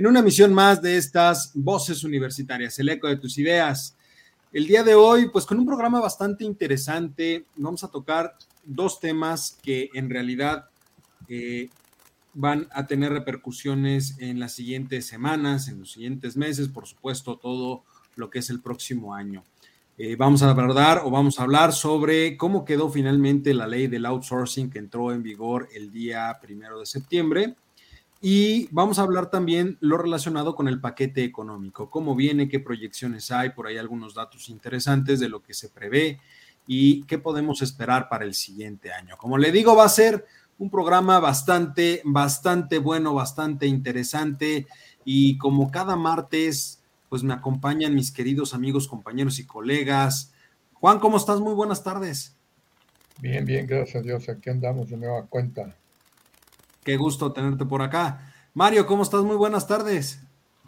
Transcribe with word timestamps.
en 0.00 0.06
una 0.06 0.22
misión 0.22 0.54
más 0.54 0.80
de 0.80 0.96
estas 0.96 1.52
voces 1.52 2.04
universitarias, 2.04 2.78
el 2.78 2.88
eco 2.88 3.06
de 3.06 3.18
tus 3.18 3.36
ideas. 3.36 3.98
El 4.50 4.66
día 4.66 4.82
de 4.82 4.94
hoy, 4.94 5.28
pues 5.28 5.44
con 5.44 5.58
un 5.58 5.66
programa 5.66 6.00
bastante 6.00 6.42
interesante, 6.42 7.44
vamos 7.56 7.84
a 7.84 7.88
tocar 7.88 8.34
dos 8.64 8.98
temas 8.98 9.58
que 9.62 9.90
en 9.92 10.08
realidad 10.08 10.70
eh, 11.28 11.68
van 12.32 12.66
a 12.72 12.86
tener 12.86 13.12
repercusiones 13.12 14.16
en 14.20 14.40
las 14.40 14.54
siguientes 14.54 15.04
semanas, 15.04 15.68
en 15.68 15.80
los 15.80 15.92
siguientes 15.92 16.34
meses, 16.34 16.68
por 16.68 16.86
supuesto, 16.86 17.36
todo 17.36 17.82
lo 18.16 18.30
que 18.30 18.38
es 18.38 18.48
el 18.48 18.62
próximo 18.62 19.14
año. 19.14 19.44
Eh, 19.98 20.16
vamos 20.16 20.42
a 20.42 20.48
abordar 20.48 21.02
o 21.04 21.10
vamos 21.10 21.38
a 21.38 21.42
hablar 21.42 21.74
sobre 21.74 22.38
cómo 22.38 22.64
quedó 22.64 22.88
finalmente 22.88 23.52
la 23.52 23.66
ley 23.66 23.86
del 23.86 24.06
outsourcing 24.06 24.70
que 24.70 24.78
entró 24.78 25.12
en 25.12 25.22
vigor 25.22 25.68
el 25.74 25.92
día 25.92 26.38
primero 26.40 26.80
de 26.80 26.86
septiembre 26.86 27.54
y 28.20 28.68
vamos 28.70 28.98
a 28.98 29.02
hablar 29.02 29.30
también 29.30 29.78
lo 29.80 29.96
relacionado 29.96 30.54
con 30.54 30.68
el 30.68 30.80
paquete 30.80 31.24
económico, 31.24 31.88
cómo 31.88 32.14
viene, 32.14 32.48
qué 32.48 32.60
proyecciones 32.60 33.30
hay, 33.30 33.50
por 33.50 33.66
ahí 33.66 33.78
algunos 33.78 34.14
datos 34.14 34.50
interesantes 34.50 35.20
de 35.20 35.30
lo 35.30 35.42
que 35.42 35.54
se 35.54 35.70
prevé 35.70 36.20
y 36.66 37.02
qué 37.04 37.18
podemos 37.18 37.62
esperar 37.62 38.08
para 38.10 38.24
el 38.26 38.34
siguiente 38.34 38.92
año. 38.92 39.16
Como 39.16 39.38
le 39.38 39.50
digo, 39.50 39.74
va 39.74 39.84
a 39.84 39.88
ser 39.88 40.26
un 40.58 40.68
programa 40.70 41.18
bastante, 41.18 42.02
bastante 42.04 42.78
bueno, 42.78 43.14
bastante 43.14 43.66
interesante 43.66 44.66
y 45.04 45.38
como 45.38 45.70
cada 45.70 45.96
martes, 45.96 46.82
pues 47.08 47.22
me 47.22 47.32
acompañan 47.32 47.94
mis 47.94 48.12
queridos 48.12 48.52
amigos, 48.52 48.86
compañeros 48.86 49.38
y 49.38 49.46
colegas. 49.46 50.34
Juan, 50.74 50.98
¿cómo 50.98 51.16
estás? 51.16 51.40
Muy 51.40 51.54
buenas 51.54 51.82
tardes. 51.82 52.36
Bien, 53.18 53.46
bien, 53.46 53.66
gracias 53.66 53.96
a 53.96 54.02
Dios. 54.02 54.28
Aquí 54.28 54.50
andamos 54.50 54.90
de 54.90 54.98
nueva 54.98 55.26
cuenta. 55.26 55.74
Qué 56.84 56.96
gusto 56.96 57.32
tenerte 57.32 57.66
por 57.66 57.82
acá. 57.82 58.32
Mario, 58.54 58.86
¿cómo 58.86 59.02
estás? 59.02 59.22
Muy 59.22 59.36
buenas 59.36 59.66
tardes. 59.66 60.20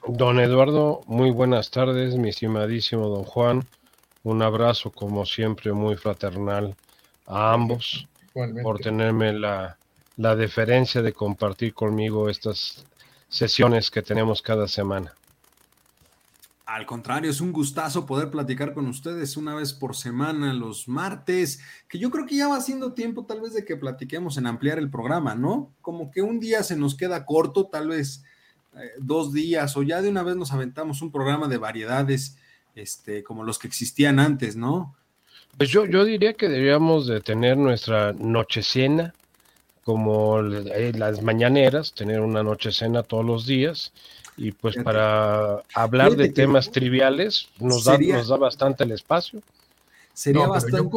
Don 0.07 0.41
Eduardo, 0.41 1.01
muy 1.07 1.31
buenas 1.31 1.71
tardes, 1.71 2.17
mi 2.17 2.29
estimadísimo 2.29 3.09
don 3.09 3.25
Juan. 3.25 3.65
Un 4.25 4.43
abrazo, 4.43 4.91
como 4.91 5.25
siempre, 5.25 5.73
muy 5.73 5.97
fraternal 5.97 6.77
a 7.27 7.53
ambos 7.53 8.07
por 8.63 8.79
tenerme 8.79 9.33
la, 9.33 9.79
la 10.17 10.37
deferencia 10.37 11.03
de 11.03 11.13
compartir 11.13 11.75
conmigo 11.75 12.29
estas 12.29 12.85
sesiones 13.29 13.91
que 13.91 14.03
tenemos 14.03 14.43
cada 14.43 14.69
semana. 14.69 15.15
Al 16.65 16.87
contrario, 16.87 17.31
es 17.31 17.41
un 17.41 17.53
gustazo 17.53 18.07
poder 18.07 18.31
platicar 18.31 18.73
con 18.73 18.87
ustedes 18.87 19.37
una 19.37 19.55
vez 19.55 19.73
por 19.73 19.97
semana, 19.97 20.55
los 20.55 20.87
martes, 20.87 21.61
que 21.89 21.99
yo 21.99 22.11
creo 22.11 22.25
que 22.25 22.37
ya 22.37 22.49
va 22.49 22.61
siendo 22.61 22.93
tiempo 22.93 23.25
tal 23.27 23.41
vez 23.41 23.53
de 23.53 23.65
que 23.65 23.77
platiquemos 23.77 24.39
en 24.39 24.47
ampliar 24.47 24.79
el 24.79 24.89
programa, 24.89 25.35
¿no? 25.35 25.73
Como 25.81 26.11
que 26.11 26.23
un 26.23 26.39
día 26.39 26.63
se 26.63 26.77
nos 26.77 26.95
queda 26.95 27.27
corto, 27.27 27.67
tal 27.67 27.89
vez 27.89 28.23
eh, 28.77 28.93
dos 28.99 29.33
días, 29.33 29.77
o 29.77 29.83
ya 29.83 30.01
de 30.03 30.09
una 30.09 30.23
vez 30.23 30.37
nos 30.37 30.53
aventamos 30.53 31.03
un 31.03 31.11
programa 31.11 31.49
de 31.49 31.59
variedades, 31.59 32.39
este, 32.77 33.25
como 33.25 33.43
los 33.43 33.59
que 33.59 33.67
existían 33.67 34.21
antes, 34.21 34.55
¿no? 34.55 34.95
Pues 35.59 35.69
yo, 35.69 35.85
yo 35.85 36.05
diría 36.05 36.33
que 36.35 36.49
deberíamos 36.49 37.07
de 37.07 37.21
tener 37.21 37.57
nuestra 37.57 38.13
noche 38.13 38.63
cena, 38.63 39.13
como 39.84 40.41
eh, 40.41 40.93
las 40.94 41.22
mañaneras, 41.22 41.93
tener 41.93 42.20
una 42.20 42.43
noche 42.43 42.72
cena 42.72 43.03
todos 43.03 43.25
los 43.25 43.47
días 43.47 43.93
y 44.37 44.53
pues 44.53 44.76
para 44.82 45.62
hablar 45.75 46.16
de 46.16 46.28
temas 46.31 46.70
triviales 46.70 47.48
nos 47.59 47.84
da, 47.84 47.98
nos 47.98 48.28
da 48.28 48.37
bastante 48.37 48.84
el 48.84 48.92
espacio. 48.92 49.42
Sería 50.15 50.47
bastante. 50.47 50.88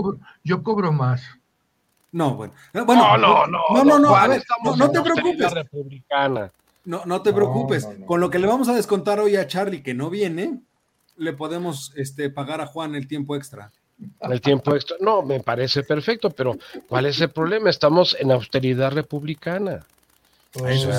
Yo 0.43 0.63
cobro, 0.63 0.91
más. 0.91 1.23
No, 2.11 2.35
bueno. 2.35 2.53
bueno 2.73 3.17
no, 3.17 3.17
no, 3.17 3.47
no, 3.47 3.83
no, 3.83 3.99
no, 3.99 4.15
a 4.15 4.27
ver, 4.27 4.43
no, 4.63 4.89
te 4.89 5.01
preocupes. 5.01 5.51
Republicana. 5.51 6.51
No, 6.85 7.05
no 7.05 7.21
te 7.21 7.33
preocupes. 7.33 7.87
Con 8.05 8.21
lo 8.21 8.29
que 8.29 8.39
le 8.39 8.47
vamos 8.47 8.69
a 8.69 8.75
descontar 8.75 9.19
hoy 9.19 9.35
a 9.35 9.47
Charlie 9.47 9.83
que 9.83 9.93
no 9.93 10.09
viene, 10.09 10.61
le 11.17 11.33
podemos 11.33 11.93
este, 11.95 12.29
pagar 12.29 12.61
a 12.61 12.67
Juan 12.67 12.95
el 12.95 13.07
tiempo 13.07 13.35
extra. 13.35 13.71
El 14.21 14.41
tiempo 14.41 14.75
extra. 14.75 14.97
No, 14.99 15.21
me 15.21 15.39
parece 15.39 15.83
perfecto, 15.83 16.29
pero 16.29 16.57
¿cuál 16.87 17.05
es 17.05 17.21
el 17.21 17.29
problema? 17.29 17.69
Estamos 17.69 18.15
en 18.19 18.31
austeridad 18.31 18.91
republicana. 18.91 19.85
Eso 20.53 20.89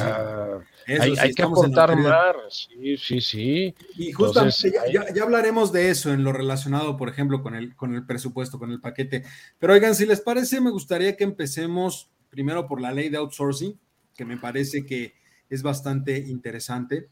hay, 0.87 1.33
que 1.33 1.43
aportar 1.43 1.97
más, 1.97 2.69
sí, 2.69 2.97
sí, 2.97 3.21
sí. 3.21 3.75
Y 3.97 4.13
justamente 4.13 4.73
ya, 4.93 5.23
hablaremos 5.23 5.73
de 5.73 5.91
eso 5.91 6.13
en 6.13 6.23
lo 6.25 6.33
relacionado, 6.33 6.97
por 6.97 7.09
ejemplo, 7.09 7.43
con 7.43 7.55
el, 7.55 7.75
con 7.75 7.95
el 7.95 8.05
presupuesto, 8.05 8.59
con 8.59 8.71
el 8.71 8.81
paquete. 8.81 9.25
Pero 9.59 9.73
oigan, 9.73 9.95
si 9.95 10.05
les 10.05 10.21
parece, 10.21 10.61
me 10.61 10.71
gustaría 10.71 11.17
que 11.17 11.25
empecemos 11.25 12.11
primero 12.29 12.67
por 12.67 12.81
la 12.81 12.93
ley 12.93 13.09
de 13.09 13.17
outsourcing, 13.17 13.79
que 14.15 14.25
me 14.25 14.37
parece 14.37 14.85
que 14.85 15.15
es 15.49 15.63
bastante 15.63 16.19
interesante. 16.19 17.09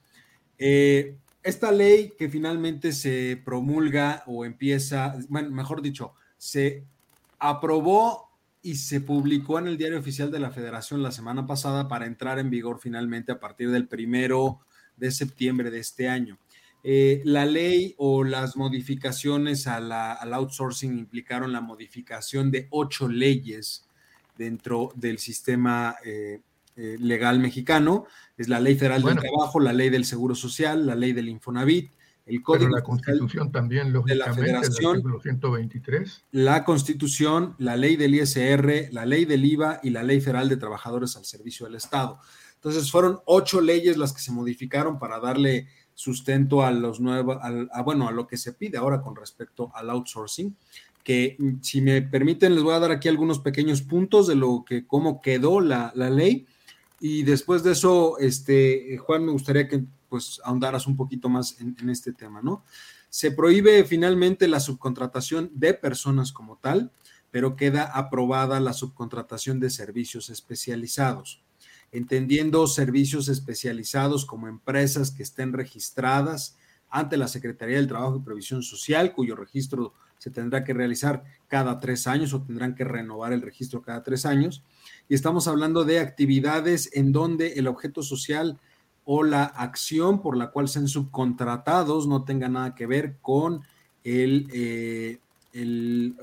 Eh, 0.58 1.16
esta 1.44 1.70
ley 1.70 2.14
que 2.18 2.30
finalmente 2.30 2.92
se 2.92 3.40
promulga 3.44 4.24
o 4.26 4.46
empieza, 4.46 5.14
bueno, 5.28 5.50
mejor 5.50 5.82
dicho, 5.82 6.14
se 6.38 6.84
aprobó 7.38 8.30
y 8.62 8.76
se 8.76 9.02
publicó 9.02 9.58
en 9.58 9.66
el 9.66 9.76
Diario 9.76 9.98
Oficial 9.98 10.30
de 10.30 10.40
la 10.40 10.50
Federación 10.50 11.02
la 11.02 11.12
semana 11.12 11.46
pasada 11.46 11.86
para 11.86 12.06
entrar 12.06 12.38
en 12.38 12.48
vigor 12.48 12.80
finalmente 12.80 13.30
a 13.30 13.38
partir 13.38 13.70
del 13.70 13.86
primero 13.86 14.60
de 14.96 15.10
septiembre 15.10 15.70
de 15.70 15.80
este 15.80 16.08
año. 16.08 16.38
Eh, 16.82 17.20
la 17.24 17.44
ley 17.44 17.94
o 17.98 18.24
las 18.24 18.56
modificaciones 18.56 19.66
al 19.66 19.92
outsourcing 19.92 20.98
implicaron 20.98 21.52
la 21.52 21.60
modificación 21.60 22.50
de 22.50 22.68
ocho 22.70 23.06
leyes 23.06 23.86
dentro 24.36 24.92
del 24.94 25.18
sistema 25.18 25.96
eh, 26.04 26.40
eh, 26.76 26.96
legal 26.98 27.38
mexicano. 27.38 28.06
Es 28.36 28.48
la 28.48 28.60
Ley 28.60 28.74
Federal 28.76 29.02
del 29.02 29.18
Trabajo, 29.18 29.60
la 29.60 29.72
Ley 29.72 29.90
del 29.90 30.04
Seguro 30.04 30.34
Social, 30.34 30.86
la 30.86 30.94
Ley 30.94 31.12
del 31.12 31.28
Infonavit, 31.28 31.90
el 32.26 32.42
Código 32.42 32.66
Pero 32.66 32.76
la 32.76 32.82
Constitución 32.82 33.52
también, 33.52 33.92
lógicamente, 33.92 34.40
de 34.40 34.52
la 34.52 34.60
Federación, 34.60 34.96
el 34.96 35.20
123. 35.22 36.24
La 36.32 36.64
Constitución, 36.64 37.54
la 37.58 37.76
Ley 37.76 37.96
del 37.96 38.14
ISR, 38.14 38.88
la 38.92 39.04
Ley 39.04 39.24
del 39.24 39.44
IVA 39.44 39.80
y 39.82 39.90
la 39.90 40.02
Ley 40.02 40.20
Federal 40.20 40.48
de 40.48 40.56
Trabajadores 40.56 41.16
al 41.16 41.24
Servicio 41.24 41.66
del 41.66 41.74
Estado. 41.74 42.18
Entonces 42.54 42.90
fueron 42.90 43.20
ocho 43.26 43.60
leyes 43.60 43.98
las 43.98 44.14
que 44.14 44.22
se 44.22 44.32
modificaron 44.32 44.98
para 44.98 45.20
darle 45.20 45.68
sustento 45.92 46.62
a 46.64 46.70
los 46.70 46.98
nuevos, 46.98 47.36
a, 47.40 47.82
bueno, 47.82 48.08
a 48.08 48.10
lo 48.10 48.26
que 48.26 48.38
se 48.38 48.54
pide 48.54 48.78
ahora 48.78 49.02
con 49.02 49.14
respecto 49.14 49.70
al 49.74 49.90
outsourcing, 49.90 50.56
que 51.04 51.36
mm, 51.38 51.60
si 51.60 51.82
me 51.82 52.00
permiten 52.00 52.54
les 52.54 52.64
voy 52.64 52.74
a 52.74 52.78
dar 52.78 52.90
aquí 52.90 53.08
algunos 53.08 53.38
pequeños 53.38 53.82
puntos 53.82 54.26
de 54.26 54.34
lo 54.34 54.64
que, 54.66 54.86
cómo 54.86 55.20
quedó 55.20 55.60
la, 55.60 55.92
la 55.94 56.08
ley 56.08 56.46
y 57.00 57.22
después 57.22 57.62
de 57.62 57.72
eso, 57.72 58.18
este, 58.18 58.98
Juan, 58.98 59.24
me 59.24 59.32
gustaría 59.32 59.68
que 59.68 59.84
pues 60.08 60.40
ahondaras 60.44 60.86
un 60.86 60.96
poquito 60.96 61.28
más 61.28 61.60
en, 61.60 61.90
este 61.90 62.12
tema, 62.12 62.40
¿no? 62.40 62.64
Se 63.08 63.32
prohíbe 63.32 63.84
finalmente 63.84 64.46
la 64.46 64.60
subcontratación 64.60 65.50
de 65.54 65.74
personas 65.74 66.32
como 66.32 66.56
tal, 66.56 66.92
pero 67.30 67.56
queda 67.56 67.84
aprobada 67.84 68.60
la 68.60 68.72
subcontratación 68.72 69.58
de 69.58 69.70
servicios 69.70 70.30
especializados, 70.30 71.42
entendiendo 71.90 72.66
servicios 72.68 73.28
especializados 73.28 74.24
como 74.24 74.46
empresas 74.46 75.10
que 75.10 75.24
estén 75.24 75.52
registradas 75.52 76.56
ante 76.90 77.16
la 77.16 77.26
Secretaría 77.26 77.76
del 77.76 77.88
Trabajo 77.88 78.16
y 78.16 78.24
Previsión 78.24 78.62
Social, 78.62 79.12
cuyo 79.12 79.34
registro 79.34 79.94
se 80.18 80.30
tendrá 80.30 80.62
que 80.62 80.74
realizar 80.74 81.24
cada 81.48 81.80
tres 81.80 82.06
años 82.06 82.32
o 82.32 82.42
tendrán 82.42 82.76
que 82.76 82.84
renovar 82.84 83.32
el 83.32 83.42
registro 83.42 83.82
cada 83.82 84.02
tres 84.02 84.24
años. 84.24 84.62
Y 85.08 85.14
estamos 85.14 85.48
hablando 85.48 85.84
de 85.84 86.00
actividades 86.00 86.90
en 86.94 87.12
donde 87.12 87.54
el 87.54 87.66
objeto 87.66 88.02
social 88.02 88.58
o 89.04 89.22
la 89.22 89.44
acción 89.44 90.22
por 90.22 90.36
la 90.36 90.50
cual 90.50 90.68
sean 90.68 90.88
subcontratados 90.88 92.06
no 92.06 92.24
tenga 92.24 92.48
nada 92.48 92.74
que 92.74 92.86
ver 92.86 93.16
con 93.20 93.62
el, 94.02 94.48
eh, 94.52 95.18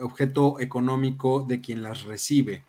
objeto 0.01 0.59
económico 0.59 1.45
de 1.47 1.61
quien 1.61 1.83
las 1.83 2.03
recibe. 2.03 2.63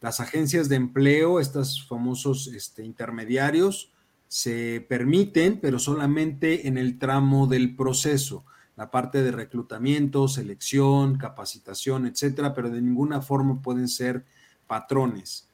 Las 0.00 0.18
agencias 0.18 0.68
de 0.68 0.76
empleo, 0.76 1.40
estos 1.40 1.86
famosos 1.86 2.48
este, 2.48 2.84
intermediarios, 2.84 3.92
se 4.26 4.84
permiten, 4.88 5.60
pero 5.60 5.78
solamente 5.78 6.66
en 6.66 6.78
el 6.78 6.98
tramo 6.98 7.46
del 7.46 7.76
proceso, 7.76 8.44
la 8.76 8.90
parte 8.90 9.22
de 9.22 9.30
reclutamiento, 9.30 10.26
selección, 10.26 11.18
capacitación, 11.18 12.06
etcétera, 12.06 12.54
pero 12.54 12.70
de 12.70 12.80
ninguna 12.80 13.20
forma 13.20 13.60
pueden 13.60 13.88
ser 13.88 14.24
patrones. 14.66 15.49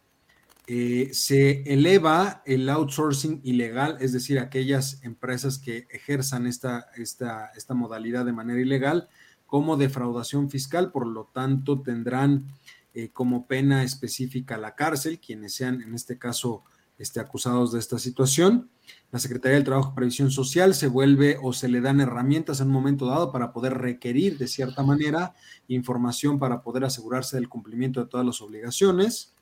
Eh, 0.68 1.10
se 1.12 1.62
eleva 1.72 2.42
el 2.44 2.68
outsourcing 2.68 3.40
ilegal, 3.44 3.98
es 4.00 4.12
decir, 4.12 4.40
aquellas 4.40 5.02
empresas 5.04 5.58
que 5.58 5.86
ejerzan 5.90 6.46
esta, 6.46 6.88
esta, 6.96 7.52
esta 7.54 7.74
modalidad 7.74 8.24
de 8.24 8.32
manera 8.32 8.60
ilegal, 8.60 9.08
como 9.46 9.76
defraudación 9.76 10.50
fiscal, 10.50 10.90
por 10.90 11.06
lo 11.06 11.26
tanto 11.32 11.82
tendrán 11.82 12.46
eh, 12.94 13.10
como 13.12 13.46
pena 13.46 13.84
específica 13.84 14.58
la 14.58 14.74
cárcel, 14.74 15.20
quienes 15.20 15.54
sean 15.54 15.82
en 15.82 15.94
este 15.94 16.18
caso 16.18 16.64
este, 16.98 17.20
acusados 17.20 17.70
de 17.70 17.78
esta 17.78 17.98
situación. 18.00 18.70
La 19.12 19.20
Secretaría 19.20 19.56
del 19.56 19.64
Trabajo 19.64 19.90
y 19.92 19.96
Previsión 19.96 20.30
Social 20.30 20.74
se 20.74 20.88
vuelve 20.88 21.38
o 21.42 21.52
se 21.52 21.68
le 21.68 21.80
dan 21.80 22.00
herramientas 22.00 22.60
en 22.60 22.68
un 22.68 22.72
momento 22.72 23.06
dado 23.06 23.30
para 23.30 23.52
poder 23.52 23.74
requerir 23.74 24.38
de 24.38 24.48
cierta 24.48 24.82
manera 24.82 25.34
información 25.68 26.40
para 26.40 26.62
poder 26.62 26.84
asegurarse 26.84 27.36
del 27.36 27.48
cumplimiento 27.48 28.00
de 28.00 28.08
todas 28.08 28.26
las 28.26 28.40
obligaciones. 28.40 29.35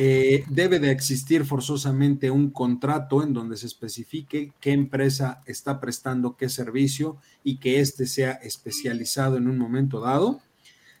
Eh, 0.00 0.44
debe 0.48 0.78
de 0.78 0.92
existir 0.92 1.44
forzosamente 1.44 2.30
un 2.30 2.50
contrato 2.50 3.20
en 3.24 3.32
donde 3.32 3.56
se 3.56 3.66
especifique 3.66 4.52
qué 4.60 4.70
empresa 4.70 5.42
está 5.44 5.80
prestando 5.80 6.36
qué 6.36 6.48
servicio 6.48 7.16
y 7.42 7.56
que 7.56 7.80
éste 7.80 8.06
sea 8.06 8.30
especializado 8.34 9.38
en 9.38 9.48
un 9.48 9.58
momento 9.58 9.98
dado. 9.98 10.40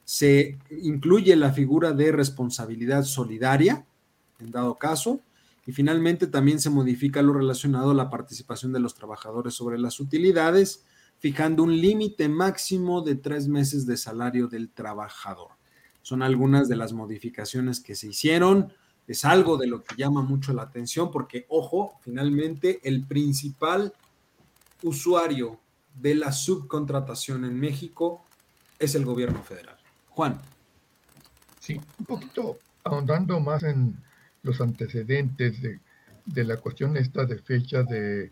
Se 0.04 0.58
incluye 0.82 1.36
la 1.36 1.52
figura 1.52 1.92
de 1.92 2.10
responsabilidad 2.10 3.04
solidaria, 3.04 3.86
en 4.40 4.50
dado 4.50 4.74
caso, 4.74 5.20
y 5.64 5.70
finalmente 5.70 6.26
también 6.26 6.58
se 6.58 6.68
modifica 6.68 7.22
lo 7.22 7.34
relacionado 7.34 7.92
a 7.92 7.94
la 7.94 8.10
participación 8.10 8.72
de 8.72 8.80
los 8.80 8.96
trabajadores 8.96 9.54
sobre 9.54 9.78
las 9.78 10.00
utilidades, 10.00 10.82
fijando 11.20 11.62
un 11.62 11.80
límite 11.80 12.28
máximo 12.28 13.02
de 13.02 13.14
tres 13.14 13.46
meses 13.46 13.86
de 13.86 13.96
salario 13.96 14.48
del 14.48 14.70
trabajador. 14.70 15.52
Son 16.02 16.24
algunas 16.24 16.68
de 16.68 16.74
las 16.74 16.92
modificaciones 16.92 17.78
que 17.78 17.94
se 17.94 18.08
hicieron 18.08 18.72
es 19.08 19.24
algo 19.24 19.56
de 19.56 19.66
lo 19.66 19.82
que 19.82 19.96
llama 19.96 20.20
mucho 20.20 20.52
la 20.52 20.62
atención 20.62 21.10
porque, 21.10 21.46
ojo, 21.48 21.98
finalmente 22.02 22.78
el 22.84 23.04
principal 23.04 23.94
usuario 24.82 25.58
de 25.94 26.14
la 26.14 26.30
subcontratación 26.30 27.46
en 27.46 27.58
México 27.58 28.22
es 28.78 28.94
el 28.94 29.06
gobierno 29.06 29.42
federal. 29.42 29.76
Juan. 30.10 30.38
Sí, 31.58 31.80
un 31.98 32.04
poquito 32.04 32.58
ahondando 32.84 33.40
más 33.40 33.62
en 33.62 33.96
los 34.42 34.60
antecedentes 34.60 35.60
de, 35.62 35.80
de 36.26 36.44
la 36.44 36.58
cuestión 36.58 36.96
esta 36.96 37.24
de 37.24 37.38
fecha 37.38 37.82
de 37.82 38.30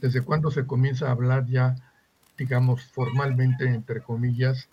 desde 0.00 0.22
cuándo 0.22 0.50
se 0.50 0.66
comienza 0.66 1.08
a 1.08 1.12
hablar 1.12 1.46
ya, 1.46 1.74
digamos, 2.36 2.82
formalmente, 2.84 3.64
entre 3.64 4.02
comillas, 4.02 4.68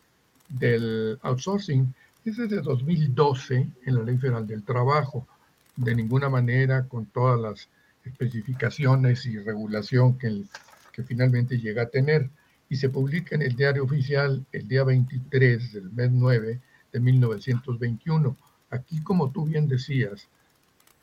del 0.49 1.17
outsourcing. 1.21 1.93
Es 2.25 2.37
desde 2.37 2.61
2012 2.61 3.67
en 3.85 3.95
la 3.95 4.03
Ley 4.03 4.17
Federal 4.17 4.45
del 4.45 4.63
Trabajo 4.63 5.27
de 5.75 5.95
ninguna 5.95 6.29
manera 6.29 6.87
con 6.87 7.05
todas 7.07 7.39
las 7.39 7.69
especificaciones 8.05 9.25
y 9.25 9.39
regulación 9.39 10.17
que, 10.17 10.43
que 10.91 11.03
finalmente 11.03 11.57
llega 11.57 11.83
a 11.83 11.89
tener. 11.89 12.29
Y 12.69 12.77
se 12.77 12.89
publica 12.89 13.35
en 13.35 13.43
el 13.43 13.55
diario 13.55 13.83
oficial 13.83 14.45
el 14.51 14.67
día 14.67 14.83
23 14.83 15.73
del 15.73 15.91
mes 15.91 16.11
9 16.11 16.61
de 16.91 16.99
1921. 16.99 18.35
Aquí, 18.71 19.01
como 19.03 19.31
tú 19.31 19.45
bien 19.45 19.67
decías, 19.67 20.27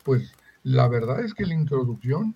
pues 0.03 0.33
la 0.63 0.87
verdad 0.87 1.23
es 1.23 1.33
que 1.33 1.45
la 1.45 1.53
introducción 1.53 2.35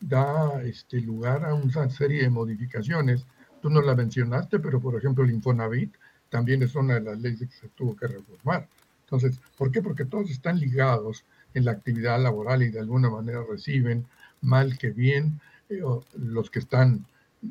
da 0.00 0.62
este, 0.62 1.00
lugar 1.00 1.44
a 1.44 1.54
una 1.54 1.90
serie 1.90 2.22
de 2.22 2.30
modificaciones. 2.30 3.26
Tú 3.60 3.70
no 3.70 3.80
la 3.82 3.94
mencionaste, 3.94 4.58
pero 4.58 4.80
por 4.80 4.96
ejemplo 4.96 5.24
el 5.24 5.30
Infonavit 5.30 5.94
también 6.28 6.62
es 6.62 6.74
una 6.74 6.94
de 6.94 7.00
las 7.00 7.18
leyes 7.18 7.48
que 7.48 7.56
se 7.56 7.68
tuvo 7.68 7.96
que 7.96 8.06
reformar. 8.06 8.68
Entonces, 9.00 9.38
¿por 9.56 9.70
qué? 9.70 9.82
Porque 9.82 10.04
todos 10.04 10.30
están 10.30 10.58
ligados 10.58 11.24
en 11.56 11.64
la 11.64 11.72
actividad 11.72 12.22
laboral 12.22 12.62
y 12.62 12.70
de 12.70 12.80
alguna 12.80 13.08
manera 13.08 13.42
reciben, 13.50 14.06
mal 14.42 14.76
que 14.76 14.90
bien, 14.90 15.40
eh, 15.70 15.80
los 16.18 16.50
que 16.50 16.58
están 16.58 17.06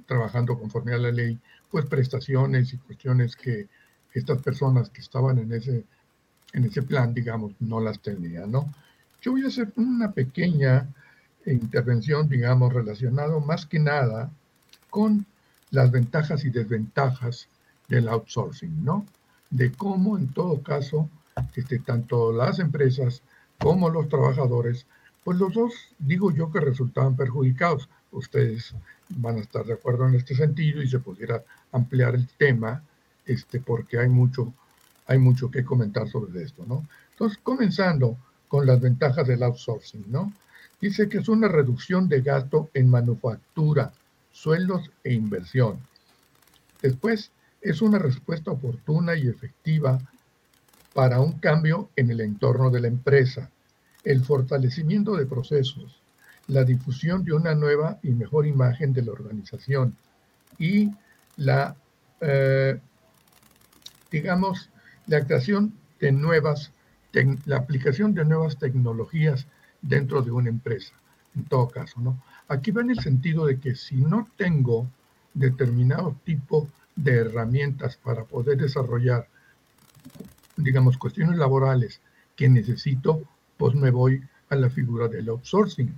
trabajando 0.06 0.60
conforme 0.60 0.94
a 0.94 1.00
la 1.00 1.12
ley, 1.12 1.40
pues 1.72 1.88
prestaciones 1.88 2.72
y 2.72 2.78
cuestiones 2.78 3.36
que 3.36 3.68
estas 4.14 4.42
personas 4.44 4.92
que 4.92 5.02
estaban 5.02 5.40
en 5.40 5.52
ese, 5.52 5.84
en 6.54 6.66
ese 6.66 6.84
plan, 6.84 7.16
digamos, 7.16 7.54
no 7.60 7.80
las 7.80 8.00
tenían, 8.00 8.52
¿no? 8.52 8.72
Yo 9.22 9.32
voy 9.32 9.44
a 9.44 9.48
hacer 9.48 9.74
una 9.76 10.12
pequeña 10.12 10.88
intervención, 11.48 12.30
digamos, 12.30 12.72
relacionado 12.72 13.40
más 13.40 13.66
que 13.66 13.80
nada 13.80 14.30
con 14.92 15.26
las 15.72 15.90
ventajas 15.90 16.46
y 16.46 16.52
desventajas 16.52 17.48
del 17.88 18.08
outsourcing, 18.08 18.86
¿no? 18.86 19.04
De 19.50 19.72
cómo 19.72 20.16
en 20.16 20.28
todo 20.28 20.62
caso, 20.62 21.10
este, 21.56 21.80
tanto 21.80 22.32
las 22.32 22.60
empresas 22.60 23.24
como 23.60 23.90
los 23.90 24.10
trabajadores, 24.10 24.86
pues 25.24 25.38
los 25.38 25.54
dos 25.54 25.74
digo 26.00 26.32
yo 26.32 26.52
que 26.52 26.60
resultaban 26.60 27.16
perjudicados. 27.16 27.90
Ustedes 28.12 28.74
van 29.10 29.38
a 29.38 29.42
estar 29.42 29.66
de 29.66 29.74
acuerdo 29.74 30.08
en 30.08 30.16
este 30.16 30.36
sentido 30.36 30.82
y 30.82 30.88
se 30.88 31.00
pudiera 31.00 31.44
ampliar 31.72 32.16
el 32.16 32.28
tema, 32.28 32.84
este, 33.26 33.60
porque 33.60 34.00
hay 34.00 34.10
mucho, 34.10 34.54
hay 35.08 35.18
mucho 35.18 35.50
que 35.50 35.66
comentar 35.66 36.08
sobre 36.08 36.44
esto, 36.44 36.64
¿no? 36.68 36.88
Entonces, 37.12 37.40
comenzando 37.42 38.18
con 38.48 38.66
las 38.66 38.80
ventajas 38.80 39.28
del 39.28 39.44
outsourcing, 39.44 40.06
¿no? 40.08 40.32
Dice 40.80 41.10
que 41.10 41.20
es 41.20 41.30
una 41.30 41.48
reducción 41.48 42.08
de 42.08 42.22
gasto 42.22 42.70
en 42.74 42.90
manufactura, 42.90 43.94
sueldos 44.32 44.92
e 45.04 45.14
inversión. 45.14 45.80
Después, 46.82 47.32
es 47.62 47.82
una 47.82 47.98
respuesta 47.98 48.52
oportuna 48.52 49.16
y 49.16 49.28
efectiva 49.28 50.00
para 50.96 51.20
un 51.20 51.34
cambio 51.40 51.90
en 51.98 52.10
el 52.10 52.22
entorno 52.22 52.70
de 52.72 52.80
la 52.80 52.88
empresa, 52.88 53.52
el 54.06 54.24
fortalecimiento 54.24 55.18
de 55.18 55.26
procesos, 55.26 56.02
la 56.48 56.64
difusión 56.64 57.26
de 57.26 57.34
una 57.34 57.54
nueva 57.54 58.00
y 58.02 58.12
mejor 58.12 58.48
imagen 58.48 58.94
de 58.94 59.02
la 59.02 59.12
organización 59.12 59.98
y 60.58 60.90
la, 61.36 61.76
eh, 62.22 62.80
digamos, 64.10 64.70
la 65.08 65.26
creación 65.26 65.74
de 66.00 66.14
nuevas, 66.14 66.72
la 67.44 67.58
aplicación 67.58 68.14
de 68.14 68.24
nuevas 68.24 68.58
tecnologías 68.58 69.48
dentro 69.82 70.22
de 70.22 70.32
una 70.32 70.48
empresa, 70.48 70.94
en 71.36 71.44
todo 71.44 71.68
caso, 71.68 72.00
¿no? 72.00 72.24
Aquí 72.48 72.72
va 72.72 72.84
en 72.84 72.92
el 72.92 73.02
sentido 73.02 73.48
de 73.48 73.60
que 73.60 73.76
si 73.76 73.98
no 73.98 74.30
tengo 74.38 74.88
determinado 75.34 76.16
tipo 76.24 76.70
de 76.96 77.18
herramientas 77.18 77.98
para 77.98 78.24
poder 78.24 78.58
desarrollar 78.58 79.28
digamos, 80.58 80.98
cuestiones 80.98 81.38
laborales 81.38 82.02
que 82.36 82.50
necesito, 82.50 83.24
pues 83.58 83.76
me 83.76 83.92
voy 83.92 84.22
a 84.50 84.56
la 84.56 84.70
figura 84.70 85.08
del 85.08 85.30
outsourcing. 85.30 85.94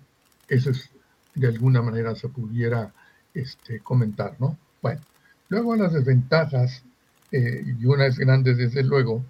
Eso 0.48 0.70
es, 0.70 0.90
de 1.36 1.48
alguna 1.48 1.82
manera 1.82 2.16
se 2.16 2.30
pudiera 2.30 2.94
este, 3.34 3.80
comentar, 3.80 4.36
¿no? 4.40 4.58
Bueno, 4.82 5.02
luego 5.50 5.76
las 5.76 5.94
desventajas, 5.94 6.84
eh, 7.32 7.64
y 7.66 7.86
una 7.86 8.06
es 8.06 8.18
grande 8.18 8.56
desde 8.56 8.84
luego, 8.84 9.24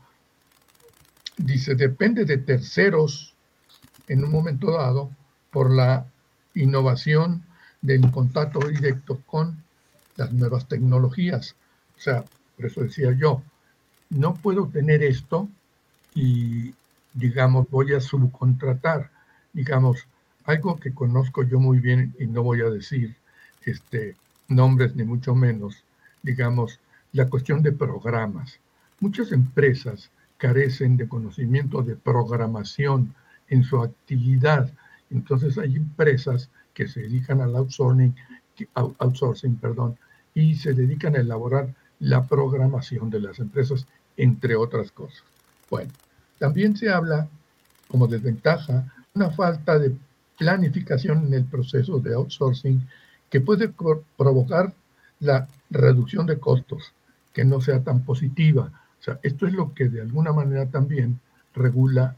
dice, 1.37 1.75
depende 1.75 2.25
de 2.25 2.37
terceros 2.37 3.35
en 4.07 4.23
un 4.23 4.31
momento 4.31 4.71
dado 4.71 5.11
por 5.51 5.71
la 5.71 6.05
innovación 6.53 7.43
del 7.81 8.09
contacto 8.11 8.59
directo 8.59 9.21
con 9.25 9.63
las 10.15 10.31
nuevas 10.33 10.67
tecnologías. 10.67 11.55
O 11.97 11.99
sea, 11.99 12.23
por 12.55 12.65
eso 12.65 12.81
decía 12.81 13.11
yo, 13.11 13.43
no 14.09 14.35
puedo 14.35 14.67
tener 14.67 15.03
esto 15.03 15.49
y, 16.13 16.73
digamos, 17.13 17.69
voy 17.69 17.93
a 17.93 17.99
subcontratar, 17.99 19.09
digamos, 19.53 20.07
algo 20.45 20.77
que 20.77 20.93
conozco 20.93 21.43
yo 21.43 21.59
muy 21.59 21.79
bien 21.79 22.15
y 22.19 22.25
no 22.25 22.41
voy 22.43 22.61
a 22.61 22.69
decir 22.69 23.15
este, 23.65 24.15
nombres 24.47 24.95
ni 24.95 25.03
mucho 25.03 25.35
menos, 25.35 25.83
digamos, 26.23 26.79
la 27.11 27.27
cuestión 27.27 27.61
de 27.61 27.73
programas. 27.73 28.59
Muchas 28.99 29.31
empresas 29.31 30.09
carecen 30.37 30.97
de 30.97 31.07
conocimiento 31.07 31.81
de 31.81 31.95
programación 31.95 33.13
en 33.49 33.63
su 33.63 33.81
actividad. 33.81 34.71
Entonces 35.09 35.57
hay 35.57 35.75
empresas 35.75 36.49
que 36.73 36.87
se 36.87 37.01
dedican 37.01 37.41
al 37.41 37.55
outsourcing, 37.55 38.15
outsourcing 38.75 39.55
perdón, 39.57 39.97
y 40.33 40.55
se 40.55 40.73
dedican 40.73 41.15
a 41.15 41.19
elaborar 41.19 41.73
la 41.99 42.25
programación 42.27 43.09
de 43.09 43.19
las 43.19 43.39
empresas, 43.39 43.87
entre 44.17 44.55
otras 44.55 44.91
cosas. 44.91 45.23
Bueno, 45.69 45.91
también 46.39 46.75
se 46.75 46.89
habla 46.89 47.27
como 47.87 48.07
desventaja 48.07 48.85
una 49.13 49.29
falta 49.31 49.79
de 49.79 49.95
planificación 50.37 51.27
en 51.27 51.33
el 51.33 51.45
proceso 51.45 51.99
de 51.99 52.13
outsourcing 52.13 52.87
que 53.29 53.41
puede 53.41 53.69
provocar 54.17 54.73
la 55.19 55.47
reducción 55.69 56.25
de 56.25 56.39
costos, 56.39 56.93
que 57.33 57.43
no 57.43 57.59
sea 57.61 57.83
tan 57.83 58.03
positiva. 58.03 58.71
O 58.99 59.03
sea, 59.03 59.19
esto 59.23 59.47
es 59.47 59.53
lo 59.53 59.73
que 59.73 59.89
de 59.89 60.01
alguna 60.01 60.31
manera 60.31 60.65
también 60.67 61.19
regula, 61.53 62.15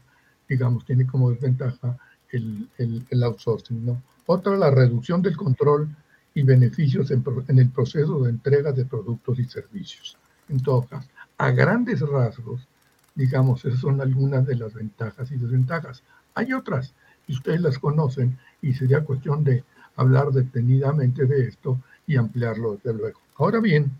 digamos, 0.48 0.84
tiene 0.84 1.06
como 1.06 1.30
desventaja 1.30 1.96
el, 2.30 2.68
el, 2.78 3.22
outsourcing. 3.22 3.84
¿no? 3.84 4.02
Otra, 4.26 4.56
la 4.56 4.70
reducción 4.70 5.22
del 5.22 5.36
control 5.36 5.88
y 6.34 6.42
beneficios 6.42 7.10
en, 7.10 7.24
el 7.58 7.70
proceso 7.70 8.22
de 8.22 8.30
entrega 8.30 8.72
de 8.72 8.84
productos 8.84 9.38
y 9.38 9.44
servicios. 9.44 10.16
En 10.48 10.62
todo 10.62 10.82
caso, 10.82 11.08
a 11.40 11.50
grandes 11.52 12.00
rasgos, 12.00 12.68
digamos, 13.14 13.64
esas 13.64 13.80
son 13.80 13.98
algunas 14.02 14.46
de 14.46 14.56
las 14.56 14.74
ventajas 14.74 15.32
y 15.32 15.38
desventajas. 15.38 16.02
Hay 16.34 16.52
otras 16.52 16.92
y 17.26 17.32
ustedes 17.32 17.62
las 17.62 17.78
conocen 17.78 18.38
y 18.60 18.74
sería 18.74 19.02
cuestión 19.02 19.42
de 19.42 19.64
hablar 19.96 20.32
detenidamente 20.32 21.24
de 21.24 21.48
esto 21.48 21.80
y 22.06 22.16
ampliarlo 22.16 22.74
desde 22.74 22.92
luego. 22.92 23.20
Ahora 23.38 23.58
bien, 23.58 23.90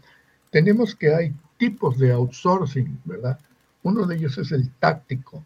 tenemos 0.50 0.94
que 0.94 1.14
hay 1.14 1.34
tipos 1.56 1.98
de 1.98 2.12
outsourcing, 2.12 3.00
¿verdad? 3.06 3.38
Uno 3.84 4.06
de 4.06 4.16
ellos 4.16 4.36
es 4.36 4.52
el 4.52 4.68
táctico, 4.72 5.42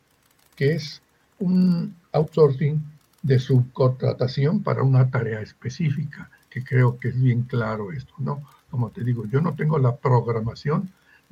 que 0.56 0.72
es 0.72 1.00
un 1.38 1.94
outsourcing 2.10 2.82
de 3.22 3.38
subcontratación 3.38 4.64
para 4.64 4.82
una 4.82 5.08
tarea 5.08 5.40
específica, 5.40 6.28
que 6.50 6.64
creo 6.64 6.98
que 6.98 7.10
es 7.10 7.22
bien 7.22 7.42
claro 7.42 7.92
esto, 7.92 8.14
¿no? 8.18 8.42
Como 8.68 8.90
te 8.90 9.04
digo, 9.04 9.26
yo 9.26 9.40
no 9.40 9.54
tengo 9.54 9.78
la 9.78 9.94
programación 9.94 10.90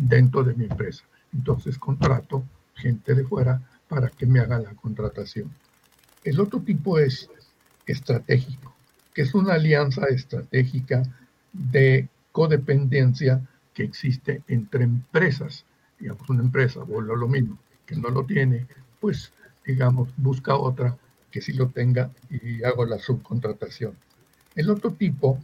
dentro 0.09 0.43
de 0.43 0.55
mi 0.55 0.65
empresa, 0.65 1.05
entonces 1.33 1.79
contrato 1.79 2.45
gente 2.75 3.15
de 3.15 3.25
fuera 3.25 3.61
para 3.89 4.09
que 4.09 4.27
me 4.27 4.41
haga 4.41 4.59
la 4.59 4.75
contratación. 4.75 5.51
El 6.25 6.41
otro 6.41 6.61
tipo 6.61 6.99
es 6.99 7.29
estratégico, 7.87 8.75
que 9.15 9.23
es 9.23 9.35
una 9.35 9.55
alianza 9.55 10.07
estratégica 10.07 11.03
de 11.53 12.09
codependencia 12.33 13.41
que 13.75 13.85
existe 13.85 14.43
entre 14.49 14.85
empresas. 14.85 15.65
Digamos, 15.99 16.29
una 16.31 16.43
empresa, 16.43 16.81
vuelvo 16.81 17.15
lo 17.17 17.29
mismo, 17.29 17.59
que 17.87 17.97
no 17.97 18.09
lo 18.09 18.25
tiene, 18.25 18.67
pues, 19.01 19.33
digamos, 19.65 20.09
busca 20.17 20.57
otra 20.57 20.97
que 21.31 21.41
sí 21.41 21.53
lo 21.53 21.69
tenga 21.69 22.11
y 22.31 22.63
hago 22.65 22.85
la 22.85 22.99
subcontratación. 22.99 23.95
El 24.55 24.71
otro 24.71 24.93
tipo 24.93 25.39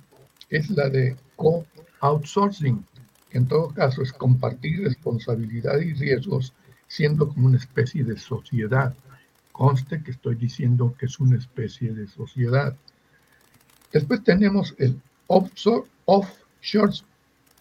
es 0.51 0.71
la 0.71 0.89
de 0.89 1.17
co-outsourcing, 1.37 2.85
en 3.33 3.47
todo 3.47 3.69
caso 3.69 4.03
es 4.03 4.13
compartir 4.13 4.83
responsabilidad 4.83 5.79
y 5.79 5.93
riesgos 5.93 6.55
siendo 6.87 7.29
como 7.29 7.47
una 7.47 7.59
especie 7.59 8.05
de 8.05 8.19
sociedad. 8.19 8.95
Conste 9.53 10.03
que 10.03 10.13
estoy 10.13 10.37
diciendo 10.37 10.95
que 10.99 11.07
es 11.07 11.21
una 11.21 11.37
especie 11.37 11.93
de 11.93 12.07
sociedad. 12.07 12.75
Después 13.93 14.23
tenemos 14.25 14.75
el 14.79 15.01
offshore, 15.27 15.89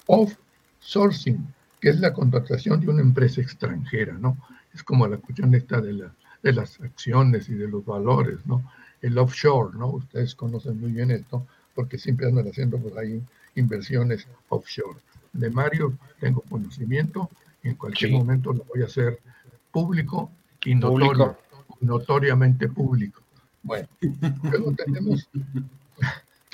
offshoring, 0.05 1.53
que 1.81 1.89
es 1.89 2.00
la 2.00 2.13
contratación 2.13 2.79
de 2.81 2.89
una 2.89 3.01
empresa 3.01 3.41
extranjera, 3.41 4.13
¿no? 4.13 4.38
Es 4.74 4.83
como 4.83 5.07
la 5.07 5.17
cuestión 5.17 5.53
esta 5.55 5.81
de, 5.81 6.09
de 6.43 6.53
las 6.53 6.79
acciones 6.79 7.50
y 7.50 7.55
de 7.55 7.67
los 7.67 7.86
valores, 7.86 8.45
¿no? 8.45 8.63
El 9.01 9.17
offshore, 9.17 9.77
¿no? 9.77 9.88
Ustedes 9.88 10.36
conocen 10.36 10.79
muy 10.79 10.91
bien 10.91 11.12
esto 11.12 11.45
porque 11.75 11.97
siempre 11.97 12.27
andan 12.27 12.47
haciendo 12.47 12.77
por 12.77 12.97
ahí 12.97 13.21
inversiones 13.55 14.27
offshore. 14.50 15.00
De 15.38 15.50
Mario 15.50 15.98
tengo 16.20 16.41
conocimiento 16.41 17.29
y 17.63 17.70
en 17.70 17.75
cualquier 17.75 18.12
momento 18.12 18.53
lo 18.53 18.63
voy 18.65 18.82
a 18.82 18.86
hacer 18.86 19.20
público 19.72 20.32
y 20.65 20.75
notorio, 20.75 21.38
notoriamente 21.82 22.67
público. 22.67 23.22
Bueno, 23.63 23.88
luego 24.44 24.74
tenemos 24.74 25.29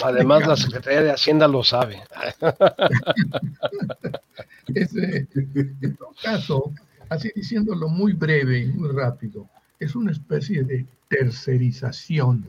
Además, 0.03 0.47
la 0.47 0.57
Secretaría 0.57 1.01
de 1.01 1.11
Hacienda 1.11 1.47
lo 1.47 1.63
sabe. 1.63 2.03
en 4.67 5.95
todo 5.95 6.13
caso, 6.21 6.71
así 7.09 7.31
diciéndolo 7.33 7.87
muy 7.87 8.13
breve 8.13 8.59
y 8.59 8.67
muy 8.67 8.89
rápido, 8.89 9.47
es 9.79 9.95
una 9.95 10.11
especie 10.11 10.63
de 10.63 10.85
tercerización 11.07 12.47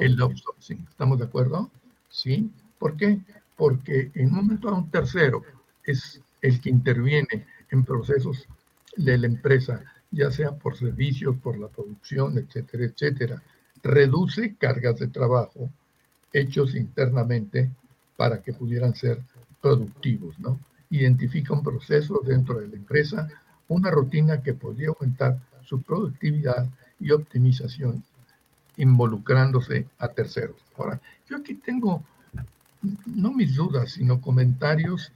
el 0.00 0.20
outsourcing. 0.20 0.86
¿Estamos 0.88 1.18
de 1.18 1.24
acuerdo? 1.24 1.70
¿Sí? 2.08 2.50
¿Por 2.78 2.96
qué? 2.96 3.20
Porque 3.60 4.10
en 4.14 4.28
un 4.28 4.36
momento 4.36 4.70
a 4.70 4.74
un 4.74 4.90
tercero 4.90 5.42
es 5.84 6.18
el 6.40 6.62
que 6.62 6.70
interviene 6.70 7.44
en 7.70 7.84
procesos 7.84 8.48
de 8.96 9.18
la 9.18 9.26
empresa, 9.26 9.84
ya 10.10 10.30
sea 10.30 10.52
por 10.52 10.78
servicios, 10.78 11.36
por 11.36 11.58
la 11.58 11.68
producción, 11.68 12.38
etcétera, 12.38 12.86
etcétera. 12.86 13.42
Reduce 13.82 14.54
cargas 14.54 14.98
de 14.98 15.08
trabajo 15.08 15.68
hechos 16.32 16.74
internamente 16.74 17.70
para 18.16 18.42
que 18.42 18.54
pudieran 18.54 18.94
ser 18.94 19.20
productivos, 19.60 20.40
¿no? 20.40 20.58
Identifica 20.88 21.52
un 21.52 21.62
proceso 21.62 22.22
dentro 22.24 22.60
de 22.60 22.68
la 22.68 22.76
empresa, 22.76 23.28
una 23.68 23.90
rutina 23.90 24.42
que 24.42 24.54
podría 24.54 24.88
aumentar 24.88 25.38
su 25.66 25.82
productividad 25.82 26.66
y 26.98 27.10
optimización 27.10 28.02
involucrándose 28.78 29.86
a 29.98 30.08
terceros. 30.08 30.56
Ahora, 30.78 30.98
yo 31.28 31.36
aquí 31.36 31.56
tengo 31.56 32.02
no 33.06 33.32
mis 33.32 33.54
dudas, 33.54 33.92
sino 33.92 34.20
comentarios 34.20 35.12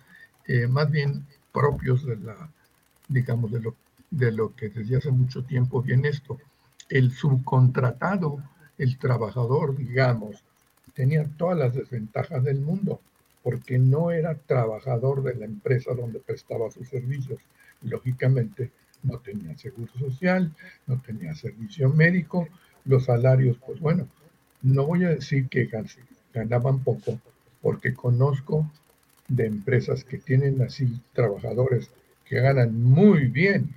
eh, 0.46 0.66
más 0.66 0.90
bien 0.90 1.26
propios 1.52 2.04
de 2.04 2.16
la, 2.16 2.50
digamos, 3.08 3.50
de 3.50 3.60
lo, 3.60 3.74
de 4.10 4.32
lo 4.32 4.54
que 4.54 4.68
desde 4.68 4.96
hace 4.96 5.10
mucho 5.10 5.44
tiempo 5.44 5.82
viene 5.82 6.08
esto. 6.08 6.38
El 6.88 7.12
subcontratado, 7.12 8.42
el 8.76 8.98
trabajador, 8.98 9.76
digamos, 9.76 10.42
tenía 10.94 11.24
todas 11.36 11.58
las 11.58 11.74
desventajas 11.74 12.44
del 12.44 12.60
mundo, 12.60 13.00
porque 13.42 13.78
no 13.78 14.10
era 14.10 14.34
trabajador 14.34 15.22
de 15.22 15.34
la 15.34 15.44
empresa 15.44 15.94
donde 15.94 16.20
prestaba 16.20 16.70
sus 16.70 16.88
servicios. 16.88 17.40
Lógicamente, 17.82 18.70
no 19.02 19.18
tenía 19.18 19.56
seguro 19.56 19.92
social, 19.98 20.54
no 20.86 21.00
tenía 21.00 21.34
servicio 21.34 21.90
médico, 21.90 22.48
los 22.84 23.04
salarios, 23.04 23.58
pues 23.64 23.80
bueno, 23.80 24.08
no 24.62 24.86
voy 24.86 25.04
a 25.04 25.10
decir 25.10 25.48
que 25.48 25.68
ganaban 26.32 26.82
poco, 26.82 27.18
porque 27.64 27.94
conozco 27.94 28.70
de 29.26 29.46
empresas 29.46 30.04
que 30.04 30.18
tienen 30.18 30.60
así 30.60 31.00
trabajadores 31.14 31.90
que 32.26 32.38
ganan 32.40 32.78
muy 32.78 33.28
bien, 33.28 33.70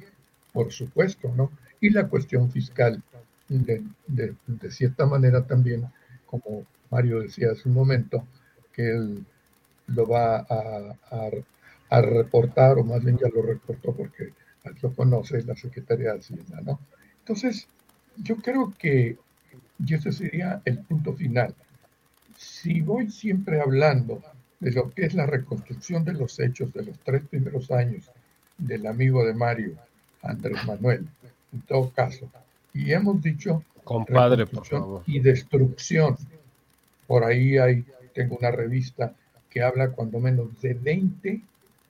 por 0.52 0.74
supuesto, 0.74 1.34
¿no? 1.34 1.52
Y 1.80 1.92
la 1.92 2.10
cuestión 2.10 2.52
fiscal, 2.52 3.02
de, 3.48 3.82
de 4.08 4.72
cierta 4.72 5.06
manera 5.06 5.48
también, 5.48 5.86
como 6.26 6.66
Mario 6.92 7.22
decía 7.22 7.52
hace 7.54 7.70
un 7.70 7.76
momento 7.76 8.28
que 8.74 8.92
él 8.92 9.26
lo 9.88 10.06
va 10.06 10.46
a, 11.90 12.02
reportar, 12.02 12.78
o 12.80 12.84
más 12.84 13.06
bien 13.06 13.18
ya 13.18 13.30
lo 13.34 13.42
reportó 13.42 13.94
porque 13.94 14.34
lo 14.82 14.94
conoce 14.94 15.42
la 15.44 15.56
Secretaría 15.56 16.12
de 16.12 16.20
Hacienda, 16.20 16.60
¿no? 16.62 16.78
Entonces, 17.20 17.70
yo 18.18 18.36
creo 18.36 18.74
que, 18.78 19.18
y 19.80 19.94
ese 19.94 20.12
sería 20.12 20.62
el 20.66 20.80
punto 20.80 21.14
final, 21.14 21.56
si 22.38 22.82
voy 22.82 23.10
siempre 23.10 23.60
hablando 23.60 24.22
de 24.60 24.72
lo 24.72 24.92
que 24.92 25.06
es 25.06 25.14
la 25.14 25.26
reconstrucción 25.26 26.06
de 26.06 26.14
los 26.14 26.40
hechos 26.40 26.72
de 26.72 26.86
los 26.86 26.98
tres 27.00 27.24
primeros 27.28 27.72
años 27.72 28.10
del 28.58 28.88
amigo 28.88 29.26
de 29.26 29.34
Mario, 29.34 29.76
Andrés 30.22 30.64
Manuel, 30.66 31.08
en 31.52 31.62
todo 31.62 31.92
caso, 31.92 32.30
y 32.74 32.92
hemos 32.92 33.22
dicho 33.22 33.64
Compadre, 33.84 34.46
por 34.46 34.66
favor. 34.66 35.04
y 35.06 35.20
destrucción 35.20 36.16
por 37.08 37.24
ahí 37.24 37.58
hay, 37.58 37.86
tengo 38.14 38.38
una 38.38 38.52
revista 38.52 39.14
que 39.50 39.64
habla 39.64 39.92
cuando 39.92 40.20
menos 40.20 40.62
de 40.62 40.74
20, 40.74 41.42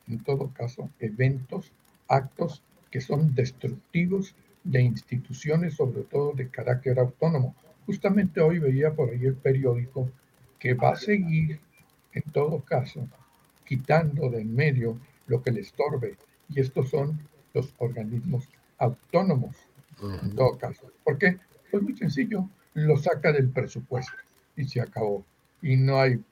en 0.07 0.23
todo 0.23 0.51
caso, 0.53 0.89
eventos, 0.99 1.71
actos 2.07 2.61
que 2.91 3.01
son 3.01 3.33
destructivos 3.35 4.35
de 4.63 4.81
instituciones, 4.81 5.73
sobre 5.73 6.03
todo 6.03 6.33
de 6.33 6.49
carácter 6.49 6.99
autónomo. 6.99 7.55
Justamente 7.85 8.39
hoy 8.39 8.59
veía 8.59 8.93
por 8.93 9.09
ahí 9.09 9.25
el 9.25 9.35
periódico 9.35 10.09
que 10.59 10.73
va 10.73 10.91
a 10.91 10.95
seguir, 10.95 11.59
en 12.13 12.23
todo 12.31 12.61
caso, 12.61 13.07
quitando 13.65 14.29
de 14.29 14.41
en 14.41 14.55
medio 14.55 14.97
lo 15.27 15.41
que 15.41 15.51
le 15.51 15.61
estorbe. 15.61 16.17
Y 16.49 16.61
estos 16.61 16.89
son 16.89 17.19
los 17.53 17.73
organismos 17.77 18.47
autónomos, 18.77 19.55
en 20.23 20.35
todo 20.35 20.57
caso. 20.57 20.91
¿Por 21.03 21.17
qué? 21.17 21.37
Pues 21.69 21.83
muy 21.83 21.95
sencillo, 21.95 22.49
lo 22.73 22.97
saca 22.97 23.31
del 23.31 23.49
presupuesto 23.49 24.13
y 24.55 24.65
se 24.65 24.81
acabó. 24.81 25.25
Y 25.61 25.75
no 25.75 25.99
hay, 25.99 26.23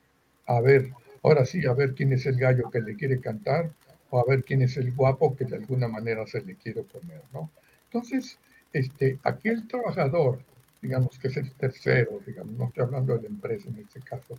a 0.46 0.62
ver, 0.62 0.92
ahora 1.24 1.46
sí, 1.46 1.66
a 1.66 1.74
ver 1.74 1.94
quién 1.94 2.14
es 2.14 2.26
el 2.26 2.38
gallo 2.38 2.70
que 2.70 2.82
le 2.82 2.96
quiere 2.96 3.20
cantar 3.20 3.72
o 4.12 4.20
a 4.20 4.24
ver 4.28 4.44
quién 4.44 4.62
es 4.62 4.78
el 4.78 4.94
guapo 4.94 5.36
que 5.36 5.46
de 5.46 5.58
alguna 5.58 5.88
manera 5.88 6.26
se 6.28 6.42
le 6.42 6.56
quiere 6.56 6.84
poner, 6.84 7.22
¿no? 7.34 7.50
Entonces, 7.86 8.38
este, 8.74 9.20
aquel 9.24 9.68
trabajador, 9.68 10.40
digamos 10.86 11.18
que 11.18 11.30
es 11.30 11.38
el 11.38 11.52
tercero, 11.54 12.22
digamos, 12.26 12.54
no 12.58 12.68
estoy 12.68 12.84
hablando 12.84 13.16
de 13.16 13.24
la 13.24 13.28
empresa 13.28 13.70
en 13.70 13.80
este 13.80 14.02
caso, 14.02 14.38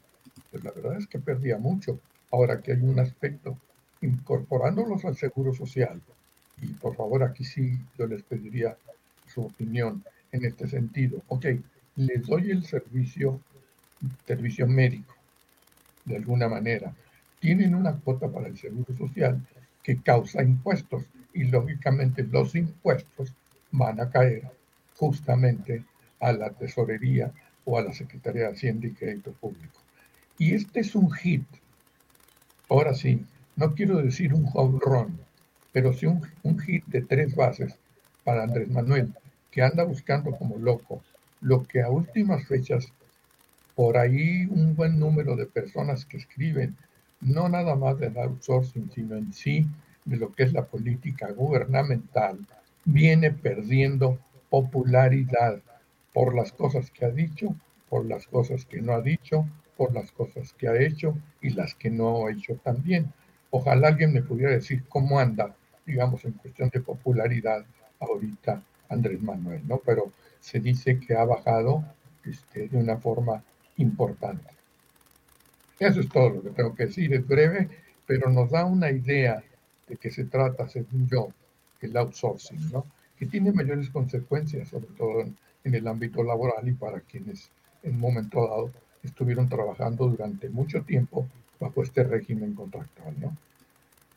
pues 0.50 0.62
la 0.62 0.70
verdad 0.70 0.96
es 0.96 1.06
que 1.08 1.18
perdía 1.18 1.58
mucho. 1.58 1.98
Ahora 2.30 2.60
que 2.60 2.72
hay 2.72 2.82
un 2.82 2.98
aspecto, 3.00 3.58
incorporándolos 4.00 5.04
al 5.04 5.16
seguro 5.16 5.52
social, 5.52 6.00
y 6.62 6.68
por 6.68 6.94
favor 6.94 7.24
aquí 7.24 7.44
sí 7.44 7.78
yo 7.98 8.06
les 8.06 8.22
pediría 8.22 8.76
su 9.26 9.42
opinión 9.42 10.04
en 10.30 10.44
este 10.44 10.68
sentido. 10.68 11.20
Ok, 11.28 11.46
les 11.96 12.26
doy 12.26 12.50
el 12.50 12.64
servicio 12.64 13.40
servicio 14.26 14.66
médico, 14.66 15.14
de 16.04 16.16
alguna 16.16 16.48
manera, 16.48 16.92
tienen 17.40 17.74
una 17.74 17.96
cuota 17.96 18.28
para 18.28 18.46
el 18.46 18.56
seguro 18.56 18.96
social 18.96 19.40
que 19.82 20.00
causa 20.00 20.42
impuestos 20.42 21.04
y 21.32 21.44
lógicamente 21.44 22.22
los 22.22 22.54
impuestos 22.54 23.32
van 23.72 24.00
a 24.00 24.10
caer 24.10 24.42
justamente 24.96 25.84
a 26.20 26.32
la 26.32 26.50
tesorería 26.50 27.32
o 27.64 27.78
a 27.78 27.82
la 27.82 27.92
Secretaría 27.92 28.42
de 28.42 28.52
Hacienda 28.52 28.86
y 28.86 28.92
Crédito 28.92 29.32
Público. 29.32 29.80
Y 30.38 30.54
este 30.54 30.80
es 30.80 30.94
un 30.94 31.10
hit. 31.12 31.44
Ahora 32.68 32.94
sí, 32.94 33.24
no 33.56 33.74
quiero 33.74 33.98
decir 33.98 34.34
un 34.34 34.48
home 34.52 34.78
run, 34.80 35.18
pero 35.72 35.92
sí 35.92 36.06
un, 36.06 36.22
un 36.42 36.58
hit 36.58 36.84
de 36.86 37.02
tres 37.02 37.34
bases 37.34 37.74
para 38.24 38.42
Andrés 38.42 38.70
Manuel, 38.70 39.14
que 39.50 39.62
anda 39.62 39.84
buscando 39.84 40.32
como 40.32 40.58
loco 40.58 41.02
lo 41.40 41.64
que 41.64 41.82
a 41.82 41.90
últimas 41.90 42.46
fechas, 42.46 42.92
por 43.74 43.98
ahí 43.98 44.46
un 44.46 44.74
buen 44.74 44.98
número 44.98 45.36
de 45.36 45.46
personas 45.46 46.04
que 46.04 46.16
escriben, 46.16 46.76
no 47.20 47.48
nada 47.48 47.76
más 47.76 47.98
del 47.98 48.18
outsourcing, 48.18 48.90
sino 48.90 49.16
en 49.16 49.32
sí 49.32 49.66
de 50.04 50.16
lo 50.16 50.34
que 50.34 50.44
es 50.44 50.52
la 50.52 50.64
política 50.64 51.30
gubernamental, 51.30 52.38
viene 52.84 53.30
perdiendo 53.32 54.18
popularidad 54.48 55.60
por 56.16 56.34
las 56.34 56.50
cosas 56.50 56.90
que 56.90 57.04
ha 57.04 57.10
dicho, 57.10 57.54
por 57.90 58.06
las 58.06 58.26
cosas 58.26 58.64
que 58.64 58.80
no 58.80 58.94
ha 58.94 59.02
dicho, 59.02 59.46
por 59.76 59.92
las 59.92 60.12
cosas 60.12 60.54
que 60.54 60.66
ha 60.66 60.80
hecho 60.80 61.14
y 61.42 61.50
las 61.50 61.74
que 61.74 61.90
no 61.90 62.26
ha 62.26 62.32
hecho 62.32 62.54
también. 62.64 63.12
Ojalá 63.50 63.88
alguien 63.88 64.14
me 64.14 64.22
pudiera 64.22 64.52
decir 64.52 64.82
cómo 64.88 65.20
anda, 65.20 65.54
digamos, 65.84 66.24
en 66.24 66.32
cuestión 66.32 66.70
de 66.70 66.80
popularidad 66.80 67.66
ahorita 68.00 68.62
Andrés 68.88 69.20
Manuel, 69.20 69.60
¿no? 69.68 69.76
Pero 69.84 70.10
se 70.40 70.58
dice 70.58 70.98
que 70.98 71.14
ha 71.14 71.24
bajado 71.26 71.84
este, 72.24 72.68
de 72.68 72.78
una 72.78 72.96
forma 72.96 73.44
importante. 73.76 74.54
Eso 75.78 76.00
es 76.00 76.08
todo 76.08 76.30
lo 76.30 76.42
que 76.42 76.48
tengo 76.48 76.74
que 76.74 76.86
decir, 76.86 77.12
es 77.12 77.28
breve, 77.28 77.68
pero 78.06 78.30
nos 78.30 78.50
da 78.50 78.64
una 78.64 78.90
idea 78.90 79.44
de 79.86 79.96
qué 79.98 80.10
se 80.10 80.24
trata, 80.24 80.66
según 80.66 81.06
yo, 81.08 81.28
el 81.82 81.94
outsourcing, 81.94 82.72
¿no? 82.72 82.86
que 83.18 83.26
tiene 83.26 83.52
mayores 83.52 83.90
consecuencias, 83.90 84.68
sobre 84.68 84.86
todo 84.96 85.20
en, 85.20 85.36
en 85.66 85.74
el 85.74 85.86
ámbito 85.88 86.22
laboral 86.22 86.66
y 86.68 86.72
para 86.72 87.00
quienes 87.00 87.50
en 87.82 87.94
un 87.94 88.00
momento 88.00 88.40
dado 88.40 88.70
estuvieron 89.02 89.48
trabajando 89.48 90.06
durante 90.06 90.48
mucho 90.48 90.82
tiempo 90.82 91.26
bajo 91.58 91.82
este 91.82 92.04
régimen 92.04 92.54
contractual. 92.54 93.14
¿no? 93.18 93.36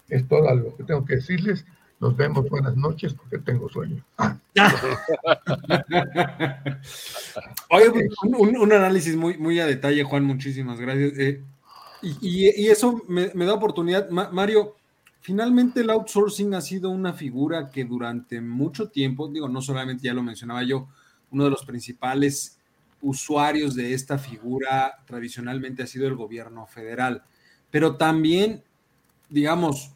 Es 0.09 0.27
todo 0.27 0.53
lo 0.53 0.75
que 0.77 0.83
tengo 0.83 1.03
que 1.03 1.15
decirles. 1.15 1.65
Nos 1.99 2.15
vemos, 2.15 2.47
buenas 2.49 2.77
noches, 2.77 3.13
porque 3.13 3.39
tengo 3.39 3.67
sueño. 3.67 4.05
Oye, 7.71 7.91
un, 8.23 8.71
análisis 8.71 9.15
muy, 9.17 9.37
muy 9.37 9.59
a 9.59 9.65
detalle, 9.65 10.03
Juan, 10.03 10.23
muchísimas 10.23 10.79
gracias. 10.79 11.17
Eh, 11.17 11.43
y, 12.01 12.67
eso 12.67 13.01
me, 13.09 13.27
da 13.33 13.53
oportunidad, 13.53 14.09
Mario, 14.09 14.75
finalmente 15.19 15.81
el 15.81 15.89
outsourcing 15.89 16.53
ha 16.53 16.61
sido 16.61 16.89
una 16.89 17.11
figura 17.11 17.69
que 17.69 17.83
durante 17.83 18.39
mucho 18.39 18.87
tiempo, 18.87 19.27
digo, 19.27 19.49
no 19.49 19.61
solamente 19.61 20.03
ya 20.03 20.13
lo 20.13 20.23
mencionaba 20.23 20.63
yo, 20.63 20.87
uno 21.31 21.45
de 21.45 21.49
los 21.49 21.65
principales 21.65 22.57
usuarios 23.01 23.75
de 23.75 23.93
esta 23.93 24.17
figura 24.17 24.97
tradicionalmente 25.05 25.83
ha 25.83 25.87
sido 25.87 26.07
el 26.07 26.15
gobierno 26.15 26.65
federal, 26.65 27.23
pero 27.71 27.95
también, 27.95 28.63
digamos, 29.29 29.91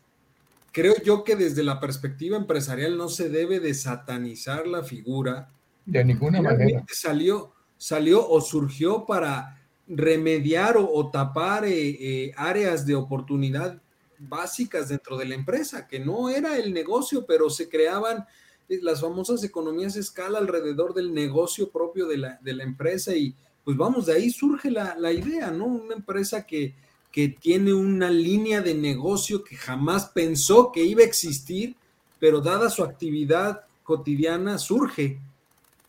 creo 0.71 0.95
yo 1.03 1.23
que 1.23 1.35
desde 1.35 1.63
la 1.63 1.79
perspectiva 1.79 2.37
empresarial 2.37 2.97
no 2.97 3.09
se 3.09 3.29
debe 3.29 3.59
de 3.59 3.73
satanizar 3.73 4.67
la 4.67 4.83
figura. 4.83 5.49
De 5.85 6.03
ninguna 6.03 6.41
manera. 6.41 6.83
Salió, 6.87 7.53
salió 7.77 8.27
o 8.27 8.41
surgió 8.41 9.05
para 9.05 9.59
remediar 9.87 10.77
o, 10.77 11.09
tapar 11.11 11.65
eh, 11.65 11.89
eh, 11.99 12.31
áreas 12.37 12.85
de 12.85 12.95
oportunidad 12.95 13.81
básicas 14.17 14.87
dentro 14.89 15.17
de 15.17 15.25
la 15.25 15.35
empresa, 15.35 15.87
que 15.87 15.99
no 15.99 16.29
era 16.29 16.57
el 16.57 16.73
negocio, 16.73 17.25
pero 17.25 17.49
se 17.49 17.67
creaban 17.67 18.25
las 18.67 19.01
famosas 19.01 19.43
economías 19.43 19.93
de 19.93 20.01
escala 20.01 20.39
alrededor 20.39 20.93
del 20.93 21.13
negocio 21.13 21.70
propio 21.70 22.08
de 22.08 22.17
la, 22.17 22.39
de 22.41 22.53
la 22.53 22.63
empresa 22.63 23.15
y 23.15 23.36
pues 23.63 23.77
vamos, 23.77 24.08
de 24.08 24.13
ahí 24.13 24.29
surge 24.29 24.70
la, 24.70 24.96
la 24.98 25.12
idea, 25.12 25.51
¿no? 25.51 25.65
Una 25.65 25.96
empresa 25.96 26.46
que, 26.46 26.75
que 27.12 27.29
tiene 27.29 27.74
una 27.74 28.10
línea 28.10 28.62
de 28.62 28.74
negocio 28.74 29.43
que 29.43 29.55
jamás 29.55 30.08
pensó 30.08 30.72
que 30.72 30.84
iba 30.84 31.01
a 31.01 31.05
existir, 31.05 31.75
pero 32.20 32.41
dada 32.41 32.70
su 32.70 32.84
actividad 32.84 33.62
cotidiana 33.84 34.58
surge 34.58 35.20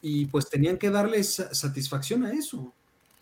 y 0.03 0.27
pues 0.27 0.51
tenían 0.51 0.77
que 0.77 0.91
darle 0.91 1.25
satisfacción 1.25 2.25
a 2.25 2.33
eso, 2.33 2.73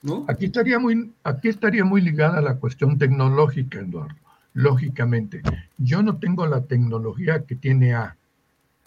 ¿no? 0.02 0.24
Aquí 0.28 0.46
estaría 0.46 0.78
muy, 0.78 1.12
aquí 1.22 1.48
estaría 1.48 1.84
muy 1.84 2.00
ligada 2.00 2.40
la 2.40 2.56
cuestión 2.56 2.98
tecnológica, 2.98 3.78
Eduardo. 3.78 4.16
Lógicamente, 4.54 5.40
yo 5.78 6.02
no 6.02 6.18
tengo 6.18 6.46
la 6.46 6.62
tecnología 6.64 7.44
que 7.46 7.54
tiene 7.54 7.94
A, 7.94 8.16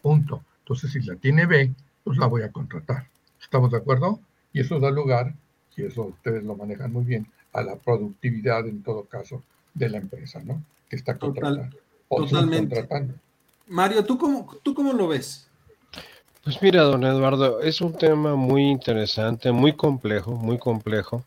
punto. 0.01 0.43
Entonces, 0.65 0.93
si 0.93 1.01
la 1.01 1.15
tiene 1.15 1.45
B, 1.45 1.71
pues 2.03 2.17
la 2.17 2.25
voy 2.25 2.41
a 2.41 2.51
contratar. 2.51 3.07
¿Estamos 3.39 3.69
de 3.69 3.77
acuerdo? 3.77 4.19
Y 4.51 4.61
eso 4.61 4.79
da 4.79 4.89
lugar, 4.89 5.35
y 5.77 5.83
eso 5.83 6.05
ustedes 6.05 6.43
lo 6.43 6.55
manejan 6.55 6.91
muy 6.91 7.03
bien, 7.03 7.27
a 7.53 7.61
la 7.61 7.75
productividad 7.75 8.67
en 8.67 8.81
todo 8.81 9.03
caso 9.03 9.43
de 9.75 9.89
la 9.89 9.97
empresa, 9.99 10.41
¿no? 10.43 10.63
Que 10.89 10.95
está 10.95 11.19
contratando. 11.19 11.77
totalmente. 12.09 12.83
Mario, 13.67 14.03
¿tú 14.03 14.17
cómo, 14.17 14.57
¿tú 14.63 14.73
cómo 14.73 14.91
lo 14.93 15.07
ves? 15.07 15.47
Pues 16.43 16.59
mira, 16.63 16.81
don 16.81 17.03
Eduardo, 17.03 17.61
es 17.61 17.79
un 17.81 17.93
tema 17.93 18.35
muy 18.35 18.63
interesante, 18.63 19.51
muy 19.51 19.73
complejo, 19.73 20.31
muy 20.31 20.57
complejo, 20.57 21.23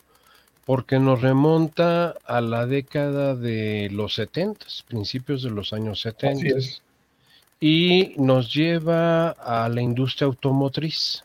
porque 0.65 0.99
nos 0.99 1.23
remonta 1.23 2.17
a 2.27 2.41
la 2.41 2.67
década 2.67 3.37
de 3.37 3.89
los 3.93 4.15
70, 4.15 4.67
principios 4.89 5.45
de 5.45 5.51
los 5.51 5.73
años 5.73 6.01
70, 6.01 6.59
y 7.61 8.15
nos 8.17 8.53
lleva 8.55 9.31
a 9.31 9.69
la 9.69 9.83
industria 9.83 10.27
automotriz. 10.27 11.25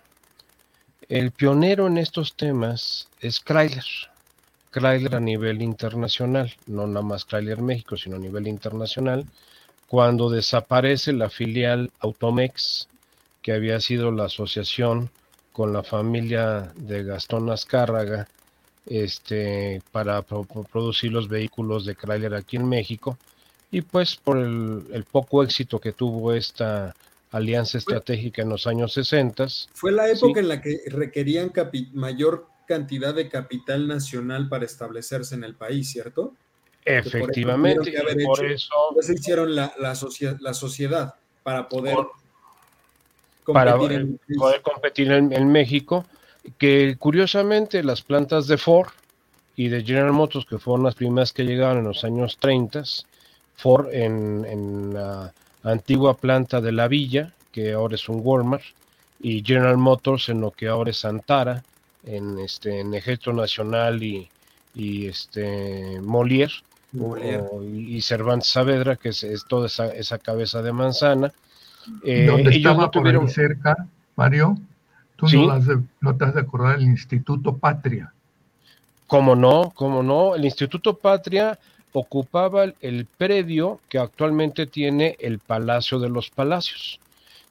El 1.08 1.32
pionero 1.32 1.88
en 1.88 1.98
estos 1.98 2.36
temas 2.36 3.08
es 3.20 3.40
Chrysler. 3.40 3.86
Chrysler 4.72 5.16
a 5.16 5.20
nivel 5.20 5.62
internacional, 5.62 6.52
no 6.66 6.88
nada 6.88 7.06
más 7.06 7.26
Chrysler 7.26 7.62
México, 7.62 7.96
sino 7.98 8.16
a 8.16 8.20
nivel 8.20 8.48
internacional, 8.48 9.26
cuando 9.88 10.30
desaparece 10.30 11.14
la 11.14 11.30
filial 11.30 11.92
Automex, 12.00 12.88
que 13.44 13.52
había 13.52 13.80
sido 13.80 14.12
la 14.12 14.26
asociación 14.26 15.12
con 15.52 15.72
la 15.72 15.84
familia 15.84 16.72
de 16.76 17.04
Gastón 17.04 17.52
Azcárraga 17.52 18.28
este, 18.88 19.84
para 19.92 20.24
producir 20.24 21.12
los 21.12 21.28
vehículos 21.28 21.86
de 21.86 21.96
Chrysler 21.96 22.34
aquí 22.34 22.56
en 22.56 22.68
México, 22.68 23.20
y 23.74 23.82
pues 23.82 24.16
por 24.16 24.38
el, 24.38 25.04
poco 25.12 25.42
éxito 25.42 25.80
que 25.80 25.94
tuvo 25.94 26.32
esta 26.32 26.94
alianza 27.32 27.80
estratégica 27.80 28.44
en 28.44 28.50
los 28.50 28.68
años 28.68 28.94
60. 28.94 29.48
Fue 29.74 29.92
la 29.92 30.08
época 30.12 30.40
en 30.42 30.48
la 30.48 30.62
que 30.62 30.82
requerían 30.86 31.52
mayor 31.94 32.46
cantidad 32.68 33.16
de 33.16 33.30
capital 33.30 33.88
nacional 33.88 34.48
para 34.48 34.66
establecerse 34.66 35.34
en 35.34 35.44
el 35.44 35.56
país, 35.56 35.90
¿cierto? 35.90 36.34
Efectivamente, 36.86 37.92
por 38.24 38.46
eso, 38.46 38.70
se 39.02 39.16
hicieron 39.16 39.56
la, 39.56 39.74
la, 39.80 39.96
sociedad 39.96 41.16
para 41.42 41.68
poder 41.68 41.98
competir, 43.44 43.92
en, 43.92 44.20
poder 44.38 44.62
competir 44.62 45.12
en, 45.12 45.52
México, 45.52 46.06
que 46.60 46.96
curiosamente 47.00 47.82
las 47.82 48.04
plantas 48.04 48.46
de 48.46 48.60
Ford 48.60 48.90
y 49.56 49.70
de 49.70 49.84
General 49.84 50.12
Motors, 50.12 50.46
que 50.46 50.60
fueron 50.60 50.86
las 50.86 50.94
primeras 50.94 51.34
que 51.34 51.44
llegaron 51.44 51.80
en 51.80 51.86
los 51.86 52.04
años 52.04 52.38
30, 52.38 52.84
Ford 53.56 53.88
en, 53.92 54.46
en 54.46 54.94
la 54.94 55.34
antigua 55.64 56.16
planta 56.16 56.62
de 56.62 56.72
la 56.72 56.88
villa, 56.88 57.34
que 57.52 57.74
ahora 57.74 57.96
es 57.96 58.10
un 58.10 58.22
Walmart, 58.24 58.64
y 59.20 59.44
General 59.44 59.78
Motors 59.78 60.30
en 60.30 60.42
lo 60.42 60.52
que 60.52 60.68
ahora 60.68 60.92
es 60.92 61.06
Antara, 61.06 61.64
en 62.06 62.40
este 62.40 62.82
en 62.82 62.94
Ejército 62.94 63.32
Nacional 63.32 64.04
y, 64.04 64.30
y 64.76 65.08
este 65.08 66.02
Molière, 66.02 66.52
y 67.64 68.02
Cervantes 68.02 68.50
Saavedra, 68.50 68.98
que 68.98 69.10
es, 69.10 69.46
toda 69.48 69.68
esa, 69.68 69.88
esa, 69.94 70.20
cabeza 70.20 70.62
de 70.62 70.74
manzana. 70.74 71.32
Eh, 72.04 72.30
ellos 72.52 72.78
no 72.78 72.90
tuvieron 72.90 73.30
cerca, 73.30 73.88
Mario, 74.16 74.58
tú 75.16 75.28
no, 75.28 75.60
no, 76.02 76.16
te 76.16 76.26
has 76.26 76.34
de 76.36 76.42
acordar 76.42 76.80
el 76.80 76.84
Instituto 76.84 77.58
Patria. 77.58 78.14
¿Cómo 79.08 79.36
no? 79.36 79.72
¿Cómo 79.76 80.04
no? 80.04 80.36
El 80.36 80.46
Instituto 80.46 80.98
Patria 80.98 81.58
ocupaba 81.94 82.66
el 82.82 83.06
predio 83.06 83.80
que 83.88 84.00
actualmente 84.00 84.66
tiene 84.66 85.16
el 85.20 85.40
Palacio 85.40 86.00
de 86.00 86.10
los 86.10 86.30
Palacios, 86.30 87.00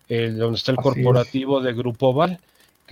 el, 0.08 0.36
donde 0.36 0.58
está 0.58 0.72
el 0.72 0.78
corporativo 0.78 1.60
de 1.60 1.72
Grupo 1.72 2.12
Val 2.12 2.38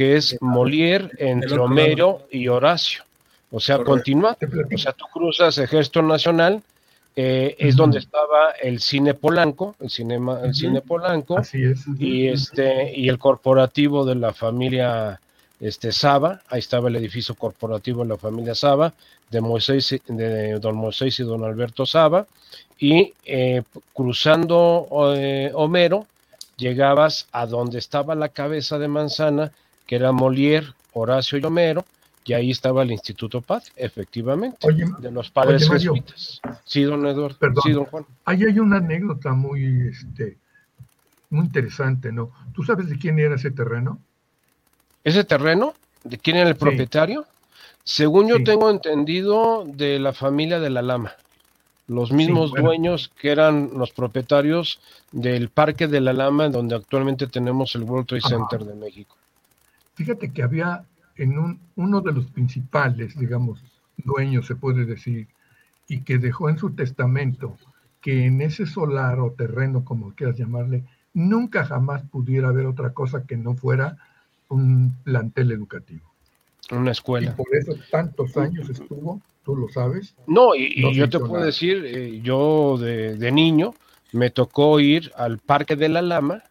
que 0.01 0.17
es 0.17 0.41
Molière 0.41 1.11
entre 1.19 1.59
Homero 1.59 2.27
y 2.31 2.49
Horacio. 2.49 3.03
O 3.51 3.61
sea, 3.61 3.85
continúa. 3.85 4.35
O 4.73 4.79
sea, 4.79 4.93
tú 4.93 5.05
cruzas 5.13 5.59
Ejército 5.59 6.01
Nacional, 6.01 6.63
eh, 7.17 7.55
es 7.59 7.77
donde 7.77 7.99
estaba 7.99 8.53
el 8.63 8.81
cine 8.81 9.13
Polanco, 9.13 9.75
el 9.79 9.91
cinema, 9.91 10.41
el 10.43 10.55
cine 10.55 10.81
Polanco, 10.81 11.43
y 11.99 12.29
este, 12.29 12.97
y 12.97 13.11
el 13.11 13.19
corporativo 13.19 14.07
de 14.07 14.15
la 14.15 14.33
familia 14.33 15.21
este 15.61 15.93
Saba, 15.93 16.41
ahí 16.49 16.61
estaba 16.61 16.89
el 16.89 16.97
edificio 16.97 17.35
corporativo 17.35 18.03
de 18.03 18.09
la 18.09 18.17
familia 18.17 18.55
Saba, 18.55 18.95
de 19.31 19.41
Moisés, 19.41 20.01
de 20.07 20.59
don 20.59 20.77
Moisés 20.77 21.19
y 21.21 21.23
don 21.23 21.45
Alberto 21.45 21.87
Saba, 21.87 22.27
y 22.79 23.13
eh, 23.25 23.63
cruzando 23.93 24.87
eh, 25.17 25.51
Homero, 25.55 26.07
llegabas 26.57 27.29
a 27.33 27.47
donde 27.47 27.79
estaba 27.79 28.15
la 28.15 28.29
cabeza 28.29 28.79
de 28.79 28.89
manzana, 28.89 29.53
que 29.87 29.97
era 29.97 30.13
Molière, 30.13 30.75
Horacio 30.93 31.39
y 31.39 31.45
Homero, 31.45 31.85
y 32.25 32.33
ahí 32.33 32.51
estaba 32.51 32.83
el 32.83 32.93
Instituto 32.93 33.41
Paz, 33.41 33.73
efectivamente, 33.77 34.69
de 34.99 35.11
los 35.11 35.31
padres 35.31 35.69
jesuitas. 35.69 36.41
Sí, 36.65 36.83
don 36.83 37.07
Eduardo. 37.07 37.39
Perdón, 37.39 37.63
sí, 37.65 37.73
don 37.73 37.87
Juan. 37.87 38.07
Ahí 38.25 38.45
hay 38.45 38.59
una 38.59 38.77
anécdota 38.77 39.33
muy, 39.33 39.89
este, 39.89 40.37
muy 41.31 41.47
interesante, 41.47 42.13
¿no? 42.13 42.31
¿Tú 42.53 42.63
sabes 42.63 42.89
de 42.89 42.99
quién 42.99 43.19
era 43.19 43.35
ese 43.37 43.51
terreno? 43.51 43.99
Ese 45.03 45.25
terreno 45.25 45.75
¿De 46.05 46.19
quién 46.19 46.37
era 46.37 46.49
el 46.49 46.57
propietario? 46.57 47.27
Según 47.85 48.29
yo 48.29 48.43
tengo 48.45 48.71
entendido, 48.71 49.65
de 49.67 49.99
la 49.99 50.13
familia 50.13 50.61
de 50.61 50.71
la 50.71 50.83
Lama. 50.83 51.13
Los 51.89 52.13
mismos 52.13 52.53
dueños 52.53 53.11
que 53.21 53.31
eran 53.31 53.71
los 53.75 53.91
propietarios 53.91 54.81
del 55.11 55.49
Parque 55.49 55.89
de 55.89 56.01
la 56.01 56.13
Lama, 56.13 56.49
donde 56.49 56.77
actualmente 56.77 57.27
tenemos 57.27 57.75
el 57.75 57.83
World 57.83 58.07
Trade 58.07 58.23
Center 58.23 58.65
de 58.65 58.75
México. 58.75 59.17
Fíjate 59.95 60.33
que 60.33 60.43
había 60.43 60.85
en 61.17 61.39
un, 61.39 61.61
uno 61.75 62.01
de 62.01 62.13
los 62.13 62.27
principales, 62.27 63.19
digamos, 63.19 63.61
dueños, 63.97 64.47
se 64.47 64.55
puede 64.55 64.85
decir, 64.85 65.27
y 65.89 66.03
que 66.03 66.19
dejó 66.19 66.49
en 66.49 66.59
su 66.59 66.71
testamento 66.71 67.57
que 68.01 68.27
en 68.27 68.41
ese 68.41 68.67
solar 68.67 69.19
o 69.21 69.33
terreno, 69.33 69.85
como 69.85 70.15
quieras 70.15 70.37
llamarle, 70.37 70.85
nunca 71.13 71.65
jamás 71.65 72.03
pudiera 72.11 72.49
haber 72.49 72.67
otra 72.67 72.93
cosa 72.95 73.25
que 73.25 73.37
no 73.37 73.55
fuera 73.55 73.99
un 74.49 74.97
plantel 75.05 75.53
educativo. 75.53 76.10
Una 76.71 76.93
escuela. 76.93 77.31
Y 77.31 77.35
por 77.35 77.55
eso 77.55 77.75
tantos 77.91 78.37
años 78.37 78.69
estuvo, 78.69 79.21
tú 79.45 79.57
lo 79.57 79.69
sabes. 79.69 80.15
No, 80.27 80.55
y, 80.55 80.95
yo 80.95 81.09
te 81.09 81.19
puedo 81.19 81.45
decir, 81.45 81.85
eh, 81.85 82.21
yo 82.23 82.79
de, 82.79 83.33
niño 83.33 83.75
me 84.13 84.31
tocó 84.31 84.79
ir 84.81 85.11
al 85.17 85.39
Parque 85.39 85.77
de 85.77 85.89
la 85.89 86.03
Lama, 86.03 86.43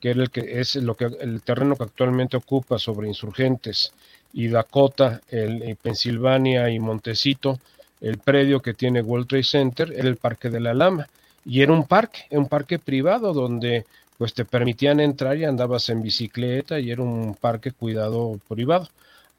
que 0.00 0.10
el 0.10 0.30
que 0.30 0.60
es 0.60 0.76
lo 0.76 0.94
que 0.94 1.06
el 1.20 1.42
terreno 1.42 1.76
que 1.76 1.84
actualmente 1.84 2.36
ocupa 2.36 2.78
sobre 2.78 3.08
Insurgentes 3.08 3.92
y 4.32 4.48
Dakota, 4.48 5.20
el, 5.28 5.76
Pensilvania 5.80 6.70
y 6.70 6.78
Montecito, 6.78 7.58
el 8.00 8.18
predio 8.18 8.60
que 8.60 8.74
tiene 8.74 9.00
World 9.00 9.28
Trade 9.28 9.44
Center, 9.44 9.92
era 9.92 10.08
el 10.08 10.16
Parque 10.16 10.50
de 10.50 10.60
la 10.60 10.74
Lama. 10.74 11.08
Y 11.44 11.62
era 11.62 11.72
un 11.72 11.86
parque, 11.86 12.26
un 12.30 12.48
parque 12.48 12.78
privado 12.78 13.32
donde 13.32 13.84
pues 14.16 14.34
te 14.34 14.44
permitían 14.44 15.00
entrar 15.00 15.36
y 15.36 15.44
andabas 15.44 15.88
en 15.88 16.02
bicicleta 16.02 16.78
y 16.78 16.92
era 16.92 17.02
un 17.02 17.34
parque 17.34 17.72
cuidado 17.72 18.38
privado. 18.48 18.88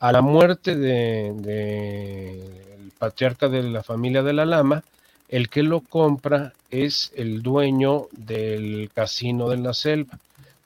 A 0.03 0.11
la 0.11 0.21
muerte 0.21 0.75
del 0.75 1.41
de, 1.41 2.89
patriarca 2.97 3.47
de 3.47 3.63
la 3.63 3.83
familia 3.83 4.21
de 4.21 4.33
la 4.33 4.45
Lama, 4.45 4.83
el 5.29 5.47
que 5.47 5.63
lo 5.63 5.79
compra 5.79 6.51
es 6.69 7.13
el 7.15 7.41
dueño 7.41 8.07
del 8.11 8.91
casino 8.93 9.47
de 9.47 9.57
la 9.59 9.73
selva, 9.73 10.19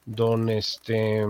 don 0.07 0.49
este, 0.49 1.23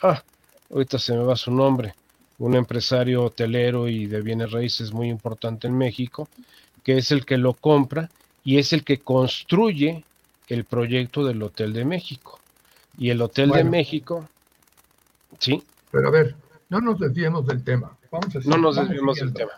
ah, 0.00 0.22
ahorita 0.70 0.98
se 0.98 1.12
me 1.12 1.22
va 1.22 1.36
su 1.36 1.50
nombre, 1.50 1.94
un 2.38 2.54
empresario 2.54 3.24
hotelero 3.24 3.88
y 3.88 4.06
de 4.06 4.22
bienes 4.22 4.52
raíces 4.52 4.90
muy 4.94 5.10
importante 5.10 5.66
en 5.66 5.76
México, 5.76 6.30
que 6.82 6.96
es 6.96 7.10
el 7.12 7.26
que 7.26 7.36
lo 7.36 7.52
compra 7.52 8.08
y 8.42 8.56
es 8.56 8.72
el 8.72 8.84
que 8.84 9.00
construye 9.00 10.02
el 10.48 10.64
proyecto 10.64 11.26
del 11.26 11.42
Hotel 11.42 11.74
de 11.74 11.84
México. 11.84 12.40
Y 12.96 13.10
el 13.10 13.20
Hotel 13.20 13.50
de 13.50 13.64
México, 13.64 14.26
sí. 15.38 15.62
Pero 15.90 16.08
a 16.08 16.10
ver, 16.10 16.45
no 16.68 16.80
nos 16.80 16.98
desviemos 16.98 17.46
del 17.46 17.62
tema. 17.62 17.96
no 18.44 18.56
nos 18.58 18.76
desviemos 18.76 19.18
del 19.18 19.32
tema. 19.32 19.52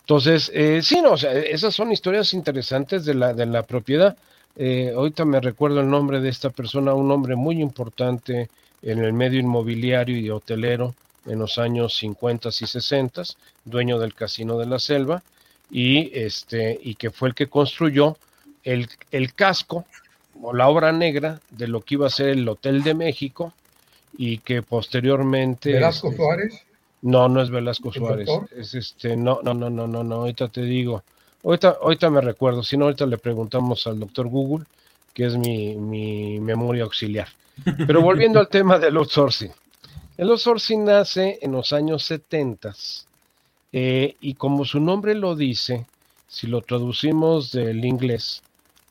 Entonces, 0.00 0.50
eh, 0.52 0.80
sí, 0.82 1.00
no, 1.00 1.12
o 1.12 1.16
sea, 1.16 1.32
esas 1.32 1.74
son 1.74 1.92
historias 1.92 2.34
interesantes 2.34 3.04
de 3.04 3.14
la, 3.14 3.32
de 3.32 3.46
la 3.46 3.62
propiedad. 3.62 4.16
Eh, 4.56 4.92
ahorita 4.94 5.24
me 5.24 5.40
recuerdo 5.40 5.80
el 5.80 5.88
nombre 5.88 6.20
de 6.20 6.28
esta 6.28 6.50
persona, 6.50 6.92
un 6.92 7.10
hombre 7.10 7.36
muy 7.36 7.62
importante 7.62 8.50
en 8.82 8.98
el 8.98 9.12
medio 9.12 9.38
inmobiliario 9.38 10.18
y 10.18 10.28
hotelero 10.28 10.94
en 11.26 11.38
los 11.38 11.58
años 11.58 11.94
50 11.96 12.48
y 12.48 12.66
60, 12.66 13.22
dueño 13.64 13.98
del 13.98 14.14
Casino 14.14 14.58
de 14.58 14.66
la 14.66 14.80
Selva, 14.80 15.22
y, 15.70 16.10
este, 16.18 16.78
y 16.82 16.96
que 16.96 17.10
fue 17.10 17.28
el 17.28 17.34
que 17.34 17.46
construyó 17.46 18.16
el, 18.64 18.88
el 19.12 19.32
casco 19.34 19.86
o 20.42 20.52
la 20.52 20.68
obra 20.68 20.92
negra 20.92 21.40
de 21.50 21.68
lo 21.68 21.80
que 21.80 21.94
iba 21.94 22.08
a 22.08 22.10
ser 22.10 22.30
el 22.30 22.48
Hotel 22.48 22.82
de 22.82 22.94
México 22.94 23.54
y 24.16 24.38
que 24.38 24.62
posteriormente... 24.62 25.72
¿Velasco 25.72 26.08
este, 26.08 26.16
Suárez? 26.16 26.62
No, 27.02 27.28
no 27.28 27.42
es 27.42 27.50
Velasco 27.50 27.92
Suárez. 27.92 28.28
Es 28.56 28.74
este, 28.74 29.16
no, 29.16 29.40
no, 29.42 29.54
no, 29.54 29.70
no, 29.70 29.86
no, 29.86 30.04
no, 30.04 30.14
ahorita 30.16 30.48
te 30.48 30.62
digo. 30.62 31.02
Ahorita, 31.44 31.76
ahorita 31.82 32.10
me 32.10 32.20
recuerdo, 32.20 32.62
si 32.62 32.76
no, 32.76 32.84
ahorita 32.84 33.06
le 33.06 33.18
preguntamos 33.18 33.86
al 33.86 33.98
doctor 33.98 34.28
Google, 34.28 34.64
que 35.12 35.26
es 35.26 35.36
mi, 35.36 35.74
mi 35.76 36.38
memoria 36.40 36.84
auxiliar. 36.84 37.28
Pero 37.86 38.00
volviendo 38.00 38.38
al 38.38 38.48
tema 38.48 38.78
del 38.78 38.96
outsourcing. 38.96 39.50
El 40.16 40.30
outsourcing 40.30 40.84
nace 40.84 41.38
en 41.42 41.52
los 41.52 41.72
años 41.72 42.04
70 42.04 42.74
eh, 43.72 44.16
y 44.20 44.34
como 44.34 44.64
su 44.64 44.78
nombre 44.78 45.14
lo 45.14 45.34
dice, 45.34 45.86
si 46.28 46.46
lo 46.46 46.60
traducimos 46.60 47.52
del 47.52 47.84
inglés, 47.84 48.42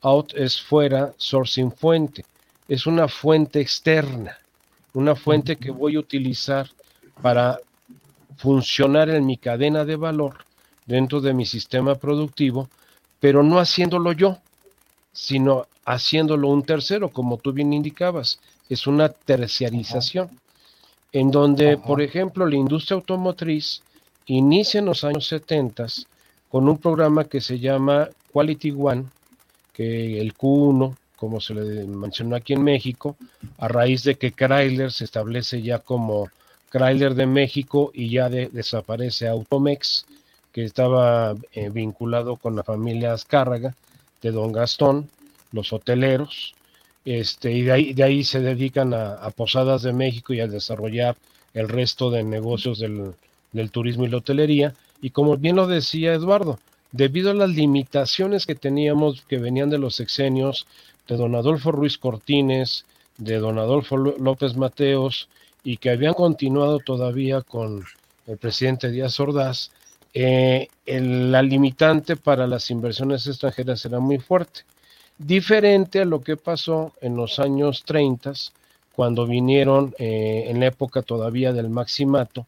Out 0.02 0.34
es 0.34 0.60
fuera, 0.60 1.14
sourcing 1.18 1.72
fuente. 1.72 2.26
Es 2.68 2.88
una 2.88 3.08
fuente 3.08 3.60
externa, 3.62 4.40
una 4.94 5.16
fuente 5.16 5.56
que 5.58 5.72
voy 5.72 5.96
a 5.96 6.00
utilizar 6.00 6.70
para 7.22 7.60
funcionar 8.38 9.10
en 9.10 9.26
mi 9.26 9.38
cadena 9.38 9.86
de 9.86 9.96
valor 9.96 10.38
dentro 10.86 11.22
de 11.22 11.34
mi 11.34 11.46
sistema 11.46 11.96
productivo, 11.96 12.70
pero 13.20 13.44
no 13.44 13.60
haciéndolo 13.60 14.14
yo, 14.14 14.38
sino 15.14 15.68
haciéndolo 15.86 16.50
un 16.50 16.64
tercero, 16.64 17.10
como 17.10 17.38
tú 17.38 17.54
bien 17.54 17.74
indicabas. 17.74 18.40
Es 18.70 18.88
una 18.88 19.10
terciarización, 19.10 20.30
en 21.12 21.30
donde, 21.30 21.78
por 21.78 22.02
ejemplo, 22.02 22.46
la 22.46 22.56
industria 22.56 22.96
automotriz 22.96 23.84
inicia 24.26 24.80
en 24.80 24.86
los 24.86 25.04
años 25.04 25.28
70 25.28 25.88
con 26.50 26.68
un 26.68 26.78
programa 26.78 27.26
que 27.26 27.42
se 27.42 27.60
llama 27.60 28.10
Quality 28.32 28.72
One, 28.72 29.06
que 29.74 30.20
el 30.20 30.34
Q1, 30.34 30.96
como 31.22 31.40
se 31.40 31.54
le 31.54 31.86
mencionó 31.86 32.36
aquí 32.36 32.54
en 32.54 32.64
México, 32.64 33.16
a 33.60 33.68
raíz 33.68 34.04
de 34.04 34.16
que 34.16 34.32
Chrysler 34.32 34.92
se 34.92 35.04
establece 35.04 35.62
ya 35.62 35.78
como 35.78 36.30
Chrysler 36.72 37.14
de 37.14 37.28
México 37.28 37.92
y 37.94 38.10
ya 38.10 38.28
desaparece 38.28 39.28
Automex, 39.28 40.08
que 40.52 40.64
estaba 40.64 41.36
eh, 41.54 41.70
vinculado 41.70 42.38
con 42.38 42.56
la 42.56 42.64
familia 42.64 43.14
Azcárraga 43.14 43.76
de 44.24 44.32
Don 44.32 44.52
Gastón, 44.52 45.12
los 45.52 45.72
hoteleros, 45.72 46.56
este, 47.06 47.52
y 47.52 47.62
de 47.62 47.72
ahí, 47.72 47.94
de 47.94 48.04
ahí 48.04 48.24
se 48.24 48.40
dedican 48.40 48.96
a, 48.96 49.30
Posadas 49.30 49.84
de 49.84 49.94
México 49.94 50.34
y 50.34 50.40
a 50.40 50.48
desarrollar 50.48 51.18
el 51.54 51.70
resto 51.70 52.10
de 52.10 52.24
negocios 52.24 52.80
del, 52.80 53.14
del 53.52 53.70
turismo 53.70 54.06
y 54.06 54.10
la 54.10 54.18
hotelería. 54.18 54.74
Y 55.04 55.12
como 55.12 55.38
bien 55.38 55.56
lo 55.56 55.68
decía 55.68 56.16
Eduardo, 56.16 56.58
debido 56.92 57.30
a 57.30 57.36
las 57.36 57.52
limitaciones 57.52 58.48
que 58.48 58.56
teníamos 58.56 59.22
que 59.28 59.38
venían 59.38 59.70
de 59.70 59.78
los 59.78 59.96
sexenios 59.96 60.66
de 61.08 61.18
don 61.18 61.36
Adolfo 61.36 61.72
Ruiz 61.72 61.98
Cortines, 61.98 62.86
de 63.18 63.38
don 63.38 63.60
Adolfo 63.60 63.98
López 63.98 64.56
Mateos 64.56 65.30
y 65.64 65.78
que 65.78 65.92
habían 65.92 66.14
continuado 66.14 66.80
todavía 66.80 67.42
con 67.42 67.84
el 68.28 68.38
presidente 68.38 68.90
Díaz 68.90 69.20
Ordaz, 69.20 69.72
eh, 70.14 70.68
la 70.86 71.42
limitante 71.42 72.16
para 72.16 72.48
las 72.48 72.70
inversiones 72.70 73.28
extranjeras 73.28 73.86
era 73.86 74.00
muy 74.00 74.18
fuerte. 74.18 74.62
Diferente 75.18 76.02
a 76.02 76.06
lo 76.06 76.22
que 76.22 76.36
pasó 76.38 76.94
en 77.02 77.16
los 77.16 77.40
años 77.40 77.84
30, 77.86 78.34
cuando 78.96 79.26
vinieron 79.26 79.94
eh, 80.00 80.46
en 80.48 80.60
la 80.60 80.68
época 80.68 81.02
todavía 81.02 81.54
del 81.54 81.70
maximato, 81.70 82.46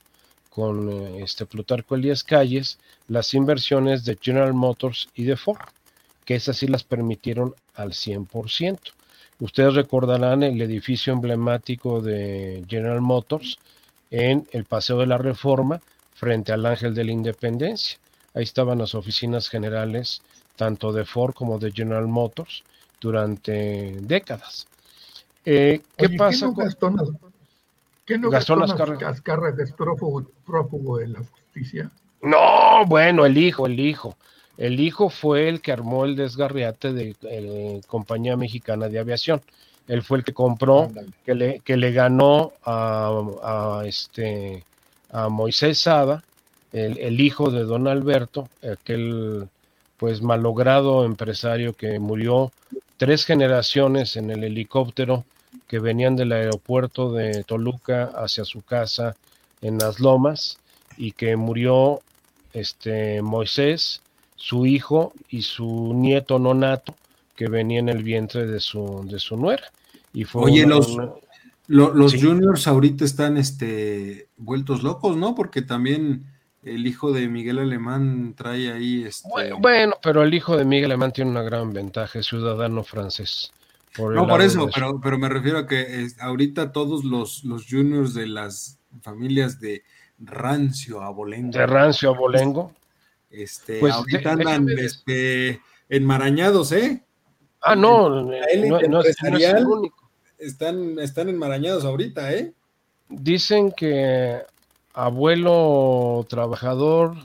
con 0.49 0.89
eh, 0.91 1.23
este 1.23 1.45
Plutarco 1.45 1.95
Elías 1.95 2.23
Calles 2.23 2.79
las 3.07 3.33
inversiones 3.33 4.05
de 4.05 4.17
General 4.21 4.53
Motors 4.53 5.09
y 5.15 5.23
de 5.23 5.35
Ford, 5.35 5.59
que 6.25 6.35
esas 6.35 6.57
sí 6.57 6.67
las 6.67 6.83
permitieron 6.83 7.53
al 7.75 7.91
100%. 7.91 8.79
Ustedes 9.39 9.73
recordarán 9.73 10.43
el 10.43 10.61
edificio 10.61 11.13
emblemático 11.13 12.01
de 12.01 12.63
General 12.67 13.01
Motors 13.01 13.57
en 14.11 14.47
el 14.51 14.65
Paseo 14.65 14.99
de 14.99 15.07
la 15.07 15.17
Reforma 15.17 15.81
frente 16.13 16.53
al 16.53 16.65
Ángel 16.65 16.93
de 16.93 17.03
la 17.03 17.11
Independencia. 17.11 17.97
Ahí 18.33 18.43
estaban 18.43 18.79
las 18.79 18.95
oficinas 18.95 19.49
generales 19.49 20.21
tanto 20.55 20.93
de 20.93 21.05
Ford 21.05 21.33
como 21.33 21.59
de 21.59 21.71
General 21.71 22.07
Motors 22.07 22.63
durante 23.01 23.97
décadas. 24.01 24.67
Eh, 25.45 25.81
¿Qué 25.97 26.09
pasa 26.09 26.47
con 26.53 26.97
¿Qué 28.05 28.17
no 28.17 28.29
Gastón, 28.29 28.63
Azcárraga 28.63 29.63
es 29.63 29.71
prófugo, 29.71 30.97
de 30.97 31.07
la 31.07 31.19
justicia? 31.19 31.89
No, 32.21 32.85
bueno, 32.85 33.25
el 33.25 33.37
hijo, 33.37 33.65
el 33.65 33.79
hijo. 33.79 34.17
El 34.57 34.79
hijo 34.79 35.09
fue 35.09 35.49
el 35.49 35.61
que 35.61 35.71
armó 35.71 36.05
el 36.05 36.15
desgarriate 36.15 36.93
de 36.93 37.15
eh, 37.23 37.81
Compañía 37.87 38.37
Mexicana 38.37 38.87
de 38.87 38.99
Aviación. 38.99 39.41
Él 39.87 40.03
fue 40.03 40.19
el 40.19 40.23
que 40.23 40.33
compró, 40.33 40.91
que 41.25 41.35
le, 41.35 41.59
que 41.59 41.75
le 41.75 41.91
ganó 41.91 42.53
a, 42.63 43.83
este, 43.85 44.63
a 45.11 45.29
Moisés 45.29 45.79
Sada, 45.79 46.23
el, 46.71 46.97
el, 46.99 47.19
hijo 47.19 47.51
de 47.51 47.63
don 47.63 47.87
Alberto, 47.87 48.47
aquel 48.63 49.49
pues 49.97 50.21
malogrado 50.21 51.05
empresario 51.05 51.73
que 51.73 51.99
murió 51.99 52.51
tres 52.97 53.25
generaciones 53.25 54.15
en 54.15 54.31
el 54.31 54.43
helicóptero 54.43 55.25
que 55.67 55.79
venían 55.79 56.15
del 56.15 56.31
aeropuerto 56.31 57.11
de 57.11 57.43
Toluca 57.43 58.11
hacia 58.15 58.45
su 58.45 58.61
casa 58.61 59.15
en 59.61 59.77
las 59.77 59.99
lomas 59.99 60.59
y 60.97 61.11
que 61.13 61.35
murió 61.35 62.01
este 62.53 63.21
Moisés, 63.21 64.02
su 64.43 64.65
hijo 64.65 65.13
y 65.29 65.43
su 65.43 65.93
nieto 65.95 66.37
nonato 66.37 66.93
que 67.33 67.47
venía 67.47 67.79
en 67.79 67.87
el 67.87 68.03
vientre 68.03 68.45
de 68.45 68.59
su, 68.59 69.07
de 69.09 69.17
su 69.17 69.37
nuera. 69.37 69.63
Y 70.11 70.25
fue 70.25 70.43
Oye, 70.43 70.67
los, 70.67 70.97
los 71.67 72.13
juniors 72.13 72.67
ahorita 72.67 73.05
están 73.05 73.37
este, 73.37 74.27
vueltos 74.35 74.83
locos, 74.83 75.15
¿no? 75.15 75.33
Porque 75.33 75.61
también 75.61 76.25
el 76.61 76.85
hijo 76.85 77.13
de 77.13 77.29
Miguel 77.29 77.57
Alemán 77.57 78.33
trae 78.35 78.73
ahí. 78.73 79.05
Este... 79.05 79.29
Bueno, 79.59 79.95
pero 80.03 80.23
el 80.23 80.33
hijo 80.33 80.57
de 80.57 80.65
Miguel 80.65 80.91
Alemán 80.91 81.13
tiene 81.13 81.31
una 81.31 81.41
gran 81.41 81.71
ventaja, 81.71 82.19
es 82.19 82.25
ciudadano 82.25 82.83
francés. 82.83 83.49
no, 83.97 84.27
por 84.27 84.41
eso, 84.41 84.69
pero, 84.75 84.99
pero 84.99 85.17
me 85.17 85.29
refiero 85.29 85.59
a 85.59 85.67
que 85.67 86.09
ahorita 86.19 86.73
todos 86.73 87.05
los, 87.05 87.45
los 87.45 87.65
juniors 87.65 88.13
de 88.13 88.27
las 88.27 88.77
familias 89.01 89.61
de 89.61 89.83
Rancio 90.19 91.01
Abolengo. 91.01 91.57
De 91.57 91.65
Rancio 91.65 92.09
Abolengo. 92.09 92.73
Este, 93.33 93.79
pues 93.79 93.91
ahorita 93.93 94.33
andan 94.33 94.69
este, 94.69 95.59
enmarañados, 95.89 96.71
¿eh? 96.71 97.03
Ah, 97.61 97.75
no, 97.75 98.07
no, 98.07 98.21
no, 98.21 99.01
es 99.01 99.17
el 99.23 99.65
único. 99.65 99.97
Están, 100.37 100.99
están 100.99 101.29
enmarañados 101.29 101.83
ahorita, 101.83 102.31
¿eh? 102.31 102.53
Dicen 103.09 103.71
que 103.71 104.39
abuelo 104.93 106.23
trabajador, 106.29 107.15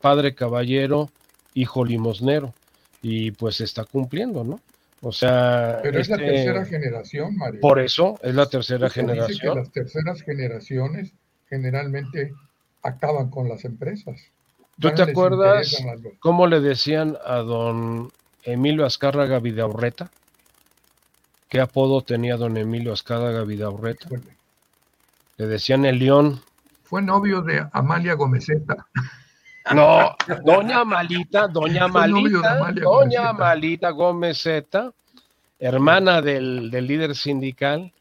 padre 0.00 0.36
caballero, 0.36 1.10
hijo 1.54 1.84
limosnero, 1.84 2.54
y 3.00 3.32
pues 3.32 3.60
está 3.60 3.84
cumpliendo, 3.84 4.44
¿no? 4.44 4.60
O 5.00 5.10
sea. 5.10 5.80
Pero 5.82 5.98
es 5.98 6.08
la 6.08 6.16
este, 6.16 6.28
tercera 6.28 6.64
generación, 6.66 7.36
Mario. 7.36 7.60
Por 7.60 7.80
eso 7.80 8.16
es 8.22 8.34
la 8.34 8.48
tercera 8.48 8.88
generación. 8.88 9.56
las 9.58 9.72
terceras 9.72 10.22
generaciones 10.22 11.12
generalmente 11.48 12.32
acaban 12.82 13.28
con 13.28 13.48
las 13.48 13.64
empresas. 13.64 14.30
¿Tú 14.82 14.90
te 14.96 15.02
acuerdas 15.02 15.76
cómo 16.18 16.48
le 16.48 16.60
decían 16.60 17.16
a 17.24 17.36
don 17.36 18.10
Emilio 18.42 18.84
Azcárraga 18.84 19.38
Vidaurreta? 19.38 20.10
¿Qué 21.48 21.60
apodo 21.60 22.02
tenía 22.02 22.36
don 22.36 22.56
Emilio 22.56 22.92
Azcárraga 22.92 23.44
Vidaurreta? 23.44 24.08
Le 25.36 25.46
decían 25.46 25.84
el 25.84 26.00
león. 26.00 26.40
Fue 26.82 27.00
novio 27.00 27.42
de 27.42 27.64
Amalia 27.72 28.14
Gomezeta. 28.14 28.86
No, 29.72 30.16
doña 30.44 30.84
Malita, 30.84 31.46
doña 31.46 31.86
Malita, 31.86 32.72
doña 32.82 33.32
Malita 33.32 33.90
Gomezeta, 33.90 34.90
hermana 35.60 36.20
del, 36.20 36.68
líder 36.68 37.14
sindical 37.14 37.92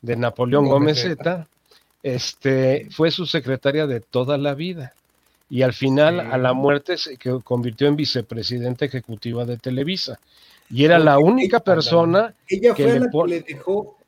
de 0.00 0.16
Napoleón 0.16 0.66
Gomezeta, 0.66 1.46
este, 2.02 2.88
fue 2.90 3.10
su 3.10 3.26
secretaria 3.26 3.86
de 3.86 4.00
toda 4.00 4.38
la 4.38 4.54
vida 4.54 4.94
y 5.50 5.62
al 5.62 5.72
final 5.72 6.20
a 6.20 6.38
la 6.38 6.52
muerte 6.52 6.96
se 6.96 7.18
convirtió 7.42 7.88
en 7.88 7.96
vicepresidenta 7.96 8.84
ejecutiva 8.84 9.44
de 9.44 9.56
Televisa. 9.56 10.18
Y 10.70 10.84
era 10.84 11.00
la 11.00 11.18
única 11.18 11.58
persona 11.58 12.32
ella 12.46 12.72
que, 12.72 12.84
fue 12.84 12.92
le, 12.92 13.00
la 13.00 13.10
que 13.10 13.28
le 13.28 13.40
dejó 13.40 13.98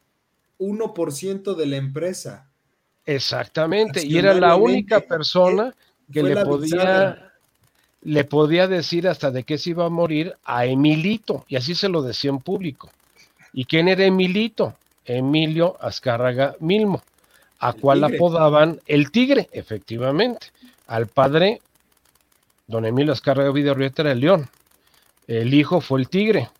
1% 0.61 1.57
de 1.57 1.67
la 1.67 1.77
empresa. 1.77 2.49
Exactamente, 3.05 4.07
y 4.07 4.17
era 4.17 4.33
la 4.33 4.55
única 4.55 5.01
persona 5.01 5.75
que 6.13 6.23
le 6.23 6.37
podía, 6.45 7.33
le 8.03 8.25
podía 8.25 8.69
decir 8.69 9.09
hasta 9.09 9.33
de 9.33 9.43
qué 9.43 9.59
se 9.59 9.71
iba 9.71 9.87
a 9.87 9.91
morir 9.91 10.37
a 10.45 10.67
Emilito, 10.67 11.45
y 11.49 11.57
así 11.57 11.75
se 11.75 11.89
lo 11.89 12.03
decía 12.03 12.31
en 12.31 12.39
público. 12.39 12.91
¿Y 13.53 13.65
quién 13.65 13.89
era 13.89 14.05
Emilito? 14.05 14.77
Emilio 15.05 15.77
Azcárraga 15.81 16.55
Milmo, 16.61 17.03
a 17.59 17.73
cual 17.73 18.05
apodaban 18.05 18.79
el 18.87 19.11
tigre, 19.11 19.49
efectivamente. 19.51 20.47
Al 20.93 21.07
padre, 21.07 21.63
don 22.67 22.85
Emilio 22.85 23.15
Azcárraga 23.15 23.51
Villarrieta 23.51 24.03
era 24.03 24.13
el 24.13 24.21
león, 24.21 24.51
el 25.27 25.55
hijo 25.55 25.81
fue 25.81 26.01
el 26.01 26.11
tigre 26.11 26.51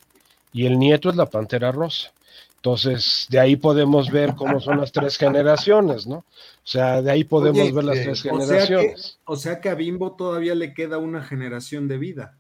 y 0.55 0.65
el 0.65 0.79
nieto 0.79 1.11
es 1.11 1.17
la 1.17 1.27
pantera 1.27 1.71
rosa. 1.71 2.13
Entonces, 2.57 3.27
de 3.29 3.39
ahí 3.39 3.57
podemos 3.57 4.11
ver 4.11 4.35
cómo 4.35 4.59
son 4.59 4.79
las 4.79 4.91
tres 4.91 5.19
generaciones, 5.19 6.07
¿no? 6.07 6.15
O 6.17 6.25
sea, 6.65 7.03
de 7.03 7.11
ahí 7.11 7.25
podemos 7.25 7.75
ver 7.75 7.85
las 7.85 7.99
eh, 7.99 8.05
tres 8.05 8.23
generaciones. 8.23 9.19
O 9.27 9.37
sea, 9.37 9.61
que, 9.61 9.69
a 9.69 9.75
Bimbo 9.75 10.13
todavía 10.13 10.55
le 10.55 10.73
queda 10.73 10.97
una 10.97 11.23
generación 11.23 11.87
de 11.87 11.99
vida. 11.99 12.39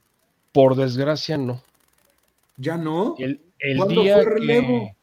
Por 0.52 0.76
desgracia, 0.76 1.36
no. 1.36 1.60
¿Ya 2.56 2.78
no? 2.78 3.16
El, 3.18 3.38
día 3.88 4.24
que, 4.24 4.94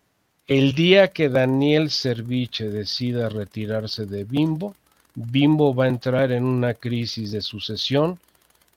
el 0.47 0.73
día 0.73 1.09
que 1.09 1.29
Daniel 1.29 1.91
Serviche 1.91 2.67
decida 2.67 3.29
retirarse 3.29 4.07
de 4.07 4.23
Bimbo, 4.23 4.73
Bimbo 5.15 5.73
va 5.73 5.85
a 5.85 5.87
entrar 5.87 6.31
en 6.31 6.43
una 6.43 6.73
crisis 6.73 7.31
de 7.31 7.41
sucesión 7.41 8.19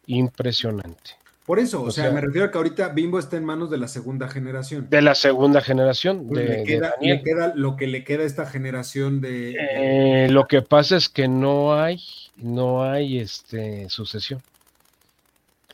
impresionante. 0.06 1.12
Por 1.46 1.58
eso, 1.58 1.82
o, 1.82 1.90
sea, 1.90 2.10
me 2.12 2.20
refiero 2.20 2.46
a 2.46 2.50
que 2.50 2.58
ahorita 2.58 2.88
Bimbo 2.90 3.18
está 3.18 3.36
en 3.36 3.44
manos 3.44 3.68
de 3.68 3.76
la 3.76 3.88
segunda 3.88 4.28
generación. 4.28 4.86
De 4.88 5.02
la 5.02 5.16
segunda 5.16 5.60
generación. 5.60 6.28
Pues 6.28 6.48
de, 6.48 6.64
queda, 6.64 7.52
lo 7.56 7.76
que 7.76 7.88
le 7.88 8.04
queda 8.04 8.22
a 8.22 8.26
esta 8.26 8.46
generación 8.46 9.20
de. 9.20 9.56
Eh, 9.58 10.28
lo 10.30 10.46
que 10.46 10.62
pasa 10.62 10.96
es 10.96 11.08
que 11.08 11.26
no 11.26 11.74
hay, 11.74 12.00
no 12.36 12.84
hay 12.84 13.18
este 13.18 13.88
sucesión. 13.88 14.40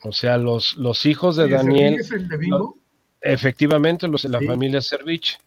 O 0.03 0.13
sea, 0.13 0.39
los, 0.39 0.77
los 0.79 1.05
hijos 1.05 1.37
de 1.37 1.49
Daniel. 1.49 1.97
¿Es 2.01 2.11
el 2.13 2.29
de 2.29 2.37
Bimbo? 2.39 2.79
efectivamente, 3.21 4.09
los 4.09 4.23
de 4.23 4.31
la 4.31 4.41
familia 4.41 4.81
Servich. 4.81 5.39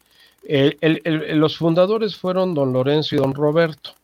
los 0.43 1.58
fundadores 1.58 2.15
fueron 2.15 2.54
don 2.54 2.74
Lorenzo 2.74 3.15
y 3.15 3.17
don 3.17 3.34
Roberto 3.34 3.95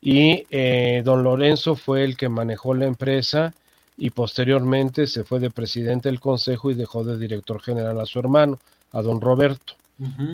Y 0.00 0.46
eh, 0.50 1.02
don 1.04 1.22
Lorenzo 1.22 1.76
fue 1.76 2.04
el 2.04 2.16
que 2.16 2.28
manejó 2.28 2.74
la 2.74 2.86
empresa 2.86 3.52
y 3.96 4.10
posteriormente 4.10 5.06
se 5.06 5.24
fue 5.24 5.40
de 5.40 5.50
presidente 5.50 6.08
del 6.08 6.20
consejo 6.20 6.70
y 6.70 6.74
dejó 6.74 7.04
de 7.04 7.18
director 7.18 7.60
general 7.60 8.00
a 8.00 8.06
su 8.06 8.18
hermano, 8.18 8.58
a 8.92 9.02
don 9.02 9.20
Roberto. 9.20 9.74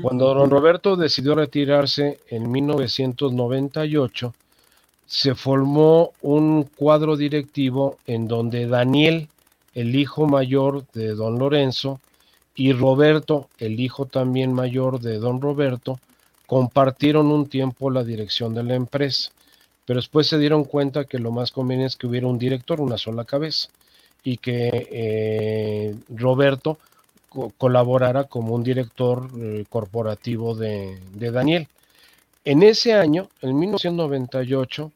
Cuando 0.01 0.33
don 0.33 0.49
Roberto 0.49 0.95
decidió 0.95 1.35
retirarse 1.35 2.21
en 2.29 2.49
1998, 2.53 4.33
se 5.07 5.35
formó 5.35 6.13
un 6.23 6.63
cuadro 6.63 7.17
directivo 7.17 7.99
en 8.07 8.29
donde 8.29 8.69
Daniel, 8.69 9.29
el 9.75 9.97
hijo 9.97 10.29
mayor 10.29 10.87
de 10.93 11.15
don 11.15 11.41
Lorenzo, 11.41 12.01
y 12.55 12.73
Roberto, 12.73 13.49
el 13.59 13.81
hijo 13.81 14.07
también 14.07 14.53
mayor 14.53 15.01
de 15.01 15.19
don 15.19 15.41
Roberto, 15.41 15.99
compartieron 16.47 17.27
un 17.31 17.49
tiempo 17.49 17.91
la 17.91 18.05
dirección 18.05 18.55
de 18.55 18.63
la 18.63 18.75
empresa 18.75 19.31
pero 19.87 20.01
después 20.01 20.27
se 20.27 20.39
dieron 20.39 20.65
cuenta 20.65 21.05
que 21.05 21.19
lo 21.19 21.31
más 21.31 21.53
conveniente 21.53 21.93
es 21.93 21.97
que 21.97 22.09
hubiera 22.09 22.27
un 22.27 22.39
director, 22.39 22.81
una 22.81 22.99
sola 22.99 23.25
cabeza, 23.25 23.69
y 24.25 24.37
que 24.39 24.89
eh, 24.91 25.95
Roberto 26.09 26.79
colaborara 27.57 28.25
como 28.25 28.55
un 28.55 28.65
director 28.65 29.31
eh, 29.39 29.65
corporativo 29.69 30.57
de, 30.57 30.99
Daniel. 31.15 31.69
En 32.45 32.63
ese 32.65 32.95
año, 32.95 33.29
en 33.43 33.59
1998, 33.59 34.91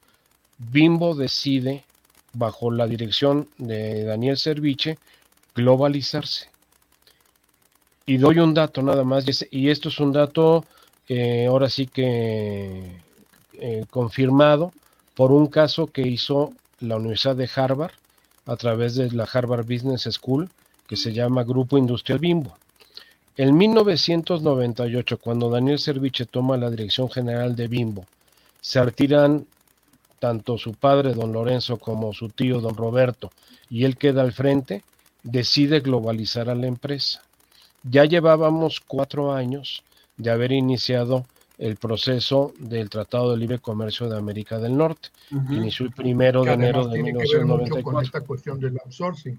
Bimbo 0.58 1.14
decide, 1.14 1.84
bajo 2.32 2.72
la 2.72 2.86
dirección 2.86 3.48
de 3.58 4.04
Daniel 4.04 4.38
Serviche, 4.38 4.98
globalizarse. 5.54 6.48
Y 8.06 8.16
doy 8.16 8.40
un 8.40 8.54
dato 8.54 8.82
nada 8.82 9.04
más, 9.04 9.24
y 9.52 9.68
esto 9.68 9.88
es 9.88 10.00
un 10.00 10.12
dato 10.12 10.64
eh, 11.08 11.46
ahora 11.46 11.68
sí 11.68 11.86
que 11.86 13.02
confirmado 13.90 14.72
por 15.14 15.32
un 15.32 15.48
caso 15.48 15.88
que 15.88 16.00
hizo 16.00 16.54
la 16.80 16.96
Universidad 16.96 17.36
de 17.36 17.50
Harvard 17.54 17.92
a 18.46 18.56
través 18.56 18.94
de 18.94 19.10
la 19.10 19.24
Harvard 19.24 19.66
Business 19.66 20.08
School, 20.10 20.48
que 20.86 20.96
se 20.96 21.12
llama 21.12 21.44
Grupo 21.44 21.76
Industrial 21.76 22.18
Bimbo. 22.18 22.56
En 23.36 23.56
1998, 23.56 25.18
cuando 25.18 25.50
Daniel 25.50 25.78
Serviche 25.78 26.26
toma 26.26 26.56
la 26.56 26.70
dirección 26.70 27.10
general 27.10 27.54
de 27.54 27.68
Bimbo, 27.68 28.06
se 28.60 28.82
retiran 28.82 29.46
tanto 30.18 30.58
su 30.58 30.74
padre, 30.74 31.14
don 31.14 31.32
Lorenzo, 31.32 31.78
como 31.78 32.12
su 32.12 32.28
tío, 32.28 32.60
don 32.60 32.76
Roberto, 32.76 33.30
y 33.70 33.84
él 33.84 33.96
queda 33.96 34.22
al 34.22 34.32
frente, 34.32 34.82
decide 35.22 35.80
globalizar 35.80 36.50
a 36.50 36.54
la 36.54 36.66
empresa. 36.66 37.22
Ya 37.82 38.04
llevábamos 38.04 38.80
cuatro 38.80 39.32
años 39.32 39.82
de 40.20 40.30
haber 40.30 40.52
iniciado 40.52 41.24
el 41.58 41.76
proceso 41.76 42.52
del 42.58 42.88
Tratado 42.88 43.32
de 43.32 43.36
Libre 43.36 43.58
Comercio 43.58 44.08
de 44.08 44.16
América 44.16 44.58
del 44.58 44.76
Norte. 44.76 45.08
Inició 45.30 45.86
el 45.86 45.92
primero 45.92 46.42
de 46.42 46.52
enero 46.52 46.86
de 46.86 47.02
1994. 47.02 47.82
con 47.82 48.02
esta 48.02 48.20
cuestión 48.22 48.58
del 48.58 48.78
outsourcing. 48.84 49.38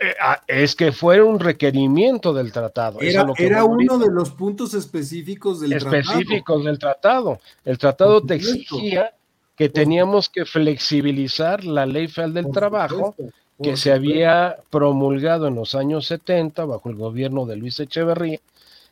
Eh, 0.00 0.14
ah, 0.20 0.42
es 0.46 0.74
que 0.74 0.92
fue 0.92 1.22
un 1.22 1.38
requerimiento 1.38 2.34
del 2.34 2.52
tratado. 2.52 3.00
Era, 3.00 3.64
uno 3.64 3.98
de 3.98 4.10
los 4.10 4.30
puntos 4.30 4.74
específicos 4.74 5.60
del 5.60 5.70
tratado. 5.70 5.96
Específicos 5.96 6.64
del 6.64 6.78
tratado. 6.78 7.40
El 7.64 7.78
tratado 7.78 8.20
te 8.22 8.34
exigía 8.34 9.12
que 9.56 9.68
teníamos 9.68 10.28
que 10.28 10.44
flexibilizar 10.44 11.64
la 11.64 11.86
ley 11.86 12.08
federal 12.08 12.34
del 12.34 12.50
trabajo 12.50 13.14
que 13.62 13.76
se 13.76 13.92
había 13.92 14.56
promulgado 14.70 15.48
en 15.48 15.54
los 15.54 15.74
años 15.74 16.06
70 16.06 16.64
bajo 16.64 16.90
el 16.90 16.96
gobierno 16.96 17.44
de 17.44 17.56
Luis 17.56 17.80
Echeverría, 17.80 18.38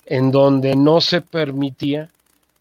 en 0.07 0.31
donde 0.31 0.77
no 0.77 1.01
se 1.01 1.21
permitía 1.21 2.09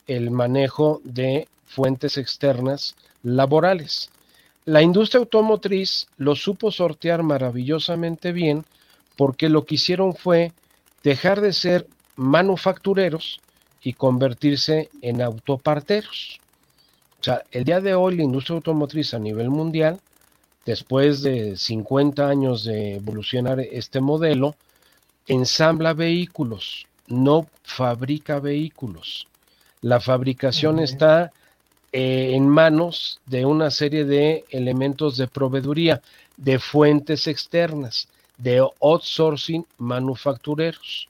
el 0.08 0.31
manejo 0.31 1.01
de 1.03 1.47
fuentes 1.65 2.17
externas 2.17 2.95
laborales. 3.23 4.10
La 4.65 4.81
industria 4.81 5.19
automotriz 5.19 6.08
lo 6.17 6.36
supo 6.36 6.71
sortear 6.71 7.21
maravillosamente 7.21 8.31
bien 8.31 8.65
porque 9.15 9.47
lo 9.47 9.65
que 9.65 9.75
hicieron 9.75 10.15
fue 10.15 10.51
dejar 11.03 11.39
de 11.39 11.53
ser 11.53 11.88
manufactureros 12.15 13.39
y 13.84 13.93
convertirse 13.93 14.89
en 15.01 15.21
autoparteros. 15.21 16.39
O 17.21 17.23
sea, 17.23 17.43
el 17.51 17.63
día 17.63 17.79
de 17.79 17.93
hoy 17.93 18.15
la 18.17 18.23
industria 18.23 18.55
automotriz 18.55 19.13
a 19.13 19.19
nivel 19.19 19.49
mundial, 19.49 19.99
después 20.65 21.21
de 21.21 21.55
50 21.55 22.27
años 22.27 22.63
de 22.63 22.95
evolucionar 22.95 23.60
este 23.60 24.01
modelo, 24.01 24.55
ensambla 25.27 25.93
vehículos, 25.93 26.88
no 27.08 27.48
fabrica 27.63 28.39
vehículos. 28.39 29.28
La 29.82 30.00
fabricación 30.00 30.80
está 30.80 31.32
eh, 31.91 32.32
en 32.34 32.48
manos 32.50 33.22
de 33.26 33.46
una 33.46 33.72
serie 33.72 34.06
de 34.06 34.46
elementos 34.50 35.18
de 35.18 35.28
proveeduría, 35.28 36.02
de 36.38 36.60
fuentes 36.60 37.28
externas, 37.28 38.08
de 38.38 38.60
outsourcing 38.82 39.65
manufactureros. 39.78 41.08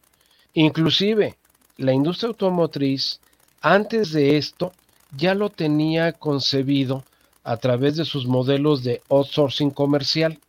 Inclusive, 0.53 1.35
la 1.77 1.93
industria 1.93 2.29
automotriz, 2.29 3.19
antes 3.61 4.11
de 4.11 4.37
esto, 4.37 4.73
ya 5.15 5.33
lo 5.33 5.49
tenía 5.49 6.11
concebido 6.13 7.03
a 7.43 7.57
través 7.57 7.95
de 7.95 8.05
sus 8.05 8.25
modelos 8.27 8.83
de 8.83 9.01
outsourcing 9.09 9.71
comercial. 9.71 10.39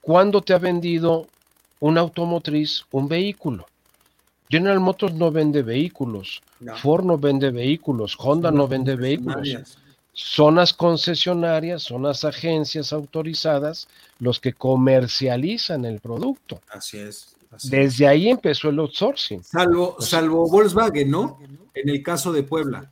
¿Cuándo 0.00 0.42
te 0.42 0.52
ha 0.52 0.58
vendido 0.58 1.26
una 1.78 2.00
automotriz 2.00 2.84
un 2.90 3.08
vehículo? 3.08 3.66
General 4.50 4.80
Motors 4.80 5.14
no 5.14 5.30
vende 5.30 5.62
vehículos, 5.62 6.42
Ford 6.82 7.04
no 7.04 7.16
vende 7.16 7.50
vehículos, 7.50 8.16
Honda 8.18 8.50
no 8.50 8.66
vende 8.66 8.96
vehículos. 8.96 9.78
Son 10.12 10.56
las 10.56 10.74
concesionarias, 10.74 11.82
son 11.84 12.02
las 12.02 12.24
agencias 12.24 12.92
autorizadas 12.92 13.86
los 14.18 14.40
que 14.40 14.52
comercializan 14.52 15.84
el 15.84 16.00
producto. 16.00 16.60
Así 16.68 16.98
es. 16.98 17.36
Desde 17.64 18.08
ahí 18.08 18.28
empezó 18.28 18.70
el 18.70 18.80
outsourcing. 18.80 19.42
Salvo, 19.42 19.96
salvo 20.00 20.48
Volkswagen, 20.48 21.10
¿no? 21.10 21.38
En 21.74 21.88
el 21.88 22.02
caso 22.02 22.32
de 22.32 22.42
Puebla, 22.42 22.90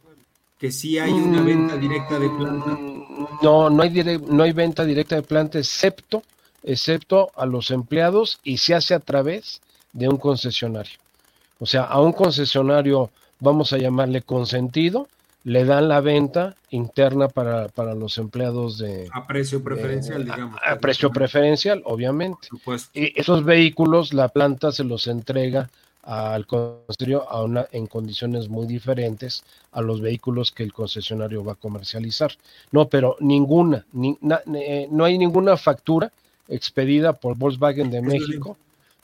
que 0.59 0.71
sí 0.71 0.99
hay 0.99 1.13
una 1.13 1.43
venta 1.43 1.77
directa 1.77 2.19
de 2.21 2.31
planta. 2.31 2.79
No, 3.43 3.69
no 3.69 3.83
hay, 3.83 4.21
no 4.27 4.43
hay 4.45 4.53
venta 4.53 4.85
directa 4.85 5.17
de 5.17 5.23
planta, 5.23 5.59
excepto, 5.59 6.23
excepto 6.63 7.31
a 7.35 7.47
los 7.47 7.71
empleados 7.73 8.39
y 8.45 8.59
se 8.59 8.75
hace 8.75 8.95
a 8.95 9.01
través 9.01 9.61
de 9.93 10.09
un 10.09 10.19
concesionario. 10.19 10.99
O 11.59 11.67
sea, 11.67 11.85
a 11.85 12.01
un 12.01 12.13
concesionario, 12.13 13.11
vamos 13.41 13.73
a 13.73 13.79
llamarle 13.79 14.23
consentido, 14.23 15.09
le 15.45 15.65
dan 15.65 15.89
la 15.89 16.01
venta 16.01 16.57
interna 16.71 17.29
para, 17.29 17.95
los 17.95 18.19
empleados 18.19 18.79
de... 18.79 19.09
A 19.13 19.27
precio 19.27 19.63
preferencial, 19.63 20.25
digamos. 20.25 20.61
A, 20.65 20.77
precio 20.77 21.11
preferencial, 21.11 21.83
obviamente. 21.85 22.49
Y 22.93 23.19
esos 23.19 23.45
vehículos, 23.45 24.13
la 24.13 24.29
planta 24.29 24.73
se 24.73 24.85
los 24.85 25.07
entrega 25.07 25.71
al 26.03 26.47
concesionario 26.47 27.69
en 27.73 27.87
condiciones 27.87 28.49
muy 28.49 28.67
diferentes 28.67 29.45
a 29.73 29.83
los 29.83 30.01
vehículos 30.01 30.53
que 30.53 30.63
el 30.63 30.73
concesionario 30.73 31.45
va 31.45 31.53
a 31.53 31.57
comercializar. 31.57 32.33
No, 32.71 32.89
pero 32.89 33.17
ninguna, 33.21 33.85
eh, 34.55 34.89
no 34.91 35.05
hay 35.05 35.19
ninguna 35.19 35.57
factura 35.57 36.11
expedida 36.49 37.13
por 37.13 37.37
Volkswagen 37.37 37.91
de 37.91 38.01
México, 38.01 38.57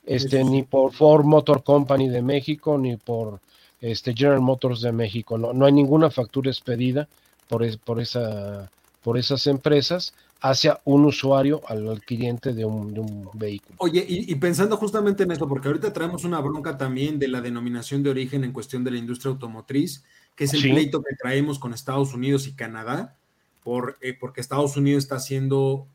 este, 0.05 0.43
ni 0.43 0.63
por 0.63 0.93
Ford 0.93 1.25
Motor 1.25 1.63
Company 1.63 2.09
de 2.09 2.21
México, 2.21 2.77
ni 2.77 2.97
por 2.97 3.39
este, 3.81 4.13
General 4.13 4.41
Motors 4.41 4.81
de 4.81 4.91
México. 4.91 5.37
No, 5.37 5.53
no 5.53 5.65
hay 5.65 5.71
ninguna 5.71 6.09
factura 6.09 6.49
expedida 6.49 7.07
por, 7.47 7.63
por, 7.79 7.99
esa, 7.99 8.69
por 9.03 9.17
esas 9.17 9.47
empresas 9.47 10.13
hacia 10.41 10.79
un 10.85 11.05
usuario, 11.05 11.61
al, 11.67 12.01
cliente 12.01 12.53
de 12.53 12.65
un, 12.65 13.29
vehículo. 13.33 13.75
Oye, 13.79 14.05
y, 14.07 14.35
pensando 14.35 14.77
justamente 14.77 15.23
en 15.23 15.31
esto, 15.31 15.47
porque 15.47 15.67
ahorita 15.67 15.91
traemos 15.91 16.23
una 16.23 16.39
bronca 16.39 16.77
también 16.77 17.17
de 17.17 17.27
la 17.27 17.41
denominación 17.41 18.03
de 18.03 18.11
origen 18.11 18.43
en 18.43 18.51
cuestión 18.51 18.83
de 18.83 18.91
la 18.91 18.97
industria 18.97 19.31
automotriz, 19.31 20.03
que 20.35 20.43
es 20.43 20.53
el 20.53 20.61
pleito 20.61 21.01
que 21.01 21.15
traemos 21.15 21.57
con 21.57 21.73
Estados 21.73 22.13
Unidos 22.13 22.47
y 22.47 22.53
Canadá, 22.53 23.15
por, 23.63 23.97
eh, 24.01 24.15
porque 24.19 24.41
Estados 24.41 24.77
Unidos 24.77 25.03
está 25.05 25.15
haciendo, 25.15 25.87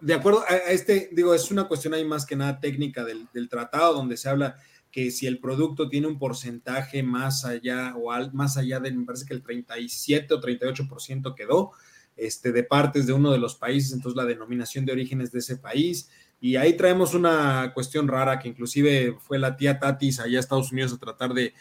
de 0.00 0.14
acuerdo 0.14 0.44
a, 0.48 0.56
este, 0.70 1.10
digo, 1.12 1.34
es 1.34 1.50
una 1.50 1.66
cuestión 1.68 1.94
ahí 1.94 2.04
más 2.04 2.26
que 2.26 2.36
nada 2.36 2.60
técnica 2.60 3.04
del, 3.04 3.26
del 3.32 3.48
tratado, 3.48 3.94
donde 3.94 4.16
se 4.16 4.28
habla 4.28 4.56
que 4.94 5.10
si 5.10 5.26
el 5.26 5.40
producto 5.40 5.88
tiene 5.88 6.06
un 6.06 6.20
porcentaje 6.20 7.02
más 7.02 7.44
allá 7.44 7.96
o 7.96 8.12
al, 8.12 8.32
más 8.32 8.56
allá 8.56 8.78
de, 8.78 8.92
me 8.92 9.04
parece 9.04 9.26
que 9.26 9.34
el 9.34 9.42
37 9.42 10.32
o 10.32 10.40
38% 10.40 11.34
quedó 11.34 11.72
este, 12.16 12.52
de 12.52 12.62
partes 12.62 13.04
de 13.08 13.12
uno 13.12 13.32
de 13.32 13.38
los 13.38 13.56
países, 13.56 13.92
entonces 13.92 14.16
la 14.16 14.24
denominación 14.24 14.84
de 14.84 14.92
orígenes 14.92 15.32
de 15.32 15.40
ese 15.40 15.56
país. 15.56 16.08
Y 16.40 16.54
ahí 16.54 16.74
traemos 16.76 17.12
una 17.12 17.72
cuestión 17.74 18.06
rara 18.06 18.38
que 18.38 18.48
inclusive 18.48 19.16
fue 19.18 19.40
la 19.40 19.56
tía 19.56 19.80
Tatis 19.80 20.20
allá 20.20 20.36
a 20.36 20.40
Estados 20.40 20.70
Unidos 20.70 20.92
a 20.92 20.98
tratar 20.98 21.32
de, 21.34 21.52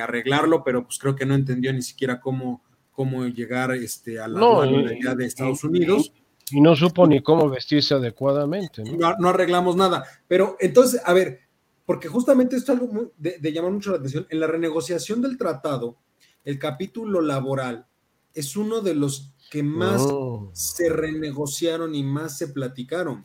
arreglarlo, 0.00 0.62
pero 0.62 0.84
pues 0.84 0.98
creo 0.98 1.16
que 1.16 1.26
no 1.26 1.34
entendió 1.34 1.72
ni 1.72 1.82
siquiera 1.82 2.20
cómo, 2.20 2.62
cómo 2.92 3.26
llegar 3.26 3.72
este, 3.72 4.20
a 4.20 4.28
la 4.28 4.38
no, 4.38 4.60
de 4.62 5.26
Estados 5.26 5.64
Unidos. 5.64 6.12
Y, 6.14 6.27
no 6.52 6.76
supo 6.76 7.06
ni 7.06 7.22
cómo 7.22 7.48
vestirse 7.48 7.94
adecuadamente. 7.94 8.82
¿no? 8.84 9.14
no 9.18 9.28
arreglamos 9.28 9.76
nada. 9.76 10.04
Pero 10.26 10.56
entonces, 10.60 11.00
a 11.04 11.12
ver, 11.12 11.40
porque 11.86 12.08
justamente 12.08 12.56
esto 12.56 12.72
es 12.72 12.80
algo 12.80 13.12
de, 13.16 13.52
llamar 13.52 13.72
mucho 13.72 13.90
la 13.90 13.96
atención. 13.96 14.26
En 14.30 14.40
la 14.40 14.46
renegociación 14.46 15.22
del 15.22 15.38
tratado, 15.38 15.96
el 16.44 16.58
capítulo 16.58 17.20
laboral 17.20 17.86
es 18.34 18.56
uno 18.56 18.80
de 18.80 18.94
los 18.94 19.32
que 19.50 19.62
más 19.62 20.02
oh. 20.02 20.50
se 20.52 20.90
renegociaron 20.90 21.94
y 21.94 22.02
más 22.02 22.36
se 22.36 22.48
platicaron. 22.48 23.24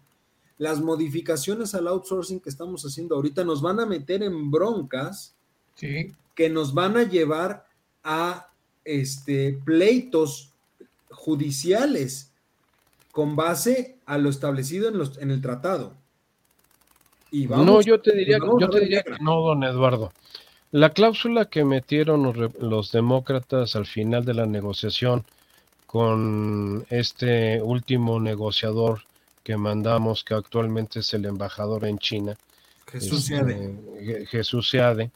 Las 0.58 0.80
modificaciones 0.82 1.76
al 1.76 1.88
outsourcing 1.88 2.40
que 2.40 2.50
estamos 2.50 2.84
haciendo 2.84 3.16
ahorita 3.16 3.44
nos 3.44 3.62
van 3.62 3.80
a 3.80 3.86
meter 3.86 4.24
en 4.24 4.50
broncas 4.50 5.36
que 5.76 6.50
nos 6.50 6.74
van 6.74 6.98
a 6.98 7.04
llevar 7.04 7.66
a 8.04 8.50
este, 8.86 9.60
pleitos 9.66 10.54
judiciales 11.10 12.33
con 13.14 13.36
base 13.36 14.00
a 14.08 14.18
lo 14.18 14.28
establecido 14.28 14.90
en, 14.90 14.98
los, 14.98 15.20
en 15.20 15.30
el 15.30 15.40
tratado. 15.40 15.94
No, 17.32 17.80
yo 17.82 18.02
te 18.02 18.16
diría, 18.16 18.40
yo 18.60 18.68
te 18.68 18.80
diría 18.80 19.04
que 19.04 19.12
no, 19.22 19.40
don 19.42 19.64
Eduardo. 19.64 20.12
La 20.72 20.90
cláusula 20.90 21.46
que 21.46 21.64
metieron 21.64 22.52
los, 22.60 22.92
demócratas 22.92 23.76
al 23.76 23.86
final 23.86 24.26
de 24.26 24.34
la 24.34 24.48
negociación 24.48 25.26
con 25.86 26.88
este 26.90 27.62
último 27.62 28.20
negociador 28.20 29.02
que 29.44 29.58
mandamos, 29.58 30.24
que 30.24 30.34
actualmente 30.34 31.02
es 31.02 31.14
el 31.14 31.26
embajador 31.26 31.86
en 31.86 32.00
China, 32.00 32.36
Jesús 32.88 33.26
Seade, 33.26 33.76
este, 34.00 34.26
Jesús 34.26 34.72
Seade 34.72 35.12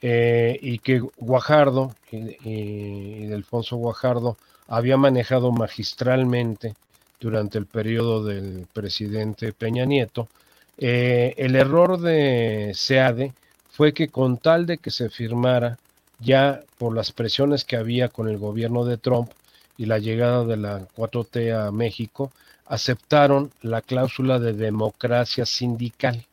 eh, 0.00 0.60
y 0.62 0.78
que 0.78 1.00
Guajardo 1.16 1.92
y, 2.12 2.36
y, 2.48 3.26
Delfonso 3.26 3.74
Guajardo 3.78 4.36
había 4.68 4.96
manejado 4.96 5.50
magistralmente 5.50 6.76
durante 7.22 7.56
el 7.56 7.66
periodo 7.66 8.24
del 8.24 8.66
presidente 8.72 9.52
Peña 9.52 9.84
Nieto, 9.84 10.28
eh, 10.76 11.34
el 11.36 11.54
error 11.54 12.00
de 12.00 12.72
SEADE 12.74 13.32
fue 13.70 13.94
que 13.94 14.08
con 14.08 14.38
tal 14.38 14.66
de 14.66 14.78
que 14.78 14.90
se 14.90 15.08
firmara 15.08 15.78
ya 16.18 16.60
por 16.78 16.94
las 16.94 17.12
presiones 17.12 17.64
que 17.64 17.76
había 17.76 18.08
con 18.08 18.28
el 18.28 18.38
gobierno 18.38 18.84
de 18.84 18.96
Trump 18.96 19.30
y 19.78 19.86
la 19.86 19.98
llegada 19.98 20.44
de 20.44 20.56
la 20.56 20.88
4T 20.96 21.52
a 21.54 21.70
México, 21.70 22.32
aceptaron 22.66 23.52
la 23.62 23.82
cláusula 23.82 24.38
de 24.38 24.52
democracia 24.52 25.46
sindical. 25.46 26.26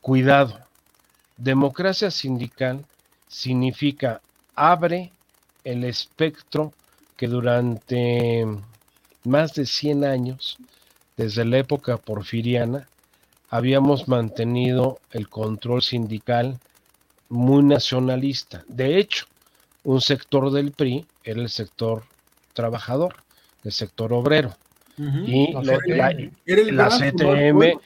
Cuidado, 0.00 0.58
democracia 1.36 2.10
sindical 2.10 2.84
significa 3.26 4.20
abre 4.54 5.10
el 5.64 5.84
espectro 5.84 6.72
que 7.16 7.26
durante 7.26 8.46
más 9.24 9.54
de 9.54 9.66
100 9.66 10.04
años, 10.04 10.58
desde 11.16 11.44
la 11.44 11.58
época 11.58 11.96
porfiriana, 11.96 12.88
habíamos 13.50 14.08
mantenido 14.08 15.00
el 15.10 15.28
control 15.28 15.82
sindical 15.82 16.58
muy 17.28 17.62
nacionalista. 17.62 18.64
De 18.68 18.98
hecho, 18.98 19.26
un 19.84 20.00
sector 20.00 20.50
del 20.50 20.72
PRI 20.72 21.06
era 21.24 21.40
el 21.40 21.48
sector 21.48 22.04
trabajador, 22.52 23.16
el 23.64 23.72
sector 23.72 24.12
obrero. 24.12 24.54
Y 24.98 25.52
la, 25.52 26.88
CTM 26.88 27.78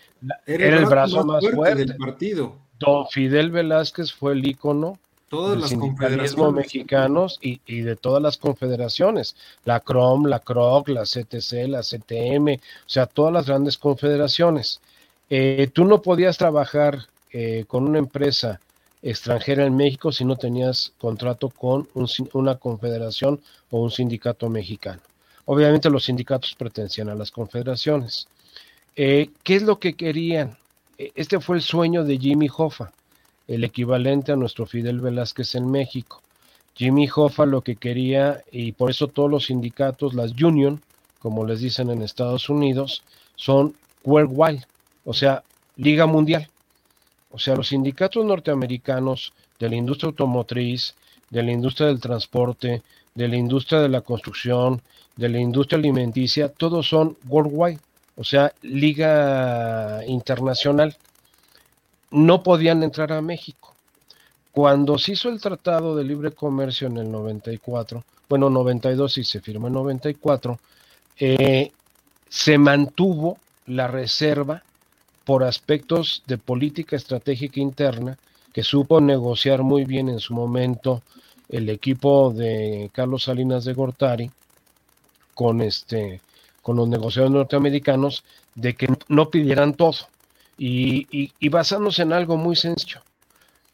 era 0.47 0.79
el 0.79 0.87
brazo, 0.87 1.25
más, 1.25 1.45
fuerte, 1.53 1.85
del 1.85 1.97
partido. 1.97 2.57
Don 2.79 3.07
Fidel 3.09 3.51
Velázquez 3.51 4.13
fue 4.13 4.33
el 4.33 4.47
ícono 4.47 4.99
todas 5.33 5.59
del 5.59 5.67
sindicalismo 5.67 6.53
mexicanos 6.53 7.39
y, 7.41 7.59
y, 7.65 7.81
de 7.81 7.97
todas 7.97 8.23
las 8.23 8.37
confederaciones, 8.37 9.35
la 9.65 9.81
CROM, 9.81 10.27
la 10.27 10.41
CROC, 10.41 10.91
la 10.91 11.05
CTC, 11.05 11.69
la 11.69 11.81
CTM, 11.81 12.57
o 12.57 12.59
sea, 12.85 13.07
todas 13.07 13.33
las 13.33 13.47
grandes 13.47 13.79
confederaciones. 13.79 14.83
Eh, 15.31 15.71
tú 15.73 15.87
no 15.87 16.03
podías 16.03 16.37
trabajar 16.37 17.07
eh, 17.33 17.65
con 17.67 17.89
una 17.89 17.99
empresa 17.99 18.61
extranjera 19.01 19.65
en 19.65 19.75
México 19.75 20.13
si 20.13 20.27
no 20.27 20.37
tenías 20.37 20.93
contrato 20.99 21.49
con 21.49 21.89
una 22.35 22.57
confederación 22.57 23.41
o 23.71 23.81
un 23.81 23.91
sindicato 23.91 24.51
mexicano. 24.51 25.01
Obviamente 25.47 25.89
los 25.89 26.05
sindicatos 26.05 26.55
pertenecían 26.57 27.09
a 27.09 27.15
las 27.15 27.31
confederaciones. 27.31 28.29
Eh, 28.97 29.31
¿Qué 29.43 29.57
es 29.57 29.63
lo 29.63 29.79
que 29.79 29.95
querían? 29.95 30.59
Este 30.99 31.41
fue 31.41 31.57
el 31.57 31.63
sueño 31.63 32.05
de 32.05 32.19
Jimmy 32.19 32.51
Hoffa, 32.55 32.93
el 33.49 33.65
equivalente 33.65 34.33
a 34.33 34.37
nuestro 34.37 34.67
Fidel 34.67 35.01
Velázquez 35.01 35.55
en 35.55 35.71
México. 35.71 36.23
Jimmy 36.75 37.09
Hoffa 37.15 37.45
lo 37.47 37.61
que 37.63 37.77
quería, 37.77 38.43
y 38.51 38.73
por 38.73 38.91
eso 38.91 39.09
todos 39.09 39.31
los 39.31 39.47
sindicatos, 39.47 40.15
las 40.15 40.33
union, 40.41 40.81
como 41.19 41.45
les 41.47 41.61
dicen 41.61 41.91
en 41.91 42.03
Estados 42.03 42.49
Unidos, 42.49 43.03
son 43.37 43.75
worldwide, 44.05 44.67
o 45.05 45.13
sea, 45.13 45.43
Liga 45.77 46.07
Mundial. 46.07 46.49
O 47.31 47.39
sea, 47.39 47.57
los 47.57 47.69
sindicatos 47.69 48.25
norteamericanos 48.25 49.33
de 49.59 49.69
la 49.69 49.77
industria 49.77 50.09
automotriz, 50.09 50.95
de 51.31 51.43
la 51.43 51.53
industria 51.53 51.87
del 51.89 52.01
transporte, 52.01 52.83
de 53.15 53.29
la 53.29 53.37
industria 53.37 53.81
de 53.81 53.89
la 53.89 54.01
construcción, 54.03 54.83
de 55.17 55.29
la 55.29 55.39
industria 55.39 55.79
alimenticia, 55.79 56.49
todos 56.49 56.89
son 56.89 57.17
worldwide, 57.29 57.79
o 58.17 58.25
sea, 58.25 58.53
liga 58.63 60.01
internacional. 60.07 60.97
No 62.13 62.43
podían 62.43 62.83
entrar 62.83 63.13
a 63.13 63.21
México. 63.21 63.75
Cuando 64.53 64.99
se 64.99 65.13
hizo 65.13 65.31
el 65.31 65.41
Tratado 65.41 65.97
de 65.97 66.05
Libre 66.05 66.33
Comercio 66.33 66.87
en 66.87 66.99
el 66.99 67.11
94, 67.11 68.05
bueno, 68.29 68.51
92 68.51 69.19
y 69.19 69.25
se 69.25 69.41
firmó 69.41 69.69
en 69.69 69.73
94, 69.75 70.59
eh, 71.19 71.73
se 72.29 72.59
mantuvo 72.59 73.39
la 73.67 73.89
reserva 73.89 74.63
por 75.25 75.45
aspectos 75.45 76.23
de 76.27 76.39
política 76.39 76.97
estratégica 76.97 77.61
interna 77.61 78.19
que 78.53 78.63
supo 78.63 79.01
negociar 79.01 79.63
muy 79.63 79.85
bien 79.85 80.09
en 80.09 80.21
su 80.21 80.35
momento 80.35 81.03
el 81.49 81.69
equipo 81.69 82.33
de 82.33 82.91
Carlos 82.93 83.25
Salinas 83.25 83.65
de 83.65 83.75
Gortari 83.75 84.31
con 85.35 85.61
este 85.61 86.21
con 86.61 86.77
los 86.77 86.89
negociadores 86.89 87.35
norteamericanos 87.35 88.25
de 88.55 88.75
que 88.75 88.89
no 89.09 89.31
pidieran 89.31 89.75
todo 89.75 90.07
y, 90.65 91.33
y, 91.41 91.49
basándose 91.49 92.03
en 92.03 92.13
algo 92.13 92.37
muy 92.37 92.55
sencillo. 92.55 93.01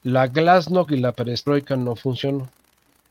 La 0.04 0.26
Glasnost 0.26 0.90
y 0.90 0.96
la 0.96 1.12
perestroika 1.12 1.76
no 1.76 1.96
funcionó 1.96 2.48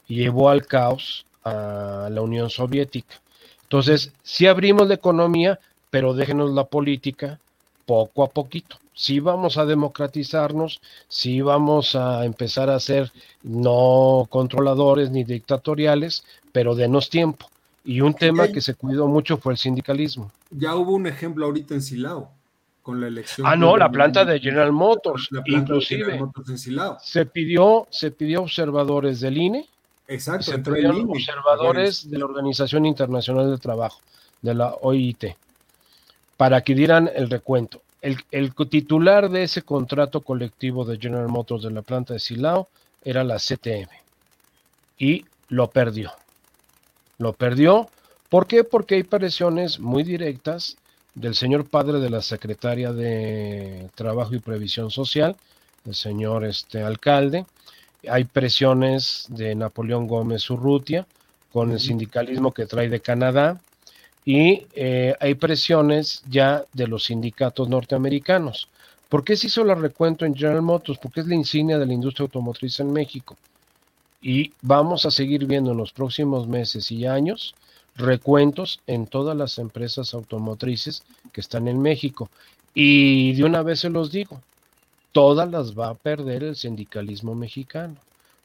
y 0.07 0.15
llevó 0.15 0.49
al 0.49 0.65
caos 0.65 1.28
a 1.43 2.09
la 2.11 2.21
Unión 2.23 2.49
Soviética. 2.49 3.21
Entonces, 3.61 4.13
si 4.23 4.47
abrimos 4.47 4.88
la 4.88 4.95
economía, 4.95 5.59
pero 5.91 6.15
déjenos 6.15 6.51
la 6.55 6.63
política 6.63 7.39
poco 7.86 8.23
a 8.23 8.30
poquito. 8.30 8.78
Si 8.95 9.19
vamos 9.19 9.59
a 9.59 9.65
democratizarnos, 9.65 10.82
si 11.07 11.41
vamos 11.41 11.95
a 11.95 12.25
empezar 12.25 12.71
a 12.71 12.80
ser 12.80 13.11
no 13.43 14.25
controladores 14.32 15.11
ni 15.11 15.23
dictatoriales, 15.23 16.23
pero 16.51 16.73
denos 16.73 17.11
tiempo. 17.11 17.45
Y 17.86 18.01
un 18.01 18.15
tema 18.15 18.47
que 18.47 18.59
se 18.59 18.73
cuidó 18.73 19.07
mucho 19.07 19.38
fue 19.38 19.53
el 19.53 19.59
sindicalismo. 19.59 20.32
Ya 20.49 20.75
hubo 20.75 20.93
un 20.93 21.05
ejemplo 21.05 21.45
ahorita 21.45 21.75
en 21.75 21.84
Silao, 21.84 22.32
con 22.88 23.01
la 23.01 23.07
elección. 23.07 23.45
Ah, 23.45 23.57
no, 23.57 23.75
la 23.75 23.91
planta 23.91 24.23
de 24.23 24.39
General 24.39 24.71
Motors, 24.71 25.27
inclusive. 25.45 26.21
Se 27.01 27.25
pidió, 27.25 27.85
se 27.91 28.11
pidió 28.11 28.43
observadores 28.43 29.19
del 29.19 29.38
INE. 29.38 29.67
Exacto. 30.07 30.51
Se 30.51 30.59
pidieron 30.59 31.09
observadores 31.09 32.09
de 32.09 32.17
la 32.17 32.23
Organización 32.23 32.85
Internacional 32.85 33.49
del 33.49 33.59
Trabajo, 33.59 33.99
de 34.41 34.53
la 34.55 34.73
OIT, 34.79 35.35
para 36.38 36.61
que 36.61 36.75
dieran 36.75 37.11
el 37.13 37.29
recuento. 37.29 37.81
El, 38.01 38.19
el, 38.31 38.55
titular 38.55 39.29
de 39.29 39.43
ese 39.43 39.63
contrato 39.63 40.21
colectivo 40.21 40.85
de 40.85 40.97
General 40.97 41.27
Motors 41.27 41.63
de 41.63 41.71
la 41.71 41.81
planta 41.81 42.13
de 42.13 42.21
Silao 42.21 42.69
era 43.03 43.25
la 43.25 43.35
CTM 43.35 43.89
y 44.97 45.25
lo 45.49 45.69
perdió. 45.69 46.13
Lo 47.17 47.33
perdió. 47.33 47.89
¿Por 48.29 48.47
qué? 48.47 48.63
Porque 48.63 48.95
hay 48.95 49.03
presiones 49.03 49.77
muy 49.77 50.03
directas 50.03 50.77
del 51.18 51.34
señor 51.34 51.65
padre 51.65 51.99
de 51.99 52.11
la 52.11 52.22
secretaria 52.22 52.93
de 52.93 53.89
Trabajo 53.95 54.36
y 54.36 54.39
Previsión 54.39 54.91
Social, 54.91 55.36
el 55.86 55.95
señor 55.95 56.45
este, 56.45 56.84
alcalde. 56.84 57.45
Hay 58.07 58.26
presiones 58.26 59.26
de 59.30 59.55
Napoleón 59.55 60.07
Gómez 60.07 60.47
Urrutia 60.51 61.07
con 61.51 61.72
el 61.72 61.80
sindicalismo 61.80 62.53
que 62.53 62.68
trae 62.68 62.88
de 62.88 62.99
Canadá 62.99 63.59
y 64.26 64.68
eh, 64.76 65.15
hay 65.20 65.34
presiones 65.34 66.22
ya 66.30 66.63
de 66.74 66.86
los 66.86 67.05
sindicatos 67.05 67.68
norteamericanos. 67.68 68.70
¿Por 69.09 69.24
qué 69.24 69.36
se 69.36 69.47
hizo 69.47 69.63
el 69.63 69.82
recuento 69.82 70.24
en 70.24 70.36
General 70.36 70.61
Motors? 70.61 70.99
Porque 70.99 71.22
es 71.22 71.28
la 71.28 71.36
insignia 71.36 71.80
de 71.80 71.88
la 71.88 71.93
industria 71.93 72.26
automotriz 72.26 72.80
en 72.80 72.93
México 72.93 73.36
y 74.22 74.53
vamos 74.61 75.05
a 75.07 75.11
seguir 75.11 75.45
viendo 75.45 75.72
en 75.72 75.78
los 75.78 75.93
próximos 75.93 76.47
meses 76.47 76.91
y 76.91 77.07
años 77.07 77.55
recuentos 77.97 78.79
en 78.87 79.07
todas 79.07 79.35
las 79.35 79.57
empresas 79.57 80.13
automotrices 80.13 81.03
que 81.33 81.41
están 81.41 81.67
en 81.67 81.81
México. 81.81 82.29
Y 82.73 83.33
de 83.33 83.43
una 83.43 83.63
vez 83.63 83.79
se 83.81 83.89
los 83.89 84.11
digo, 84.11 84.41
todas 85.11 85.49
las 85.49 85.77
va 85.77 85.89
a 85.89 85.95
perder 85.95 86.43
el 86.43 86.55
sindicalismo 86.55 87.35
mexicano. 87.35 87.95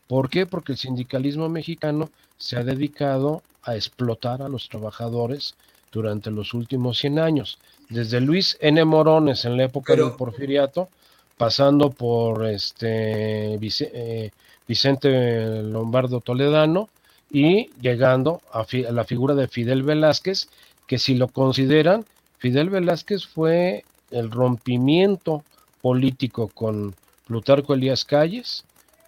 ¿Por 0.09 0.31
qué? 0.31 0.47
Porque 0.47 0.73
el 0.73 0.79
sindicalismo 0.79 1.49
mexicano 1.49 2.11
se 2.39 2.57
ha 2.57 2.65
dedicado 2.65 3.43
a 3.63 3.77
explotar 3.77 4.43
a 4.43 4.49
los 4.49 4.69
trabajadores 4.69 5.55
durante 5.93 6.31
los 6.31 6.55
últimos 6.55 6.99
100 6.99 7.19
años. 7.19 7.59
Desde 7.89 8.21
Luis 8.21 8.57
N. 8.61 8.85
Morones 8.85 9.45
en 9.45 9.57
la 9.57 9.65
época 9.65 9.95
del 9.95 10.13
porfiriato, 10.13 10.89
pasando 11.37 11.91
por 11.91 12.47
este 12.47 13.55
eh, 13.55 14.31
Vicente 14.67 15.63
Lombardo 15.63 16.21
Toledano 16.21 16.89
y 17.33 17.71
llegando 17.81 18.43
a, 18.53 18.67
la 18.93 19.05
figura 19.05 19.35
de 19.35 19.49
Fidel 19.49 19.83
Velázquez, 19.83 20.49
que 20.87 20.99
si 20.99 21.15
lo 21.15 21.29
consideran, 21.29 22.05
Fidel 22.39 22.69
Velázquez 22.69 23.27
fue 23.27 23.85
el 24.11 24.31
rompimiento 24.31 25.43
político 25.81 26.49
con 26.49 26.95
Plutarco 27.27 27.73
Elías 27.73 28.05
Calles 28.05 28.65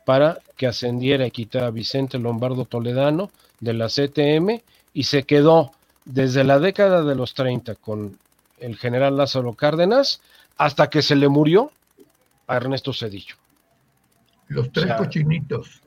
para 0.06 0.38
que 0.56 0.66
ascendiera 0.66 1.26
y 1.26 1.30
quitara 1.30 1.66
a 1.66 1.70
Vicente 1.70 2.18
Lombardo 2.18 2.64
Toledano 2.64 3.30
de 3.60 3.74
la 3.74 3.88
CTM 3.88 4.62
y 4.94 5.04
se 5.04 5.24
quedó 5.24 5.72
desde 6.06 6.44
la 6.44 6.58
década 6.58 7.02
de 7.02 7.14
los 7.14 7.34
30 7.34 7.74
con 7.74 8.18
el 8.58 8.76
general 8.76 9.16
Lázaro 9.16 9.52
Cárdenas 9.52 10.20
hasta 10.56 10.88
que 10.88 11.02
se 11.02 11.16
le 11.16 11.28
murió 11.28 11.70
a 12.46 12.56
Ernesto 12.56 12.92
Cedillo. 12.92 13.36
Los 14.48 14.70
tres 14.72 14.92
cochinitos. 14.94 15.83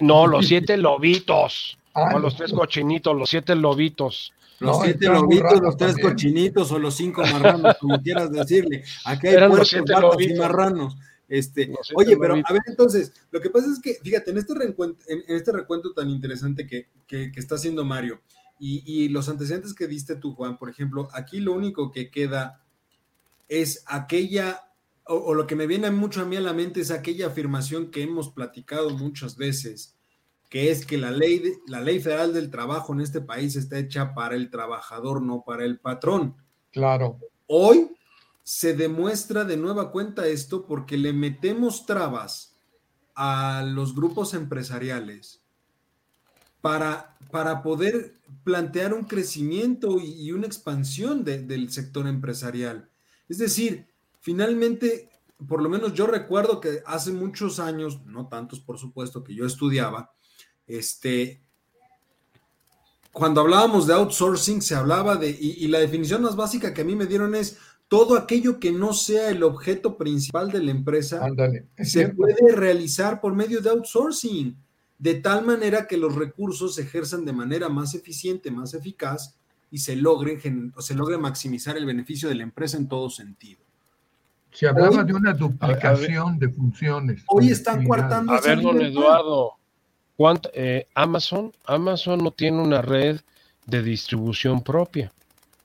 No, 0.00 0.26
los 0.26 0.46
siete 0.46 0.76
lobitos. 0.76 1.78
Ah, 1.94 2.18
los 2.18 2.36
tres 2.36 2.52
cochinitos, 2.52 3.14
los 3.16 3.28
siete 3.28 3.54
lobitos. 3.54 4.32
Los 4.60 4.80
siete 4.82 5.06
lobitos, 5.06 5.60
los 5.60 5.76
tres 5.76 5.98
cochinitos 5.98 6.70
o 6.72 6.78
los 6.78 6.94
cinco 6.94 7.22
marranos, 7.22 7.76
como 7.80 8.00
quieras 8.02 8.30
decirle. 8.30 8.84
Aquí 9.04 9.28
hay 9.28 9.34
Eran 9.34 9.52
y 10.18 10.34
marranos. 10.34 10.96
Este, 11.28 11.72
oye, 11.94 12.16
pero 12.16 12.34
a 12.34 12.52
ver, 12.52 12.62
entonces, 12.66 13.12
lo 13.30 13.40
que 13.40 13.48
pasa 13.48 13.66
es 13.72 13.80
que, 13.80 13.94
fíjate, 14.02 14.30
en 14.30 14.38
este 14.38 14.54
recuento, 14.54 15.02
en, 15.08 15.22
este 15.28 15.50
recuento 15.50 15.92
tan 15.92 16.10
interesante 16.10 16.66
que, 16.66 16.88
que, 17.06 17.32
está 17.36 17.54
haciendo 17.54 17.86
Mario 17.86 18.20
y, 18.58 18.82
y, 18.84 19.08
los 19.08 19.30
antecedentes 19.30 19.72
que 19.72 19.86
diste 19.86 20.16
tú, 20.16 20.34
Juan, 20.34 20.58
por 20.58 20.68
ejemplo, 20.68 21.08
aquí 21.14 21.40
lo 21.40 21.54
único 21.54 21.90
que 21.90 22.10
queda 22.10 22.60
es 23.48 23.82
aquella 23.86 24.60
o, 25.06 25.34
lo 25.34 25.46
que 25.46 25.56
me 25.56 25.66
viene 25.66 25.90
mucho 25.90 26.22
a 26.22 26.24
mí 26.24 26.36
a 26.36 26.40
la 26.40 26.52
mente 26.52 26.80
es 26.80 26.90
aquella 26.90 27.28
afirmación 27.28 27.90
que 27.90 28.02
hemos 28.02 28.30
platicado 28.30 28.90
muchas 28.90 29.36
veces, 29.36 29.96
que 30.48 30.70
es 30.70 30.86
que 30.86 30.98
la 30.98 31.10
ley, 31.10 31.42
la 31.66 31.80
ley 31.80 32.00
federal 32.00 32.32
del 32.32 32.50
trabajo 32.50 32.92
en 32.92 33.00
este 33.00 33.20
país 33.20 33.56
está 33.56 33.78
hecha 33.78 34.14
para 34.14 34.36
el 34.36 34.50
trabajador, 34.50 35.22
no 35.22 35.42
para 35.44 35.64
el 35.64 35.80
patrón. 35.80 36.36
Claro. 36.70 37.18
Hoy 37.46 37.90
se 38.42 38.74
demuestra 38.74 39.44
de 39.44 39.56
nueva 39.56 39.90
cuenta 39.90 40.26
esto 40.26 40.66
porque 40.66 40.96
le 40.96 41.12
metemos 41.12 41.86
trabas 41.86 42.56
a 43.14 43.62
los 43.66 43.94
grupos 43.94 44.34
empresariales 44.34 45.42
para, 46.60 47.16
para 47.30 47.62
poder 47.62 48.14
plantear 48.44 48.94
un 48.94 49.04
crecimiento 49.04 49.98
y, 50.00 50.32
una 50.32 50.46
expansión 50.46 51.24
del 51.24 51.70
sector 51.70 52.06
empresarial. 52.06 52.88
Es 53.28 53.38
decir, 53.38 53.91
finalmente, 54.22 55.10
por 55.46 55.60
lo 55.60 55.68
menos 55.68 55.92
yo 55.92 56.06
recuerdo 56.06 56.60
que 56.60 56.82
hace 56.86 57.12
muchos 57.12 57.58
años, 57.60 58.00
no 58.06 58.28
tantos 58.28 58.60
por 58.60 58.78
supuesto, 58.78 59.22
que 59.22 59.34
yo 59.34 59.44
estudiaba, 59.44 60.14
este, 60.66 61.42
cuando 63.12 63.42
hablábamos 63.42 63.86
de 63.86 63.94
outsourcing 63.94 64.62
se 64.62 64.74
hablaba 64.74 65.16
de, 65.16 65.28
y, 65.28 65.66
la 65.66 65.80
definición 65.80 66.22
más 66.22 66.36
básica 66.36 66.72
que 66.72 66.80
a 66.80 66.84
mí 66.84 66.94
me 66.94 67.06
dieron 67.06 67.34
es 67.34 67.58
todo 67.88 68.16
aquello 68.16 68.58
que 68.58 68.72
no 68.72 68.94
sea 68.94 69.28
el 69.28 69.42
objeto 69.42 69.98
principal 69.98 70.50
de 70.50 70.62
la 70.62 70.70
empresa 70.70 71.20
se 71.82 72.08
puede 72.08 72.54
realizar 72.54 73.20
por 73.20 73.34
medio 73.34 73.60
de 73.60 73.70
outsourcing, 73.70 74.56
de 74.98 75.14
tal 75.16 75.44
manera 75.44 75.86
que 75.86 75.96
los 75.96 76.14
recursos 76.14 76.76
se 76.76 76.82
ejerzan 76.82 77.24
de 77.24 77.32
manera 77.32 77.68
más 77.68 77.94
eficiente, 77.94 78.52
más 78.52 78.72
eficaz 78.72 79.36
y 79.70 79.78
se 79.78 79.96
logre, 79.96 80.40
se 80.78 80.94
logre 80.94 81.18
maximizar 81.18 81.76
el 81.76 81.84
beneficio 81.84 82.28
de 82.28 82.36
la 82.36 82.44
empresa 82.44 82.76
en 82.76 82.88
todo 82.88 83.10
sentido. 83.10 83.60
Se 84.52 84.68
hablaba 84.68 85.02
de 85.02 85.14
una 85.14 85.32
duplicación 85.32 86.38
de 86.38 86.48
funciones. 86.50 87.22
Hoy 87.26 87.50
están 87.50 87.84
coartando. 87.84 88.32
A 88.32 88.40
ver, 88.40 88.60
don 88.60 88.80
Eduardo, 88.80 89.56
eh, 90.52 90.86
Amazon, 90.94 91.52
Amazon 91.64 92.22
no 92.22 92.30
tiene 92.30 92.60
una 92.60 92.82
red 92.82 93.20
de 93.66 93.82
distribución 93.82 94.62
propia. 94.62 95.12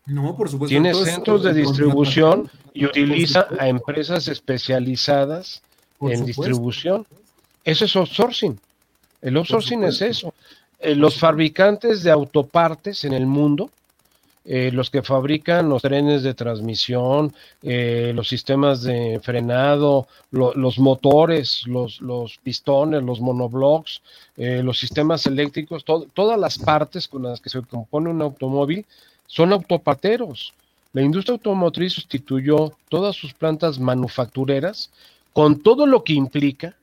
No, 0.05 0.35
por 0.35 0.49
supuesto. 0.49 0.69
Tiene 0.69 0.93
centros 0.93 1.43
de 1.43 1.53
distribución 1.53 2.49
y 2.73 2.85
utiliza 2.85 3.47
a 3.59 3.67
empresas 3.67 4.27
especializadas 4.27 5.61
en 5.99 6.25
distribución. 6.25 7.05
Eso 7.63 7.85
es 7.85 7.95
outsourcing. 7.95 8.57
El 9.21 9.35
outsourcing 9.35 9.83
es 9.83 10.01
eso. 10.01 10.33
Eh, 10.79 10.95
los 10.95 11.19
fabricantes 11.19 12.03
de 12.03 12.11
autopartes 12.11 13.03
en 13.03 13.13
el 13.13 13.25
mundo, 13.25 13.69
eh, 14.47 14.71
los 14.71 14.89
que 14.89 15.03
fabrican 15.03 15.69
los 15.69 15.81
trenes 15.81 16.23
de 16.23 16.33
transmisión, 16.33 17.33
eh, 17.61 18.13
los 18.15 18.27
sistemas 18.27 18.81
de 18.81 19.19
frenado, 19.21 20.07
los 20.31 20.79
motores, 20.79 21.67
los, 21.67 21.99
pistones, 22.41 23.03
los 23.03 23.19
monoblocks, 23.19 24.01
los 24.37 24.79
sistemas 24.79 25.27
eléctricos, 25.27 25.83
todas 25.83 26.39
las 26.39 26.57
partes 26.57 27.07
con 27.07 27.23
las 27.23 27.41
que 27.41 27.49
se 27.49 27.61
compone 27.61 28.09
un 28.09 28.21
automóvil 28.21 28.85
son 29.27 29.51
autopateros. 29.53 30.53
La 30.93 31.01
industria 31.01 31.33
automotriz 31.33 31.93
sustituyó 31.93 32.73
todas 32.89 33.15
sus 33.15 33.33
plantas 33.33 33.77
manufactureras 33.79 34.89
con 35.33 35.59
todo 35.59 35.85
lo 35.85 36.03
que 36.03 36.13
implica 36.13 36.75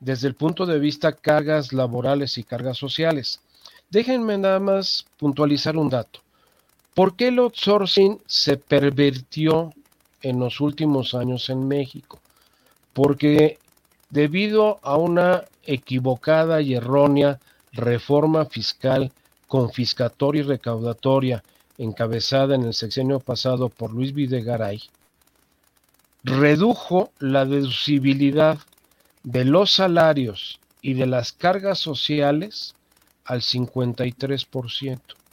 desde 0.00 0.28
el 0.28 0.34
punto 0.34 0.66
de 0.66 0.78
vista 0.78 1.12
cargas 1.12 1.72
laborales 1.72 2.36
y 2.36 2.44
cargas 2.44 2.76
sociales. 2.76 3.40
Déjenme 3.88 4.36
nada 4.36 4.60
más 4.60 5.06
puntualizar 5.16 5.76
un 5.76 5.88
dato. 5.88 6.25
¿Por 6.96 7.14
qué 7.14 7.28
el 7.28 7.38
outsourcing 7.40 8.22
se 8.24 8.56
pervirtió 8.56 9.74
en 10.22 10.40
los 10.40 10.62
últimos 10.62 11.12
años 11.12 11.50
en 11.50 11.68
México? 11.68 12.22
Porque 12.94 13.58
debido 14.08 14.78
a 14.82 14.96
una 14.96 15.44
equivocada 15.64 16.62
y 16.62 16.72
errónea 16.72 17.38
reforma 17.72 18.46
fiscal 18.46 19.12
confiscatoria 19.46 20.40
y 20.40 20.44
recaudatoria 20.44 21.44
encabezada 21.76 22.54
en 22.54 22.62
el 22.62 22.72
sexenio 22.72 23.20
pasado 23.20 23.68
por 23.68 23.92
Luis 23.92 24.14
Videgaray, 24.14 24.80
redujo 26.24 27.10
la 27.18 27.44
deducibilidad 27.44 28.58
de 29.22 29.44
los 29.44 29.70
salarios 29.70 30.60
y 30.80 30.94
de 30.94 31.04
las 31.04 31.32
cargas 31.32 31.78
sociales 31.78 32.74
al 33.26 33.42
53%. 33.42 35.25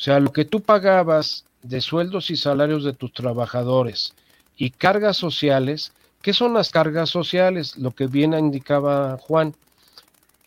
O 0.00 0.02
sea, 0.02 0.18
lo 0.18 0.32
que 0.32 0.46
tú 0.46 0.62
pagabas 0.62 1.44
de 1.62 1.82
sueldos 1.82 2.30
y 2.30 2.36
salarios 2.36 2.84
de 2.84 2.94
tus 2.94 3.12
trabajadores 3.12 4.14
y 4.56 4.70
cargas 4.70 5.18
sociales, 5.18 5.92
¿qué 6.22 6.32
son 6.32 6.54
las 6.54 6.70
cargas 6.70 7.10
sociales? 7.10 7.76
Lo 7.76 7.90
que 7.90 8.06
bien 8.06 8.32
indicaba 8.32 9.18
Juan, 9.18 9.54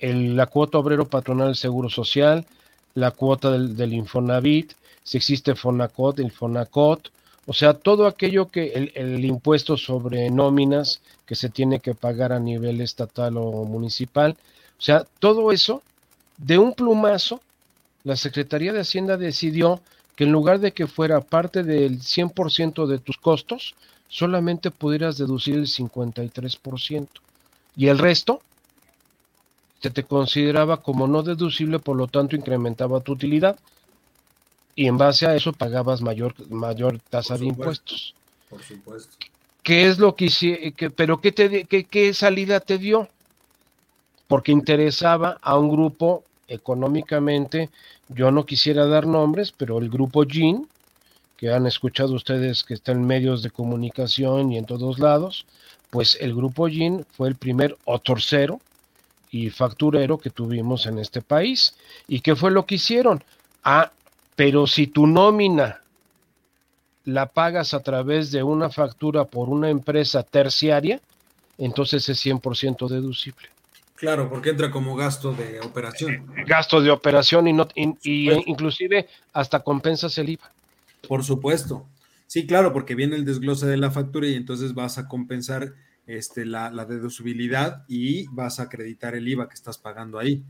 la 0.01 0.47
cuota 0.47 0.79
obrero 0.79 1.05
patronal 1.05 1.49
del 1.49 1.55
Seguro 1.55 1.87
Social, 1.87 2.47
la 2.95 3.11
cuota 3.11 3.51
del, 3.51 3.77
del 3.77 3.93
Infonavit, 3.93 4.73
si 5.03 5.17
existe 5.17 5.53
Fonacot, 5.53 6.17
el 6.17 6.31
Fonacot, 6.31 7.11
o 7.45 7.53
sea, 7.53 7.75
todo 7.75 8.07
aquello 8.07 8.49
que 8.49 8.91
el, 8.95 9.23
impuesto 9.23 9.77
sobre 9.77 10.31
nóminas 10.31 10.99
que 11.27 11.35
se 11.35 11.49
tiene 11.49 11.79
que 11.79 11.93
pagar 11.93 12.33
a 12.33 12.39
nivel 12.39 12.81
estatal 12.81 13.37
o 13.37 13.65
municipal, 13.65 14.35
o 14.79 14.81
sea, 14.81 15.05
todo 15.19 15.51
eso, 15.51 15.83
de 16.37 16.57
un 16.57 16.73
plumazo, 16.73 17.39
la 18.03 18.15
Secretaría 18.15 18.73
de 18.73 18.81
Hacienda 18.81 19.17
decidió 19.17 19.81
que 20.15 20.25
en 20.25 20.31
lugar 20.31 20.59
de 20.59 20.73
que 20.73 20.87
fuera 20.87 21.21
parte 21.21 21.63
del 21.63 21.99
100% 21.99 22.85
de 22.85 22.99
tus 22.99 23.17
costos, 23.17 23.75
solamente 24.07 24.71
pudieras 24.71 25.17
deducir 25.17 25.55
el 25.55 25.67
53%. 25.67 27.07
Y 27.75 27.87
el 27.87 27.97
resto 27.97 28.41
se 29.81 29.89
te 29.89 30.03
consideraba 30.03 30.81
como 30.81 31.07
no 31.07 31.23
deducible, 31.23 31.79
por 31.79 31.97
lo 31.97 32.07
tanto 32.07 32.35
incrementaba 32.35 33.01
tu 33.01 33.13
utilidad 33.13 33.57
y 34.75 34.87
en 34.87 34.97
base 34.97 35.27
a 35.27 35.35
eso 35.35 35.53
pagabas 35.53 36.01
mayor, 36.01 36.33
mayor 36.49 36.99
tasa 37.09 37.37
de 37.37 37.45
impuestos. 37.45 38.15
Por 38.49 38.61
supuesto. 38.61 39.17
¿Qué 39.61 39.87
es 39.87 39.97
lo 39.97 40.15
que 40.15 40.25
hiciste? 40.25 40.89
pero 40.89 41.21
qué, 41.21 41.31
te, 41.31 41.65
qué, 41.65 41.85
qué 41.85 42.13
salida 42.13 42.59
te 42.59 42.77
dio? 42.77 43.07
Porque 44.27 44.51
interesaba 44.51 45.37
a 45.41 45.57
un 45.57 45.69
grupo 45.69 46.23
económicamente, 46.47 47.69
yo 48.09 48.31
no 48.31 48.45
quisiera 48.45 48.85
dar 48.85 49.07
nombres, 49.07 49.51
pero 49.51 49.77
el 49.79 49.89
grupo 49.89 50.23
GIN, 50.23 50.67
que 51.37 51.51
han 51.51 51.65
escuchado 51.65 52.13
ustedes 52.13 52.63
que 52.63 52.73
está 52.73 52.91
en 52.91 53.05
medios 53.05 53.43
de 53.43 53.49
comunicación 53.49 54.51
y 54.51 54.57
en 54.57 54.65
todos 54.65 54.99
lados, 54.99 55.45
pues 55.89 56.17
el 56.21 56.33
grupo 56.33 56.67
GIN 56.67 57.05
fue 57.11 57.27
el 57.27 57.35
primer 57.35 57.77
otorcero 57.85 58.59
y 59.31 59.49
facturero 59.49 60.17
que 60.17 60.29
tuvimos 60.29 60.85
en 60.85 60.99
este 60.99 61.21
país. 61.21 61.75
¿Y 62.07 62.21
qué 62.21 62.35
fue 62.35 62.51
lo 62.51 62.65
que 62.65 62.75
hicieron? 62.75 63.23
A 63.63 63.91
pero 64.35 64.65
si 64.67 64.87
tu 64.87 65.05
nómina 65.05 65.81
la 67.05 67.27
pagas 67.27 67.73
a 67.73 67.81
través 67.81 68.31
de 68.31 68.43
una 68.43 68.69
factura 68.69 69.25
por 69.25 69.49
una 69.49 69.69
empresa 69.69 70.23
terciaria, 70.23 71.01
entonces 71.57 72.07
es 72.09 72.25
100% 72.25 72.87
deducible. 72.87 73.49
Claro, 74.03 74.29
porque 74.29 74.49
entra 74.49 74.69
como 74.69 74.97
gasto 74.97 75.31
de 75.31 75.61
operación. 75.61 76.29
Eh, 76.35 76.43
gasto 76.45 76.81
de 76.81 76.91
operación 76.91 77.47
y, 77.47 77.53
no, 77.53 77.69
y, 77.73 78.29
inclusive 78.49 79.07
hasta 79.31 79.61
compensas 79.61 80.17
el 80.17 80.31
IVA. 80.31 80.51
Por 81.07 81.23
supuesto. 81.23 81.87
Sí, 82.27 82.45
claro, 82.45 82.73
porque 82.73 82.95
viene 82.95 83.15
el 83.15 83.23
desglose 83.23 83.65
de 83.65 83.77
la 83.77 83.91
factura 83.91 84.27
y 84.27 84.35
entonces 84.35 84.73
vas 84.73 84.97
a 84.97 85.07
compensar 85.07 85.71
este, 86.05 86.45
la, 86.45 86.69
la 86.69 86.83
deducibilidad 86.83 87.85
y 87.87 88.27
vas 88.27 88.59
a 88.59 88.63
acreditar 88.63 89.15
el 89.15 89.25
IVA 89.25 89.47
que 89.47 89.55
estás 89.55 89.77
pagando 89.77 90.19
ahí. 90.19 90.43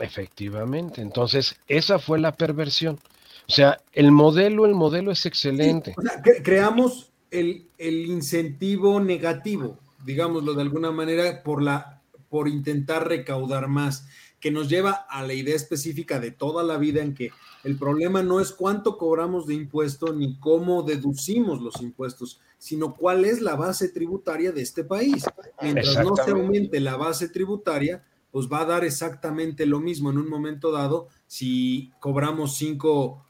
Efectivamente. 0.00 1.02
Entonces, 1.02 1.56
esa 1.68 1.98
fue 1.98 2.18
la 2.18 2.32
perversión. 2.32 2.98
O 3.46 3.52
sea, 3.52 3.82
el 3.92 4.12
modelo, 4.12 4.64
el 4.64 4.74
modelo 4.74 5.12
es 5.12 5.26
excelente. 5.26 5.94
creamos 6.42 7.12
el, 7.30 7.66
incentivo 7.78 8.98
negativo, 8.98 9.78
digámoslo 10.06 10.54
de 10.54 10.62
alguna 10.62 10.90
manera, 10.90 11.42
por, 11.42 11.62
la, 11.62 12.00
por 12.34 12.48
intentar 12.48 13.06
recaudar 13.06 13.68
más, 13.68 14.08
que 14.40 14.50
nos 14.50 14.68
lleva 14.68 14.90
a 14.90 15.22
la 15.22 15.34
idea 15.34 15.54
específica 15.54 16.18
de 16.18 16.32
toda 16.32 16.64
la 16.64 16.78
vida 16.78 17.00
en 17.00 17.14
que 17.14 17.30
el 17.62 17.78
problema 17.78 18.24
no 18.24 18.40
es 18.40 18.50
cuánto 18.50 18.98
cobramos 18.98 19.46
de 19.46 19.54
impuesto 19.54 20.12
ni 20.12 20.36
cómo 20.40 20.82
deducimos 20.82 21.60
los 21.62 21.80
impuestos, 21.80 22.40
sino 22.58 22.96
cuál 22.96 23.24
es 23.24 23.40
la 23.40 23.54
base 23.54 23.88
tributaria 23.88 24.50
de 24.50 24.62
este 24.62 24.82
país. 24.82 25.24
Mientras 25.62 26.04
no 26.04 26.16
se 26.16 26.32
aumente 26.32 26.80
la 26.80 26.96
base 26.96 27.28
tributaria, 27.28 28.04
pues 28.32 28.48
va 28.52 28.62
a 28.62 28.66
dar 28.66 28.84
exactamente 28.84 29.64
lo 29.64 29.78
mismo 29.78 30.10
en 30.10 30.18
un 30.18 30.28
momento 30.28 30.72
dado 30.72 31.06
si 31.28 31.92
cobramos 32.00 32.56
5 32.56 33.24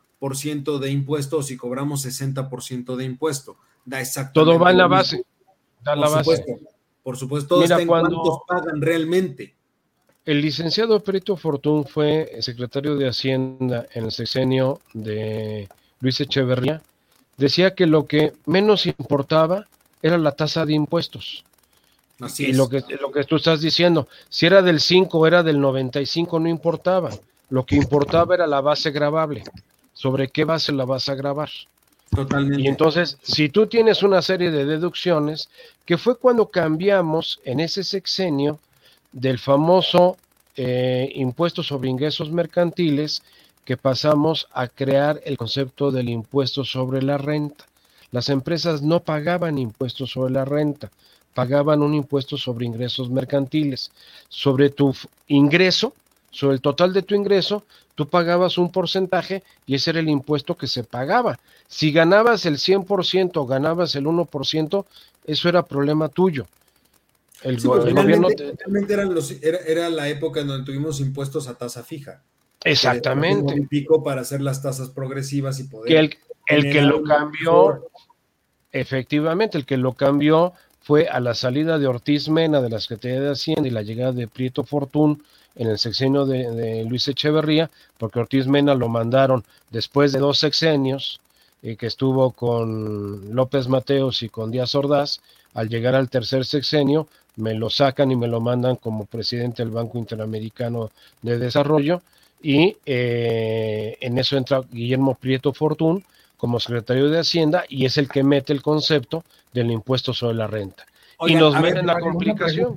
de 0.80 0.90
impuestos 0.90 1.50
y 1.50 1.59
cobramos 1.59 2.07
60% 2.07 2.96
de 2.96 3.05
impuesto. 3.05 3.59
Da 3.84 4.00
exactamente. 4.00 4.50
Todo 4.50 4.59
va 4.59 4.70
en 4.70 4.78
la 4.78 4.86
base. 4.86 5.26
Da 5.82 5.94
la 5.94 6.07
por 6.07 6.18
supuesto, 6.20 6.52
base. 6.52 6.74
Por 7.05 7.18
supuesto, 7.18 7.57
todo 7.57 7.62
está 7.62 7.80
en 7.80 7.86
cuántos 7.86 8.40
pagan 8.48 8.80
realmente. 8.80 9.55
El 10.24 10.40
licenciado 10.40 11.00
Perito 11.00 11.36
Fortún 11.36 11.84
fue 11.84 12.38
secretario 12.40 12.96
de 12.96 13.07
Hacienda 13.07 13.86
en 13.92 14.05
el 14.05 14.11
sexenio 14.11 14.80
de 14.94 15.68
Luis 16.00 16.18
Echeverría. 16.20 16.82
Decía 17.36 17.74
que 17.74 17.86
lo 17.86 18.07
que 18.07 18.32
menos 18.46 18.86
importaba 18.86 19.66
era 20.00 20.16
la 20.16 20.32
tasa 20.32 20.64
de 20.64 20.72
impuestos. 20.72 21.44
Así 22.20 22.46
y 22.46 22.52
lo 22.55 22.70
que, 22.70 22.82
lo 22.98 23.12
que 23.12 23.24
tú 23.24 23.36
estás 23.36 23.61
diciendo, 23.61 24.09
si 24.30 24.46
era 24.46 24.62
del 24.62 24.80
5 24.80 25.26
era 25.26 25.42
del 25.42 25.61
95, 25.61 26.40
no 26.40 26.48
importaba. 26.48 27.11
Lo 27.50 27.66
que 27.66 27.76
importaba 27.76 28.34
era 28.34 28.46
la 28.46 28.62
base 28.62 28.90
grabable 28.92 29.44
sobre 29.92 30.28
qué 30.28 30.44
base 30.44 30.72
la 30.72 30.86
vas 30.86 31.11
a 31.11 31.14
grabar. 31.14 31.50
Totalmente. 32.15 32.62
Y 32.62 32.69
entonces, 32.69 33.19
si 33.23 33.49
tú 33.49 33.67
tienes 33.67 34.03
una 34.03 34.23
serie 34.23 34.51
de 34.51 34.65
deducciones, 34.65 35.49
que 35.85 35.99
fue 35.99 36.17
cuando 36.17 36.47
cambiamos 36.47 37.41
en 37.45 37.61
ese 37.61 37.85
sexenio 37.85 38.59
del 39.12 39.39
famoso 39.39 40.17
eh, 40.57 41.11
impuesto 41.15 41.62
sobre 41.62 41.89
ingresos 41.89 42.31
mercantiles, 42.31 43.23
que 43.65 43.77
pasamos 43.77 44.49
a 44.53 44.69
crear 44.69 45.21
el 45.25 45.37
concepto 45.39 45.91
del 45.91 46.09
impuesto 46.09 46.65
sobre 46.65 47.03
la 47.03 47.19
renta. 47.19 47.65
Las 48.12 48.29
empresas 48.29 48.83
no 48.83 49.01
pagaban 49.01 49.59
impuestos 49.59 50.11
sobre 50.11 50.33
la 50.33 50.45
renta, 50.45 50.91
pagaban 51.35 51.83
un 51.83 51.95
impuesto 51.95 52.37
sobre 52.37 52.67
ingresos 52.67 53.11
mercantiles. 53.11 53.91
Sobre 54.29 54.71
tu 54.71 54.95
ingreso, 55.29 55.95
sobre 56.35 56.57
el 56.57 56.61
total 56.61 56.93
de 56.93 57.03
tu 57.03 57.14
ingreso, 57.14 57.62
tú 57.95 58.09
pagabas 58.09 58.59
un 58.59 58.72
porcentaje 58.72 59.45
y 59.66 59.76
ese 59.76 59.91
era 59.91 60.01
el 60.01 60.09
impuesto 60.09 60.57
que 60.57 60.66
se 60.66 60.82
pagaba. 60.82 61.39
Si 61.68 61.93
ganabas 61.93 62.45
el 62.45 62.57
100% 62.57 63.30
o 63.37 63.47
ganabas 63.47 63.95
el 63.95 64.07
1%, 64.07 64.85
eso 65.26 65.49
era 65.49 65.64
problema 65.64 66.09
tuyo. 66.09 66.47
El, 67.43 67.61
gobierno 67.61 68.28
era, 69.43 69.91
la 69.91 70.09
época 70.09 70.41
en 70.41 70.49
donde 70.49 70.66
tuvimos 70.66 70.99
impuestos 70.99 71.47
a 71.47 71.55
tasa 71.55 71.85
fija. 71.85 72.20
Exactamente. 72.64 73.55
Un 73.55 73.68
pico 73.68 74.03
para 74.03 74.22
hacer 74.22 74.41
las 74.41 74.61
tasas 74.61 74.89
progresivas 74.89 75.61
y 75.61 75.64
poder. 75.64 75.89
Que 75.89 75.99
el, 75.99 76.16
el 76.47 76.72
que 76.72 76.82
lo 76.82 77.05
cambió, 77.05 77.87
efectivamente, 78.72 79.57
el 79.57 79.66
que 79.66 79.76
lo 79.76 79.93
cambió 79.93 80.53
fue 80.80 81.07
a 81.07 81.20
la 81.20 81.35
salida 81.35 81.78
de 81.78 81.87
Ortiz 81.87 82.28
Mena 82.28 82.61
de 82.61 82.70
la 82.70 82.80
Secretaría 82.80 83.20
de 83.20 83.30
Hacienda 83.30 83.68
y 83.68 83.70
la 83.70 83.82
llegada 83.82 84.12
de 84.12 84.26
Prieto 84.26 84.64
Fortún 84.64 85.22
en 85.57 85.68
el 85.68 85.78
sexenio 85.78 86.26
de, 86.26 86.84
Luis 86.84 87.07
Echeverría, 87.09 87.70
porque 87.98 88.20
Ortiz 88.20 88.46
Mena 88.46 88.74
lo 88.74 88.88
mandaron 88.88 89.44
después 89.70 90.12
de 90.12 90.18
dos 90.18 90.38
sexenios 90.38 91.20
eh, 91.62 91.76
que 91.76 91.86
estuvo 91.86 92.32
con 92.32 93.34
López 93.34 93.68
Mateos 93.68 94.22
y 94.22 94.28
con 94.28 94.50
Díaz 94.50 94.74
Ordaz, 94.74 95.20
al 95.55 95.68
llegar 95.68 95.94
al 95.94 96.11
tercer 96.11 96.44
sexenio, 96.44 97.07
me 97.36 97.55
lo 97.55 97.70
sacan 97.70 98.11
y 98.11 98.16
me 98.16 98.28
lo 98.28 98.40
mandan 98.40 98.76
como 98.76 99.07
presidente 99.07 99.62
del 99.62 99.72
Banco 99.72 99.98
Interamericano 99.98 100.90
de 101.22 101.38
Desarrollo 101.38 102.02
y 102.42 102.76
eh, 102.84 103.96
en 104.00 104.18
eso 104.18 104.36
entra 104.36 104.62
Guillermo 104.70 105.14
Prieto 105.14 105.52
Fortún 105.52 106.05
como 106.36 106.61
secretario 106.61 107.09
de 107.09 107.18
Hacienda 107.18 107.64
y 107.68 107.86
es 107.86 107.96
el 107.96 108.09
que 108.09 108.22
mete 108.22 108.52
el 108.52 108.62
concepto 108.62 109.24
del 109.52 109.70
impuesto 109.70 110.12
sobre 110.12 110.36
la 110.36 110.46
renta. 110.46 110.84
y 111.26 111.34
nos 111.34 111.59
meten 111.61 111.86
la 111.86 111.98
complicación. 111.98 112.76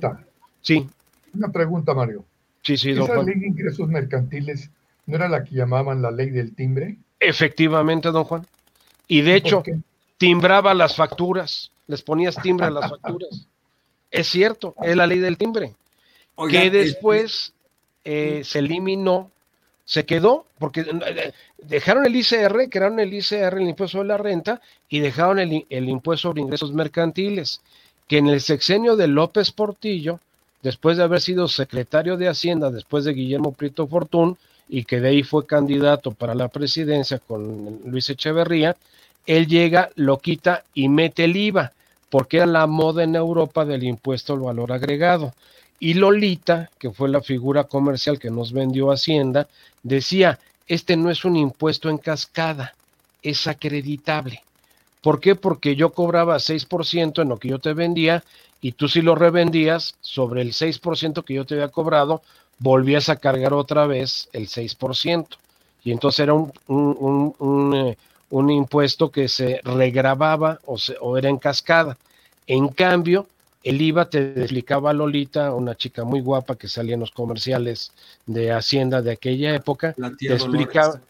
sí. 0.62 0.88
Una 1.34 1.52
pregunta, 1.52 1.92
Mario. 1.92 2.24
Sí, 2.68 2.76
sí, 2.76 2.90
¿Esa 2.90 3.22
ley 3.22 3.38
de 3.38 3.46
ingresos 3.46 3.88
mercantiles 3.88 4.70
no 5.06 5.16
era 5.16 5.26
la 5.26 5.42
que 5.42 5.54
llamaban 5.54 6.02
la 6.02 6.10
ley 6.10 6.28
del 6.28 6.54
timbre? 6.54 6.98
Efectivamente, 7.18 8.10
don 8.10 8.24
Juan. 8.24 8.46
Y 9.06 9.22
de 9.22 9.36
hecho, 9.36 9.62
timbraba 10.18 10.74
las 10.74 10.94
facturas, 10.94 11.72
les 11.86 12.02
ponías 12.02 12.36
timbre 12.42 12.66
a 12.66 12.70
las 12.70 12.90
facturas. 12.90 13.46
es 14.10 14.26
cierto, 14.26 14.74
es 14.82 14.94
la 14.94 15.06
ley 15.06 15.18
del 15.18 15.38
timbre. 15.38 15.76
que 16.50 16.68
después 16.68 17.54
eh, 18.04 18.42
se 18.44 18.58
eliminó, 18.58 19.30
se 19.86 20.04
quedó, 20.04 20.44
porque 20.58 20.80
eh, 20.82 21.32
dejaron 21.56 22.04
el 22.04 22.16
ICR, 22.16 22.68
crearon 22.68 23.00
el 23.00 23.14
ICR, 23.14 23.56
el 23.56 23.70
impuesto 23.70 23.96
sobre 23.96 24.08
la 24.08 24.18
renta, 24.18 24.60
y 24.90 25.00
dejaron 25.00 25.38
el, 25.38 25.64
el 25.70 25.88
impuesto 25.88 26.28
sobre 26.28 26.42
ingresos 26.42 26.74
mercantiles, 26.74 27.62
que 28.06 28.18
en 28.18 28.26
el 28.26 28.42
sexenio 28.42 28.94
de 28.94 29.08
López 29.08 29.52
Portillo, 29.52 30.20
después 30.62 30.96
de 30.96 31.04
haber 31.04 31.20
sido 31.20 31.48
secretario 31.48 32.16
de 32.16 32.28
Hacienda, 32.28 32.70
después 32.70 33.04
de 33.04 33.14
Guillermo 33.14 33.52
Prieto 33.52 33.86
Fortún, 33.86 34.36
y 34.68 34.84
que 34.84 35.00
de 35.00 35.08
ahí 35.08 35.22
fue 35.22 35.46
candidato 35.46 36.10
para 36.12 36.34
la 36.34 36.48
presidencia 36.48 37.18
con 37.18 37.80
Luis 37.84 38.10
Echeverría, 38.10 38.76
él 39.26 39.46
llega, 39.46 39.90
lo 39.94 40.18
quita 40.18 40.64
y 40.74 40.88
mete 40.88 41.24
el 41.24 41.36
IVA, 41.36 41.72
porque 42.10 42.38
era 42.38 42.46
la 42.46 42.66
moda 42.66 43.04
en 43.04 43.14
Europa 43.14 43.64
del 43.64 43.84
impuesto 43.84 44.32
al 44.32 44.40
valor 44.40 44.72
agregado. 44.72 45.34
Y 45.80 45.94
Lolita, 45.94 46.70
que 46.78 46.90
fue 46.90 47.08
la 47.08 47.20
figura 47.20 47.64
comercial 47.64 48.18
que 48.18 48.30
nos 48.30 48.52
vendió 48.52 48.90
Hacienda, 48.90 49.46
decía, 49.82 50.38
este 50.66 50.96
no 50.96 51.10
es 51.10 51.24
un 51.24 51.36
impuesto 51.36 51.88
en 51.88 51.98
cascada, 51.98 52.74
es 53.22 53.46
acreditable. 53.46 54.42
¿Por 55.00 55.20
qué? 55.20 55.34
Porque 55.34 55.76
yo 55.76 55.92
cobraba 55.92 56.36
6% 56.36 57.22
en 57.22 57.28
lo 57.28 57.38
que 57.38 57.48
yo 57.48 57.58
te 57.58 57.72
vendía 57.72 58.24
y 58.60 58.72
tú 58.72 58.88
si 58.88 59.02
lo 59.02 59.14
revendías 59.14 59.94
sobre 60.00 60.42
el 60.42 60.52
6% 60.52 61.24
que 61.24 61.34
yo 61.34 61.44
te 61.44 61.54
había 61.54 61.68
cobrado, 61.68 62.22
volvías 62.58 63.08
a 63.08 63.16
cargar 63.16 63.52
otra 63.52 63.86
vez 63.86 64.28
el 64.32 64.48
6%. 64.48 65.26
Y 65.84 65.92
entonces 65.92 66.20
era 66.20 66.34
un, 66.34 66.52
un, 66.66 67.34
un, 67.38 67.74
eh, 67.74 67.96
un 68.30 68.50
impuesto 68.50 69.10
que 69.10 69.28
se 69.28 69.60
regrababa 69.62 70.58
o, 70.66 70.76
o, 71.00 71.16
era 71.16 71.28
en 71.28 71.38
cascada. 71.38 71.96
En 72.46 72.68
cambio, 72.68 73.26
el 73.62 73.80
IVA 73.80 74.10
te 74.10 74.40
explicaba 74.40 74.92
Lolita, 74.92 75.54
una 75.54 75.76
chica 75.76 76.04
muy 76.04 76.20
guapa 76.20 76.56
que 76.56 76.68
salía 76.68 76.94
en 76.94 77.00
los 77.00 77.10
comerciales 77.10 77.92
de 78.26 78.52
Hacienda 78.52 79.02
de 79.02 79.12
aquella 79.12 79.54
época, 79.54 79.94
te 80.18 80.32
explicaba, 80.32 81.00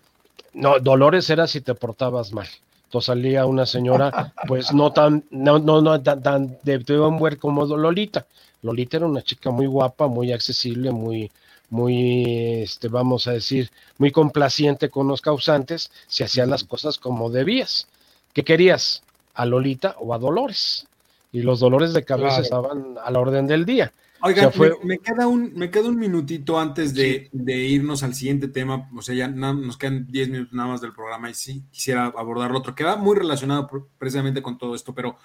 no, 0.52 0.78
Dolores 0.80 1.30
era 1.30 1.46
si 1.46 1.60
te 1.60 1.74
portabas 1.74 2.32
mal. 2.32 2.48
Entonces 2.88 3.06
salía 3.06 3.44
una 3.44 3.66
señora, 3.66 4.32
pues 4.46 4.72
no 4.72 4.92
tan, 4.94 5.22
no, 5.30 5.58
no, 5.58 5.82
no 5.82 6.00
tan, 6.02 6.22
tan 6.22 6.58
de, 6.62 6.78
de 6.78 6.98
buen 6.98 7.36
como 7.36 7.66
Lolita. 7.66 8.26
Lolita 8.62 8.96
era 8.96 9.04
una 9.04 9.20
chica 9.20 9.50
muy 9.50 9.66
guapa, 9.66 10.06
muy 10.06 10.32
accesible, 10.32 10.90
muy, 10.90 11.30
muy, 11.68 12.62
este, 12.62 12.88
vamos 12.88 13.26
a 13.26 13.32
decir, 13.32 13.70
muy 13.98 14.10
complaciente 14.10 14.88
con 14.88 15.06
los 15.06 15.20
causantes, 15.20 15.90
se 16.06 16.24
hacían 16.24 16.48
las 16.48 16.64
cosas 16.64 16.96
como 16.96 17.28
debías. 17.28 17.88
¿Qué 18.32 18.42
querías? 18.42 19.02
¿A 19.34 19.44
Lolita 19.44 19.94
o 20.00 20.14
a 20.14 20.18
Dolores? 20.18 20.86
Y 21.30 21.42
los 21.42 21.60
dolores 21.60 21.92
de 21.92 22.06
cabeza 22.06 22.40
estaban 22.40 22.96
a 23.04 23.10
la 23.10 23.20
orden 23.20 23.46
del 23.46 23.66
día. 23.66 23.92
Oiga, 24.20 24.50
me, 24.82 24.98
queda 24.98 25.26
un, 25.28 25.52
me 25.54 25.70
queda 25.70 25.88
un 25.88 25.96
minutito 25.96 26.58
antes 26.58 26.92
de, 26.92 27.30
irnos 27.32 28.02
al 28.02 28.14
siguiente 28.14 28.48
tema, 28.48 28.90
o 28.94 29.02
sea, 29.02 29.14
ya 29.14 29.28
nos 29.28 29.76
quedan 29.76 30.06
10 30.10 30.28
minutos 30.30 30.52
nada 30.52 30.70
más 30.70 30.80
del 30.80 30.92
programa 30.92 31.30
y 31.30 31.34
sí 31.34 31.64
quisiera 31.70 32.06
abordar 32.06 32.52
otro, 32.52 32.74
que 32.74 32.84
va 32.84 32.96
muy 32.96 33.16
relacionado 33.16 33.68
precisamente 33.96 34.42
con 34.42 34.58
todo 34.58 34.74
esto, 34.74 34.94
pero 34.94 35.18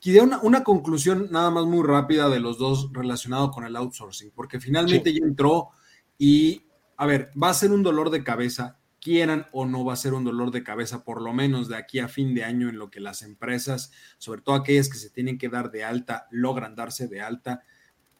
quería 0.00 0.22
una, 0.22 0.38
una 0.42 0.62
conclusión 0.62 1.28
nada 1.30 1.50
más 1.50 1.64
muy 1.64 1.84
rápida 1.84 2.28
de 2.28 2.38
los 2.38 2.58
dos 2.58 2.90
relacionado 2.92 3.50
con 3.50 3.64
el 3.64 3.74
outsourcing, 3.74 4.30
porque 4.32 4.60
finalmente 4.60 5.12
ya 5.12 5.24
entró 5.24 5.70
y, 6.16 6.66
a 6.96 7.06
ver, 7.06 7.30
va 7.40 7.50
a 7.50 7.54
ser 7.54 7.72
un 7.72 7.82
dolor 7.82 8.10
de 8.10 8.22
cabeza, 8.22 8.78
quieran 9.00 9.46
o 9.52 9.66
no 9.66 9.84
va 9.84 9.92
a 9.92 9.96
ser 9.96 10.14
un 10.14 10.24
dolor 10.24 10.50
de 10.50 10.62
cabeza, 10.62 11.04
por 11.04 11.20
lo 11.22 11.32
menos 11.32 11.68
de 11.68 11.76
aquí 11.76 11.98
a 11.98 12.08
fin 12.08 12.34
de 12.34 12.44
año, 12.44 12.68
en 12.68 12.78
lo 12.78 12.90
que 12.90 13.00
las 13.00 13.22
empresas, 13.22 13.92
sobre 14.18 14.40
todo 14.40 14.54
aquellas 14.54 14.88
que 14.88 14.98
se 14.98 15.10
tienen 15.10 15.38
que 15.38 15.48
dar 15.48 15.70
de 15.70 15.84
alta, 15.84 16.26
logran 16.30 16.74
darse 16.74 17.06
de 17.06 17.20
alta. 17.20 17.62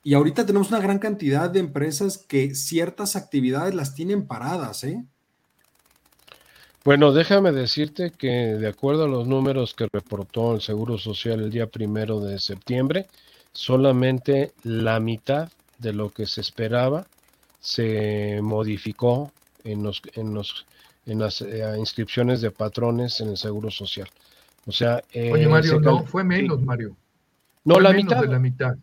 Y 0.06 0.14
ahorita 0.14 0.46
tenemos 0.46 0.68
una 0.68 0.78
gran 0.78 1.00
cantidad 1.00 1.50
de 1.50 1.58
empresas 1.58 2.16
que 2.16 2.54
ciertas 2.54 3.16
actividades 3.16 3.74
las 3.74 3.96
tienen 3.96 4.28
paradas, 4.28 4.84
¿eh? 4.84 5.04
Bueno, 6.84 7.12
déjame 7.12 7.50
decirte 7.50 8.12
que 8.12 8.28
de 8.28 8.68
acuerdo 8.68 9.06
a 9.06 9.08
los 9.08 9.26
números 9.26 9.74
que 9.74 9.88
reportó 9.92 10.54
el 10.54 10.60
Seguro 10.60 10.96
Social 10.96 11.40
el 11.40 11.50
día 11.50 11.66
primero 11.66 12.20
de 12.20 12.38
septiembre, 12.38 13.08
solamente 13.50 14.52
la 14.62 15.00
mitad 15.00 15.50
de 15.78 15.92
lo 15.92 16.10
que 16.10 16.26
se 16.26 16.40
esperaba 16.40 17.08
se 17.58 18.38
modificó 18.42 19.32
en, 19.64 19.82
los, 19.82 20.02
en, 20.14 20.34
los, 20.34 20.66
en 21.04 21.18
las 21.18 21.40
eh, 21.40 21.64
inscripciones 21.76 22.40
de 22.40 22.52
patrones 22.52 23.20
en 23.20 23.30
el 23.30 23.36
Seguro 23.36 23.72
Social. 23.72 24.08
O 24.66 24.70
sea, 24.70 25.02
eh, 25.12 25.32
Oye, 25.32 25.48
Mario, 25.48 25.80
no, 25.80 26.06
fue 26.06 26.22
menos, 26.22 26.62
Mario. 26.62 26.96
No, 27.64 27.80
la 27.80 27.92
mitad. 27.92 28.20
De 28.20 28.28
la 28.28 28.38
mitad. 28.38 28.76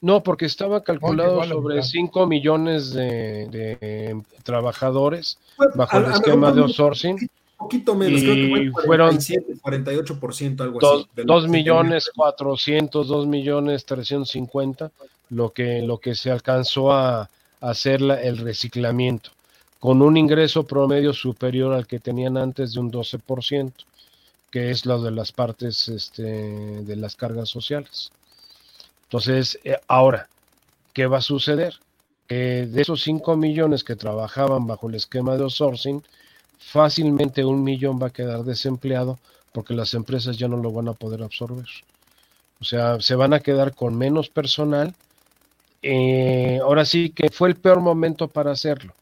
No, 0.00 0.22
porque 0.22 0.46
estaba 0.46 0.82
calculado 0.82 1.42
sobre 1.44 1.82
5 1.82 2.26
millones 2.26 2.92
de, 2.92 4.20
trabajadores 4.44 5.38
bajo 5.74 5.98
el 5.98 6.12
esquema 6.12 6.52
de 6.52 6.60
outsourcing. 6.62 7.16
Un 7.16 7.66
poquito 7.66 7.94
menos, 7.96 8.22
y 8.22 8.70
fueron 8.70 9.16
48%, 9.16 10.60
algo 10.60 10.78
así. 10.78 11.08
2 11.16 11.48
millones 11.48 12.08
400, 12.14 13.08
2 13.08 13.26
millones 13.26 13.84
350, 13.84 14.92
lo 15.30 15.52
que, 15.52 15.82
lo 15.82 15.98
que 15.98 16.14
se 16.14 16.30
alcanzó 16.30 16.92
a, 16.92 17.28
hacer 17.60 18.00
el 18.00 18.38
reciclamiento, 18.38 19.30
con 19.80 20.00
un 20.00 20.16
ingreso 20.16 20.62
promedio 20.62 21.12
superior 21.12 21.74
al 21.74 21.88
que 21.88 21.98
tenían 21.98 22.36
antes 22.36 22.74
de 22.74 22.78
un 22.78 22.92
12%, 22.92 23.72
que 24.50 24.70
es 24.70 24.86
lo 24.86 25.02
de 25.02 25.10
las 25.10 25.32
partes 25.32 25.88
este, 25.88 26.22
de 26.22 26.96
las 26.96 27.16
cargas 27.16 27.48
sociales. 27.48 28.12
Entonces, 29.08 29.58
eh, 29.64 29.76
ahora, 29.88 30.28
¿qué 30.92 31.06
va 31.06 31.18
a 31.18 31.22
suceder? 31.22 31.74
Que 32.26 32.66
de 32.66 32.82
esos 32.82 33.02
5 33.02 33.36
millones 33.36 33.84
que 33.84 33.96
trabajaban 33.96 34.66
bajo 34.66 34.88
el 34.88 34.94
esquema 34.94 35.36
de 35.36 35.42
outsourcing, 35.42 36.02
fácilmente 36.58 37.44
un 37.44 37.64
millón 37.64 37.98
va 38.00 38.08
a 38.08 38.12
quedar 38.12 38.44
desempleado 38.44 39.18
porque 39.52 39.74
las 39.74 39.94
empresas 39.94 40.36
ya 40.36 40.48
no 40.48 40.58
lo 40.58 40.72
van 40.72 40.88
a 40.88 40.92
poder 40.92 41.22
absorber. 41.22 41.66
O 42.60 42.64
sea, 42.64 43.00
se 43.00 43.14
van 43.14 43.32
a 43.32 43.40
quedar 43.40 43.74
con 43.74 43.96
menos 43.96 44.28
personal 44.28 44.94
eh, 45.82 46.58
ahora 46.62 46.84
sí 46.84 47.10
que 47.10 47.30
fue 47.30 47.48
el 47.48 47.56
peor 47.56 47.80
momento 47.80 48.28
para 48.28 48.52
hacerlo. 48.52 48.94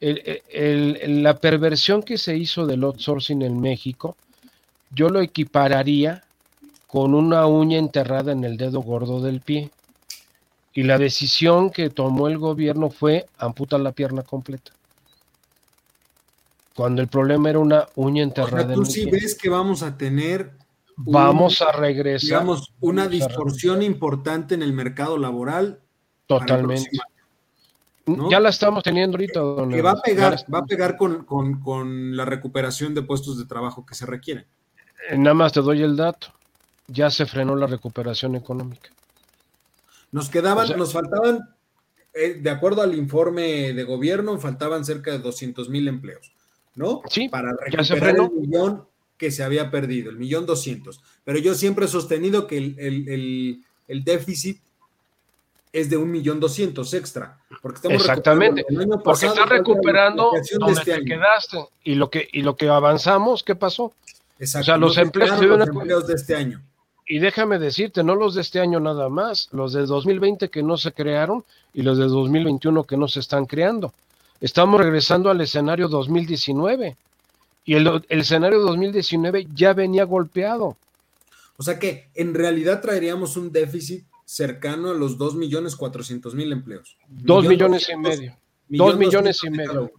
la 0.00 1.38
perversión 1.38 2.02
que 2.02 2.18
se 2.18 2.36
hizo 2.36 2.66
del 2.66 2.84
outsourcing 2.84 3.42
en 3.42 3.60
México, 3.60 4.16
yo 4.90 5.08
lo 5.08 5.20
equipararía 5.20 6.22
con 6.86 7.14
una 7.14 7.46
uña 7.46 7.78
enterrada 7.78 8.32
en 8.32 8.44
el 8.44 8.56
dedo 8.56 8.80
gordo 8.80 9.20
del 9.20 9.40
pie. 9.40 9.70
Y 10.72 10.82
la 10.82 10.98
decisión 10.98 11.70
que 11.70 11.88
tomó 11.88 12.28
el 12.28 12.38
gobierno 12.38 12.90
fue 12.90 13.26
amputar 13.38 13.80
la 13.80 13.92
pierna 13.92 14.22
completa. 14.22 14.72
Cuando 16.74 17.00
el 17.00 17.08
problema 17.08 17.48
era 17.48 17.58
una 17.58 17.86
uña 17.94 18.22
enterrada. 18.22 18.74
tú 18.74 18.84
sí 18.84 19.08
ves 19.10 19.34
que 19.34 19.48
vamos 19.48 19.82
a 19.82 19.96
tener 19.96 20.52
vamos 20.96 21.62
a 21.62 21.72
regresar. 21.72 22.28
Digamos, 22.28 22.72
una 22.80 23.08
distorsión 23.08 23.82
importante 23.82 24.54
en 24.54 24.62
el 24.62 24.72
mercado 24.72 25.16
laboral 25.16 25.80
Totalmente. 26.26 26.90
Ya 28.30 28.38
la 28.38 28.50
estamos 28.50 28.84
teniendo 28.84 29.16
ahorita. 29.16 29.40
que 29.68 29.82
va 29.82 29.92
a 29.92 30.00
pegar, 30.00 30.36
va 30.52 30.58
a 30.58 30.64
pegar 30.64 30.96
con, 30.96 32.16
la 32.16 32.24
recuperación 32.24 32.94
de 32.94 33.02
puestos 33.02 33.38
de 33.38 33.46
trabajo 33.46 33.84
que 33.84 33.94
se 33.94 34.06
requieren. 34.06 34.46
Eh, 35.10 35.18
nada 35.18 35.34
más 35.34 35.52
te 35.52 35.60
doy 35.60 35.82
el 35.82 35.96
dato. 35.96 36.28
Ya 36.88 37.10
se 37.10 37.26
frenó 37.26 37.56
la 37.56 37.66
recuperación 37.66 38.36
económica. 38.36 38.90
Nos 40.12 40.28
quedaban, 40.28 40.76
nos 40.78 40.92
faltaban, 40.92 41.40
eh, 42.14 42.38
de 42.40 42.50
acuerdo 42.50 42.82
al 42.82 42.94
informe 42.94 43.72
de 43.72 43.84
gobierno, 43.84 44.38
faltaban 44.38 44.84
cerca 44.84 45.10
de 45.10 45.18
200 45.18 45.68
mil 45.68 45.88
empleos, 45.88 46.32
¿no? 46.74 47.02
Sí, 47.10 47.28
para 47.28 47.52
recuperar 47.52 48.16
el 48.16 48.30
millón 48.30 48.86
que 49.18 49.30
se 49.30 49.42
había 49.42 49.70
perdido, 49.70 50.10
el 50.10 50.16
millón 50.16 50.46
doscientos. 50.46 51.02
Pero 51.24 51.38
yo 51.38 51.54
siempre 51.54 51.86
he 51.86 51.88
sostenido 51.88 52.46
que 52.46 52.58
el, 52.58 53.64
el 53.88 54.04
déficit 54.04 54.60
es 55.76 55.90
de 55.90 55.96
un 55.96 56.10
millón 56.10 56.40
doscientos 56.40 56.94
extra. 56.94 57.38
Porque 57.60 57.76
estamos 57.76 58.00
Exactamente, 58.00 58.64
porque 59.04 59.26
está 59.26 59.44
recuperando 59.44 60.30
donde 60.58 60.80
este 60.80 60.94
te 60.94 61.04
quedaste 61.04 61.58
y 61.84 61.94
lo 61.94 62.10
que 62.10 62.28
y 62.32 62.42
lo 62.42 62.56
que 62.56 62.68
avanzamos, 62.68 63.42
¿qué 63.42 63.54
pasó? 63.54 63.92
Exacto. 64.38 64.62
O 64.62 64.64
sea, 64.64 64.76
los, 64.76 64.96
empleos, 64.98 66.06
de 66.06 66.14
este 66.14 66.34
año. 66.34 66.62
Y, 67.06 67.18
déjame 67.18 67.58
decirte, 67.58 68.02
no 68.02 68.14
los 68.14 68.34
de 68.34 68.40
este 68.42 68.60
año 68.60 68.80
nada 68.80 69.08
más, 69.08 69.48
los 69.52 69.72
de 69.72 69.86
2020 69.86 70.48
que 70.48 70.62
no 70.62 70.76
se 70.76 70.92
crearon 70.92 71.44
y 71.72 71.82
los 71.82 71.98
de 71.98 72.04
2021 72.04 72.84
que 72.84 72.96
no 72.96 73.08
se 73.08 73.20
están 73.20 73.46
creando. 73.46 73.92
Estamos 74.40 74.80
regresando 74.80 75.30
al 75.30 75.40
escenario 75.40 75.88
2019 75.88 76.96
y 77.64 77.74
el, 77.74 78.02
el 78.08 78.20
escenario 78.20 78.60
2019 78.60 79.48
ya 79.54 79.72
venía 79.72 80.04
golpeado. 80.04 80.76
O 81.56 81.62
sea 81.62 81.78
que 81.78 82.10
en 82.14 82.34
realidad 82.34 82.82
traeríamos 82.82 83.36
un 83.36 83.50
déficit 83.50 84.04
cercano 84.26 84.90
a 84.90 84.94
los 84.94 85.18
2.400.000 85.18 86.52
empleos. 86.52 86.98
Dos 87.08 87.46
millones 87.46 87.88
y 87.88 87.96
medio. 87.96 88.36
Dos 88.68 88.98
millones 88.98 89.42
y 89.44 89.50
medio. 89.50 89.90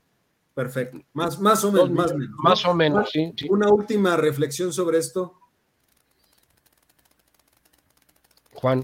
Perfecto. 0.53 0.99
Más, 1.14 1.39
más 1.39 1.64
o 1.64 1.72
menos. 1.72 1.91
Más, 1.91 2.14
menos, 2.14 2.36
más 2.38 2.66
o 2.66 2.74
menos, 2.74 3.10
sí, 3.12 3.34
Una 3.49 3.70
última 3.70 4.18
reflexión 4.18 4.74
sobre 4.74 4.97
esto. 4.97 5.36
Juan. 8.60 8.84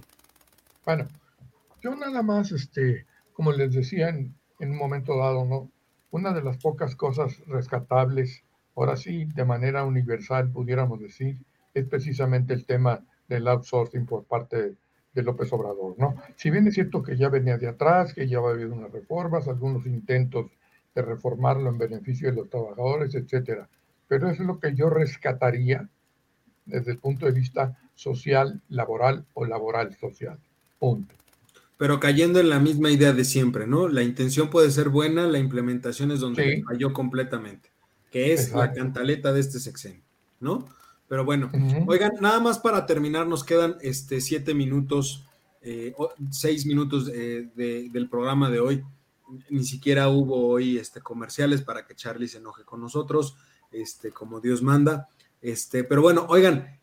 Bueno, 0.86 1.08
yo 1.82 1.96
nada 1.96 2.22
más, 2.22 2.52
este, 2.52 3.08
como 3.34 3.52
les 3.52 3.74
decía 3.74 4.10
en, 4.10 4.36
un 4.60 4.78
momento 4.78 5.18
dado, 5.18 5.46
¿no? 5.46 5.72
Una 6.12 6.32
de 6.32 6.44
las 6.44 6.58
pocas 6.58 6.96
cosas 6.96 7.40
rescatables, 7.48 8.44
ahora 8.76 8.96
sí, 8.96 9.26
de 9.26 9.46
manera 9.46 9.84
universal, 9.84 10.52
pudiéramos 10.52 11.00
decir, 11.00 11.40
es 11.74 11.86
precisamente 11.88 12.54
el 12.54 12.68
tema 12.68 13.04
del 13.28 13.48
outsourcing 13.48 14.06
por 14.06 14.26
parte 14.26 14.76
de 15.14 15.24
López 15.24 15.52
Obrador, 15.52 15.96
¿no? 15.98 16.16
Si 16.36 16.52
bien 16.52 16.68
es 16.68 16.76
cierto 16.76 17.02
que 17.02 17.18
ya 17.18 17.30
venía 17.30 17.58
de 17.58 17.68
atrás, 17.68 18.14
que 18.14 18.28
ya 18.28 18.38
había 18.38 18.52
habido 18.52 18.74
unas 18.74 18.92
reformas, 18.92 19.48
algunos 19.48 19.88
intentos 19.88 20.52
de 20.94 21.02
reformarlo 21.02 21.70
en 21.70 21.80
beneficio 21.80 22.30
de 22.30 22.36
los 22.36 22.50
trabajadores, 22.50 23.16
etcétera, 23.16 23.68
pero 24.08 24.30
es 24.30 24.40
lo 24.40 24.60
que 24.60 24.76
yo 24.76 24.92
rescataría 24.92 25.90
desde 26.66 26.92
el 26.92 27.00
punto 27.00 27.26
de 27.26 27.32
vista 27.32 27.78
social, 27.96 28.62
laboral 28.70 29.26
o 29.34 29.46
laboral 29.46 29.96
social. 29.98 30.38
Punto. 30.80 31.14
Pero 31.78 32.00
cayendo 32.00 32.40
en 32.40 32.50
la 32.50 32.60
misma 32.60 32.92
idea 32.92 33.14
de 33.14 33.26
siempre, 33.26 33.68
¿no? 33.68 33.88
La 33.88 34.04
intención 34.04 34.50
puede 34.50 34.72
ser 34.72 34.90
buena, 34.90 35.28
la 35.28 35.40
implementación 35.40 36.12
es 36.12 36.20
donde 36.20 36.64
falló 36.66 36.94
completamente, 36.94 37.70
que 38.12 38.34
es 38.34 38.54
la 38.54 38.72
cantaleta 38.72 39.34
de 39.34 39.40
este 39.40 39.60
sexenio, 39.60 40.02
¿no? 40.40 40.66
Pero 41.08 41.26
bueno, 41.26 41.52
oigan, 41.86 42.14
nada 42.22 42.40
más 42.40 42.60
para 42.60 42.86
terminar, 42.86 43.28
nos 43.28 43.44
quedan 43.44 43.76
este, 43.82 44.22
siete 44.22 44.54
minutos, 44.54 45.26
eh, 45.62 45.94
seis 46.32 46.66
minutos 46.66 47.10
eh, 47.14 47.50
del 47.56 48.10
programa 48.10 48.50
de 48.50 48.60
hoy. 48.60 48.84
Ni 49.50 49.64
siquiera 49.64 50.10
hubo 50.10 50.48
hoy 50.48 50.78
este, 50.78 51.02
comerciales 51.02 51.62
para 51.64 51.86
que 51.86 51.96
Charlie 51.96 52.28
se 52.28 52.38
enoje 52.38 52.64
con 52.64 52.82
nosotros, 52.82 53.36
este, 53.72 54.12
como 54.12 54.40
Dios 54.40 54.62
manda. 54.62 55.10
Este, 55.42 55.84
pero 55.84 56.02
bueno, 56.02 56.26
oigan, 56.30 56.80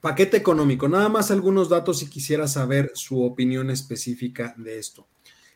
paquete 0.00 0.36
económico, 0.36 0.88
nada 0.88 1.08
más 1.08 1.30
algunos 1.30 1.68
datos 1.68 1.98
si 1.98 2.08
quisiera 2.08 2.46
saber 2.46 2.92
su 2.94 3.22
opinión 3.22 3.70
específica 3.70 4.54
de 4.56 4.78
esto. 4.78 5.06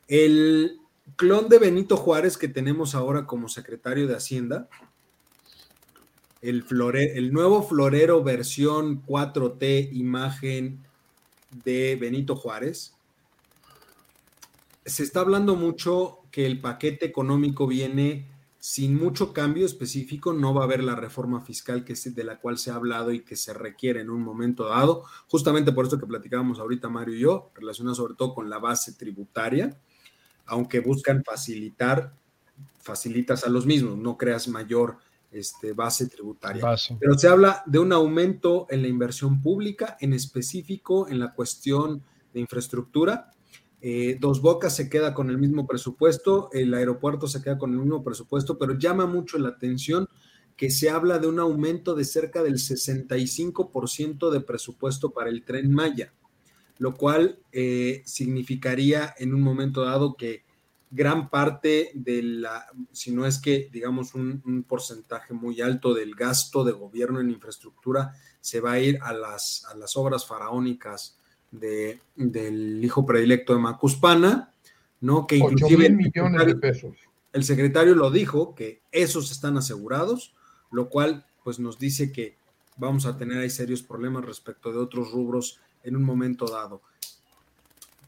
El 0.08 0.80
clon 1.16 1.48
de 1.48 1.58
Benito 1.58 1.96
Juárez 1.96 2.36
que 2.36 2.48
tenemos 2.48 2.94
ahora 2.94 3.26
como 3.26 3.48
secretario 3.48 4.06
de 4.06 4.16
Hacienda, 4.16 4.68
el, 6.40 6.64
el 6.94 7.32
nuevo 7.32 7.62
florero 7.62 8.22
versión 8.24 9.04
4T 9.06 9.90
imagen 9.92 10.80
de 11.64 11.96
Benito 11.96 12.34
Juárez. 12.34 12.94
Se 14.84 15.04
está 15.04 15.20
hablando 15.20 15.54
mucho 15.54 16.18
que 16.32 16.46
el 16.46 16.60
paquete 16.60 17.06
económico 17.06 17.68
viene 17.68 18.26
sin 18.64 18.96
mucho 18.96 19.32
cambio 19.32 19.66
específico, 19.66 20.32
no 20.32 20.54
va 20.54 20.60
a 20.60 20.64
haber 20.66 20.84
la 20.84 20.94
reforma 20.94 21.40
fiscal 21.40 21.84
que 21.84 21.94
de 21.96 22.22
la 22.22 22.38
cual 22.38 22.58
se 22.58 22.70
ha 22.70 22.76
hablado 22.76 23.10
y 23.10 23.24
que 23.24 23.34
se 23.34 23.52
requiere 23.52 24.02
en 24.02 24.08
un 24.08 24.22
momento 24.22 24.68
dado, 24.68 25.02
justamente 25.26 25.72
por 25.72 25.84
esto 25.84 25.98
que 25.98 26.06
platicábamos 26.06 26.60
ahorita 26.60 26.88
Mario 26.88 27.16
y 27.16 27.18
yo, 27.18 27.50
relacionado 27.56 27.96
sobre 27.96 28.14
todo 28.14 28.34
con 28.34 28.48
la 28.48 28.60
base 28.60 28.92
tributaria, 28.92 29.76
aunque 30.46 30.78
buscan 30.78 31.24
facilitar, 31.24 32.14
facilitas 32.78 33.42
a 33.42 33.50
los 33.50 33.66
mismos, 33.66 33.98
no 33.98 34.16
creas 34.16 34.46
mayor 34.46 34.98
este, 35.32 35.72
base 35.72 36.06
tributaria. 36.06 36.62
Pero 37.00 37.18
se 37.18 37.26
habla 37.26 37.64
de 37.66 37.80
un 37.80 37.92
aumento 37.92 38.68
en 38.70 38.82
la 38.82 38.88
inversión 38.88 39.42
pública, 39.42 39.96
en 39.98 40.12
específico 40.12 41.08
en 41.08 41.18
la 41.18 41.34
cuestión 41.34 42.04
de 42.32 42.38
infraestructura. 42.38 43.32
Eh, 43.84 44.16
Dos 44.20 44.40
Bocas 44.40 44.76
se 44.76 44.88
queda 44.88 45.12
con 45.12 45.28
el 45.28 45.38
mismo 45.38 45.66
presupuesto, 45.66 46.48
el 46.52 46.72
aeropuerto 46.72 47.26
se 47.26 47.42
queda 47.42 47.58
con 47.58 47.72
el 47.72 47.80
mismo 47.80 48.04
presupuesto, 48.04 48.56
pero 48.56 48.78
llama 48.78 49.06
mucho 49.06 49.38
la 49.38 49.48
atención 49.48 50.08
que 50.56 50.70
se 50.70 50.88
habla 50.88 51.18
de 51.18 51.26
un 51.26 51.40
aumento 51.40 51.96
de 51.96 52.04
cerca 52.04 52.44
del 52.44 52.54
65% 52.54 54.30
de 54.30 54.40
presupuesto 54.40 55.10
para 55.10 55.30
el 55.30 55.44
tren 55.44 55.72
Maya, 55.72 56.14
lo 56.78 56.94
cual 56.94 57.40
eh, 57.50 58.02
significaría 58.04 59.14
en 59.18 59.34
un 59.34 59.40
momento 59.40 59.84
dado 59.84 60.16
que 60.16 60.44
gran 60.88 61.28
parte 61.28 61.90
de 61.94 62.22
la, 62.22 62.66
si 62.92 63.10
no 63.10 63.26
es 63.26 63.40
que 63.40 63.68
digamos 63.72 64.14
un, 64.14 64.64
porcentaje 64.68 65.34
muy 65.34 65.60
alto 65.60 65.92
del 65.92 66.14
gasto 66.14 66.62
de 66.62 66.70
gobierno 66.70 67.18
en 67.18 67.30
infraestructura 67.30 68.14
se 68.40 68.60
va 68.60 68.72
a 68.72 68.80
ir 68.80 68.98
a 69.02 69.12
las, 69.12 69.64
a 69.64 69.74
las 69.74 69.96
obras 69.96 70.24
faraónicas 70.24 71.18
de, 71.52 72.00
del 72.16 72.84
hijo 72.84 73.06
predilecto 73.06 73.52
de 73.54 73.60
Macuspana, 73.60 74.52
¿no? 75.00 75.26
Que 75.26 75.36
inclusive 75.36 75.90
millones 75.90 76.46
de 76.46 76.56
pesos. 76.56 76.96
El 77.32 77.44
secretario 77.44 77.94
lo 77.94 78.10
dijo, 78.10 78.54
que 78.56 78.82
esos 78.90 79.30
están 79.30 79.56
asegurados, 79.56 80.34
lo 80.72 80.88
cual 80.88 81.24
pues 81.44 81.60
nos 81.60 81.78
dice 81.78 82.10
que 82.10 82.36
vamos 82.76 83.06
a 83.06 83.16
tener 83.16 83.38
ahí 83.38 83.50
serios 83.50 83.82
problemas 83.82 84.24
respecto 84.24 84.72
de 84.72 84.78
otros 84.78 85.12
rubros 85.12 85.60
en 85.84 85.96
un 85.96 86.02
momento 86.02 86.46
dado. 86.46 86.82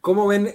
¿Cómo 0.01 0.27
ven 0.27 0.51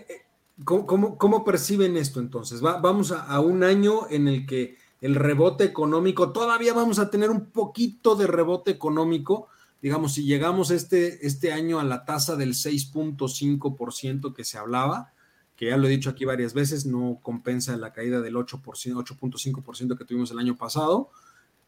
¿Cómo, 0.66 1.46
perciben 1.46 1.96
esto 1.96 2.20
entonces? 2.20 2.60
vamos 2.60 3.12
a, 3.14 3.40
un 3.40 3.64
año 3.64 4.10
en 4.10 4.28
el 4.28 4.46
que 4.46 4.78
el 5.00 5.16
rebote 5.16 5.64
económico, 5.64 6.34
todavía 6.34 6.74
vamos 6.74 7.00
a 7.00 7.10
tener 7.10 7.30
un 7.30 7.46
poquito 7.46 8.16
de 8.16 8.28
rebote 8.28 8.72
económico, 8.72 9.48
digamos, 9.82 10.14
si 10.14 10.26
llegamos 10.26 10.72
este, 10.72 11.26
este 11.26 11.52
año 11.54 11.80
a 11.80 11.84
la 11.84 12.06
tasa 12.06 12.36
del 12.36 12.54
6.5% 12.54 14.34
que 14.34 14.44
se 14.44 14.58
hablaba, 14.58 15.14
que 15.56 15.68
ya 15.68 15.78
lo 15.78 15.88
he 15.88 15.92
dicho 15.92 16.10
aquí 16.10 16.26
varias 16.26 16.54
veces, 16.54 16.86
no 16.86 17.20
compensa 17.22 17.76
la 17.78 17.94
caída 17.94 18.22
del 18.22 18.36
8%, 18.36 18.62
8.5% 18.62 19.98
que 19.98 20.06
tuvimos 20.06 20.32
el 20.32 20.40
año 20.40 20.56
pasado, 20.56 21.10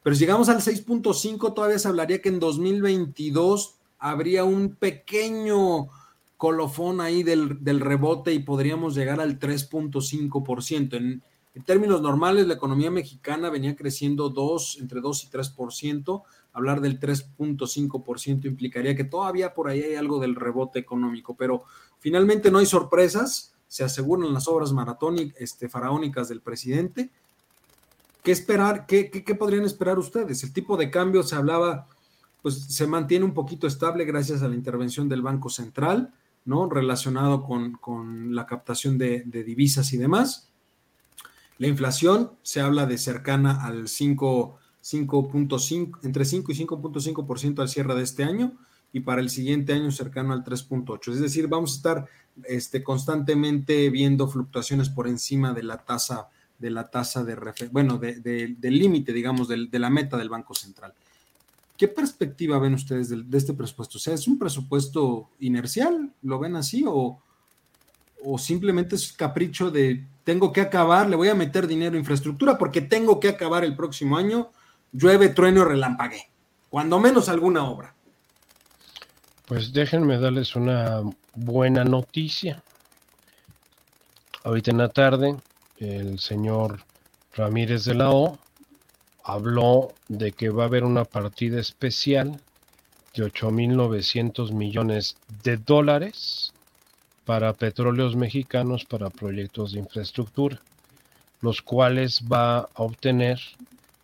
pero 0.03 0.16
si 0.16 0.22
llegamos 0.22 0.49
al 0.49 0.62
6.5, 0.62 1.53
todavía 1.53 1.78
se 1.78 1.88
hablaría 1.88 2.22
que 2.22 2.30
en 2.30 2.39
2022 2.39 3.76
habría 3.99 4.43
un 4.43 4.76
pequeño 4.76 5.89
colofón 6.38 7.01
ahí 7.01 7.22
del, 7.22 7.80
rebote 7.80 8.34
y 8.34 8.39
podríamos 8.39 8.95
llegar 8.95 9.22
al 9.22 9.39
3.5%. 9.39 10.95
En, 10.95 11.22
en, 11.53 11.64
términos 11.64 12.01
normales, 12.01 12.47
la 12.47 12.55
economía 12.55 12.89
mexicana 12.89 13.51
venía 13.51 13.76
creciendo 13.76 14.30
2, 14.30 14.80
entre 14.82 15.01
2 15.01 15.26
y 15.26 15.28
3%. 15.28 16.24
Hablar 16.53 16.81
del 16.81 16.99
3.5% 16.99 18.45
implicaría 18.45 18.95
que 18.95 19.03
todavía 19.03 19.53
por 19.53 19.69
ahí 19.69 19.81
hay 19.81 19.95
algo 19.95 20.19
del 20.19 20.35
rebote 20.35 20.79
económico, 20.79 21.35
pero 21.35 21.63
finalmente 21.99 22.51
no 22.51 22.59
hay 22.59 22.65
sorpresas. 22.65 23.53
Se 23.67 23.83
aseguran 23.83 24.33
las 24.33 24.47
obras 24.47 24.73
maratónicas, 24.73 25.39
este, 25.39 25.69
faraónicas 25.69 26.27
del 26.29 26.41
presidente. 26.41 27.09
¿Qué 28.23 28.31
esperar? 28.31 28.85
¿Qué, 28.85 29.09
qué, 29.09 29.35
podrían 29.35 29.63
esperar 29.63 29.97
ustedes? 29.97 30.43
El 30.43 30.53
tipo 30.53 30.77
de 30.77 30.91
cambio 30.91 31.23
se 31.23 31.35
hablaba, 31.35 31.87
pues 32.41 32.65
se 32.65 32.85
mantiene 32.85 33.25
un 33.25 33.33
poquito 33.33 33.65
estable 33.65 34.05
gracias 34.05 34.43
a 34.43 34.47
la 34.47 34.55
intervención 34.55 35.07
del 35.09 35.21
Banco 35.21 35.49
Central 35.49 36.13
¿no? 36.45 36.69
Relacionado 36.69 37.43
con, 37.43 38.35
la 38.35 38.45
captación 38.45 38.97
de, 38.97 39.23
divisas 39.25 39.93
y 39.93 39.97
demás. 39.97 40.49
La 41.57 41.67
inflación 41.67 42.31
se 42.41 42.61
habla 42.61 42.85
de 42.85 42.97
cercana 42.97 43.63
al 43.65 43.87
5.5, 44.84 45.99
entre 46.03 46.25
5 46.25 46.51
y 46.51 46.55
5.5% 46.55 47.59
al 47.59 47.69
cierre 47.69 47.95
de 47.95 48.03
este 48.03 48.23
año 48.23 48.53
y 48.93 49.01
para 49.01 49.21
el 49.21 49.29
siguiente 49.29 49.73
año 49.73 49.91
cercano 49.91 50.34
al 50.34 50.43
3.8. 50.43 51.13
Es 51.13 51.19
decir, 51.19 51.47
vamos 51.47 51.73
a 51.73 51.75
estar 51.77 52.09
este, 52.45 52.84
constantemente 52.84 53.89
viendo 53.89 54.27
fluctuaciones 54.27 54.89
por 54.89 55.07
encima 55.07 55.53
de 55.53 55.63
la 55.63 55.77
tasa 55.77 56.27
de 56.61 56.69
la 56.69 56.91
tasa 56.91 57.23
de 57.23 57.36
bueno, 57.71 57.97
del 57.97 58.57
límite, 58.61 59.11
digamos, 59.11 59.47
de 59.47 59.79
la 59.79 59.89
meta 59.89 60.15
del 60.15 60.29
Banco 60.29 60.53
Central. 60.53 60.93
¿Qué 61.75 61.88
perspectiva 61.88 62.59
ven 62.59 62.75
ustedes 62.75 63.09
de, 63.09 63.25
este 63.36 63.53
presupuesto? 63.53 63.97
O 63.97 63.99
sea, 63.99 64.13
¿es 64.13 64.27
un 64.27 64.38
presupuesto 64.38 65.29
inercial? 65.39 66.13
¿Lo 66.21 66.38
ven 66.38 66.55
así? 66.55 66.84
¿O, 66.88 67.19
o 68.23 68.38
simplemente 68.38 68.95
es 68.95 69.11
capricho 69.11 69.71
de 69.71 70.05
tengo 70.23 70.53
que 70.53 70.61
acabar, 70.61 71.09
le 71.09 71.15
voy 71.15 71.29
a 71.29 71.34
meter 71.34 71.65
dinero 71.65 71.95
en 71.95 72.01
infraestructura 72.01 72.59
porque 72.59 72.82
tengo 72.82 73.19
que 73.19 73.29
acabar 73.29 73.63
el 73.63 73.75
próximo 73.75 74.15
año, 74.15 74.51
llueve, 74.91 75.29
trueno, 75.29 75.65
relampague, 75.65 76.29
cuando 76.69 76.99
menos 76.99 77.29
alguna 77.29 77.63
obra. 77.69 77.93
Pues 79.45 79.73
déjenme 79.73 80.17
darles 80.17 80.55
una 80.55 81.01
buena 81.35 81.83
noticia. 81.83 82.63
Ahorita 84.43 84.71
en 84.71 84.77
la 84.77 84.89
tarde, 84.89 85.35
el 85.77 86.19
señor 86.19 86.83
Ramírez 87.35 87.85
de 87.85 87.95
la 87.95 88.11
O 88.11 88.39
habló 89.23 89.93
de 90.07 90.31
que 90.31 90.49
va 90.49 90.63
a 90.63 90.67
haber 90.67 90.83
una 90.83 91.05
partida 91.05 91.59
especial 91.59 92.39
de 93.13 93.25
8.900 93.25 94.51
millones 94.51 95.17
de 95.43 95.57
dólares 95.57 96.53
para 97.25 97.53
petróleos 97.53 98.15
mexicanos 98.15 98.85
para 98.85 99.09
proyectos 99.09 99.73
de 99.73 99.79
infraestructura, 99.79 100.59
los 101.41 101.61
cuales 101.61 102.21
va 102.31 102.59
a 102.59 102.69
obtener 102.75 103.39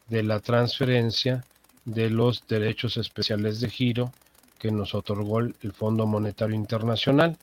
de 0.10 0.24
la 0.24 0.40
transferencia 0.40 1.44
de 1.86 2.10
los 2.10 2.48
derechos 2.48 2.98
especiales 2.98 3.60
de 3.60 3.70
giro 3.70 4.12
que 4.60 4.72
nos 4.72 4.96
otorgó 4.96 5.40
el 5.40 5.74
Fondo 5.74 6.06
Monetario 6.06 6.56
Internacional, 6.56 7.38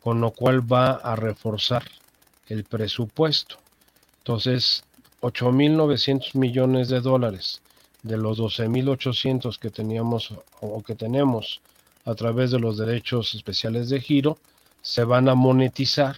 con 0.00 0.20
lo 0.20 0.30
cual 0.30 0.72
va 0.72 0.92
a 0.92 1.16
reforzar 1.16 1.84
el 2.48 2.64
presupuesto. 2.64 3.56
Entonces, 4.18 4.84
8.900 5.20 6.36
millones 6.36 6.88
de 6.88 7.00
dólares 7.00 7.62
de 8.02 8.16
los 8.16 8.38
12.800 8.38 9.58
que 9.58 9.70
teníamos 9.70 10.34
o 10.60 10.82
que 10.82 10.94
tenemos 10.94 11.60
a 12.04 12.14
través 12.14 12.50
de 12.50 12.58
los 12.58 12.78
derechos 12.78 13.34
especiales 13.34 13.88
de 13.88 14.00
giro 14.00 14.38
se 14.80 15.04
van 15.04 15.28
a 15.28 15.34
monetizar 15.34 16.16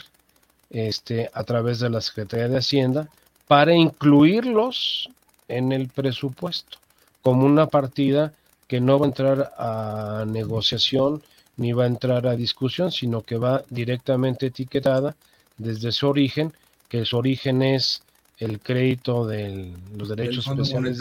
este, 0.71 1.31
a 1.35 1.45
través 1.45 1.79
de 1.81 1.91
la 1.91 2.01
Secretaría 2.01 2.49
de 2.49 2.59
Hacienda 2.59 3.09
para 3.47 3.75
incluirlos 3.75 5.11
en 5.49 5.73
el 5.73 5.89
presupuesto 5.89 6.79
como 7.25 7.47
una 7.47 7.67
partida 7.67 8.35
que 8.69 8.81
no 8.81 8.99
va 8.99 9.07
a 9.07 9.09
entrar 9.09 9.53
a 9.57 10.25
negociación 10.27 11.23
ni 11.57 11.73
va 11.73 11.85
a 11.85 11.87
entrar 11.87 12.27
a 12.27 12.37
discusión, 12.37 12.93
sino 12.93 13.23
que 13.23 13.39
va 13.39 13.65
directamente 13.71 14.47
etiquetada 14.47 15.17
desde 15.57 15.91
su 15.91 16.09
origen, 16.09 16.53
que 16.89 17.05
su 17.07 17.17
origen 17.17 17.63
es 17.63 18.03
el 18.39 18.61
crédito 18.61 19.27
de 19.27 19.73
los 19.97 20.09
derechos 20.09 20.47
especiales 20.47 20.99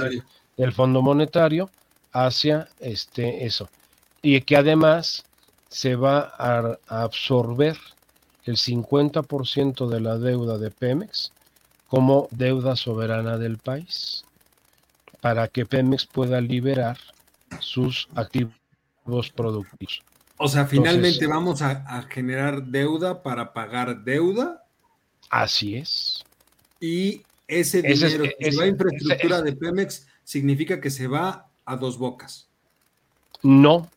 del 0.56 0.72
Fondo 0.72 1.02
Monetario 1.02 1.70
hacia 2.14 2.70
este 2.80 3.46
eso. 3.46 3.68
Y 4.22 4.40
que 4.42 4.56
además 4.56 5.26
se 5.68 5.96
va 5.96 6.32
a, 6.38 6.78
absorber 6.88 7.78
el 8.46 8.56
50% 8.56 9.90
de 9.90 10.00
la 10.00 10.18
deuda 10.18 10.58
de 10.58 10.70
Pemex 10.72 11.34
como 11.90 12.28
deuda 12.32 12.76
soberana 12.76 13.38
del 13.38 13.58
país 13.58 14.24
para 15.24 15.48
que 15.48 15.66
Pemex 15.66 16.06
pueda 16.06 16.42
liberar 16.42 16.98
sus 17.62 18.10
activos 18.14 19.30
productivos. 19.34 20.04
O 20.36 20.50
sea, 20.50 20.66
finalmente 20.66 21.26
vamos 21.28 21.62
a, 21.62 22.02
generar 22.10 22.62
deuda 22.64 23.24
para 23.24 23.54
pagar 23.54 24.04
deuda. 24.04 24.66
Así 25.30 25.78
es. 25.78 26.26
Y 26.82 27.22
ese 27.48 27.82
dinero 27.82 28.26
que 28.38 28.52
se 28.52 28.58
va 28.58 28.64
a 28.66 28.68
infraestructura 28.68 29.42
de 29.42 29.54
Pemex 29.54 30.06
significa 30.26 30.82
que 30.82 30.90
se 30.90 31.08
va 31.08 31.48
a 31.64 31.78
dos 31.78 31.98
bocas. 31.98 32.50
No, 33.44 33.90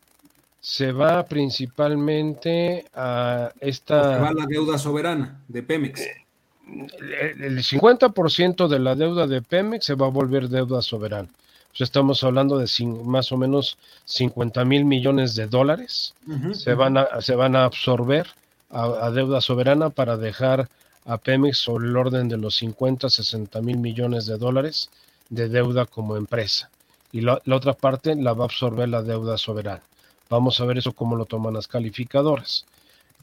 se 0.61 0.93
va 0.93 1.25
principalmente 1.25 2.85
a 2.93 3.51
esta... 3.59 4.15
Se 4.15 4.21
va 4.21 4.29
a 4.29 4.33
la 4.33 4.45
deuda 4.45 4.77
soberana 4.77 5.43
de 5.49 5.61
Pemex. 5.61 5.99
Eh, 5.99 6.26
el 6.67 7.57
50% 7.63 8.67
de 8.67 8.79
la 8.79 8.95
deuda 8.95 9.27
de 9.27 9.41
Pemex 9.41 9.85
se 9.85 9.95
va 9.95 10.07
a 10.07 10.09
volver 10.09 10.49
deuda 10.49 10.81
soberana. 10.81 11.29
estamos 11.77 12.23
hablando 12.23 12.57
de 12.57 12.67
más 13.03 13.31
o 13.31 13.37
menos 13.37 13.77
50 14.05 14.65
mil 14.65 14.85
millones 14.85 15.35
de 15.35 15.47
dólares. 15.47 16.13
se, 16.53 16.73
van 16.73 16.97
a, 16.97 17.21
se 17.21 17.35
van 17.35 17.55
a 17.55 17.65
absorber 17.65 18.27
a, 18.69 19.09
deuda 19.11 19.41
soberana 19.41 19.89
para 19.89 20.17
dejar 20.17 20.67
a 21.05 21.17
Pemex 21.17 21.59
sobre 21.59 21.87
el 21.87 21.95
orden 21.95 22.27
de 22.27 22.37
los 22.37 22.55
50, 22.55 23.09
60 23.09 23.61
mil 23.61 23.77
millones 23.77 24.25
de 24.25 24.37
dólares 24.37 24.89
de 25.29 25.47
deuda 25.47 25.85
como 25.85 26.17
empresa. 26.17 26.69
Y 27.13 27.21
la, 27.21 27.41
la 27.45 27.55
otra 27.55 27.73
parte 27.73 28.15
la 28.15 28.33
va 28.33 28.43
a 28.43 28.47
absorber 28.47 28.89
la 28.89 29.01
deuda 29.01 29.37
soberana. 29.37 29.81
Vamos 30.29 30.59
a 30.59 30.65
ver 30.65 30.77
eso 30.77 30.91
cómo 30.91 31.15
lo 31.15 31.25
toman 31.25 31.53
las 31.53 31.67
calificadoras. 31.67 32.65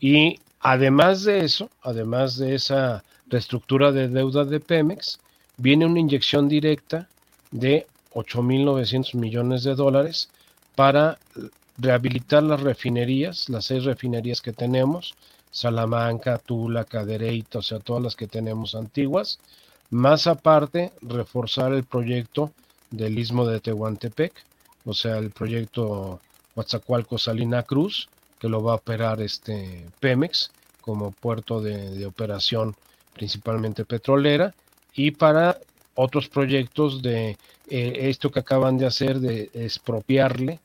Y 0.01 0.41
además 0.61 1.25
de 1.25 1.45
eso, 1.45 1.69
además 1.83 2.39
de 2.39 2.55
esa 2.55 3.05
reestructura 3.35 3.91
de 3.91 4.07
deuda 4.07 4.45
de 4.45 4.61
Pemex, 4.61 5.19
viene 5.57 5.87
una 5.87 5.99
inyección 5.99 6.49
directa 6.49 7.09
de 7.51 7.87
8.900 8.13 9.17
millones 9.17 9.65
de 9.65 9.75
dólares 9.75 10.29
para 10.77 11.19
rehabilitar 11.77 12.45
las 12.45 12.61
refinerías, 12.61 13.49
las 13.49 13.65
seis 13.65 13.83
refinerías 13.83 14.41
que 14.41 14.53
tenemos, 14.53 15.17
Salamanca, 15.51 16.39
Tula, 16.39 16.85
Cadereyta, 16.85 17.59
o 17.59 17.63
sea, 17.63 17.81
todas 17.81 18.05
las 18.05 18.15
que 18.15 18.29
tenemos 18.29 18.77
antiguas, 18.77 19.41
más 19.91 20.29
aparte 20.29 20.93
reforzar 21.03 21.73
el 21.73 21.83
proyecto 21.83 22.53
del 22.93 23.19
istmo 23.19 23.47
de 23.47 23.59
Tehuantepec, 23.59 24.33
o 24.85 24.95
sea, 24.95 25.19
el 25.19 25.31
proyecto 25.31 26.21
Huatzacualco 26.55 27.19
Salina 27.19 27.65
Cruz, 27.65 28.09
que 28.39 28.49
lo 28.49 28.63
va 28.63 28.73
a 28.73 28.77
operar 28.77 29.21
este 29.21 29.85
Pemex 29.99 30.53
como 30.81 31.11
puerto 31.11 31.61
de 31.61 32.07
operación 32.07 32.77
principalmente 33.15 33.85
petrolera, 33.85 34.55
y 34.95 35.13
para 35.13 35.59
otros 35.95 36.29
proyectos 36.29 37.03
de 37.03 37.39
eh, 37.69 37.93
esto 38.11 38.31
que 38.31 38.41
acaban 38.41 38.77
de 38.79 38.87
hacer 38.87 39.21
de 39.21 39.51
expropiarle 39.55 40.61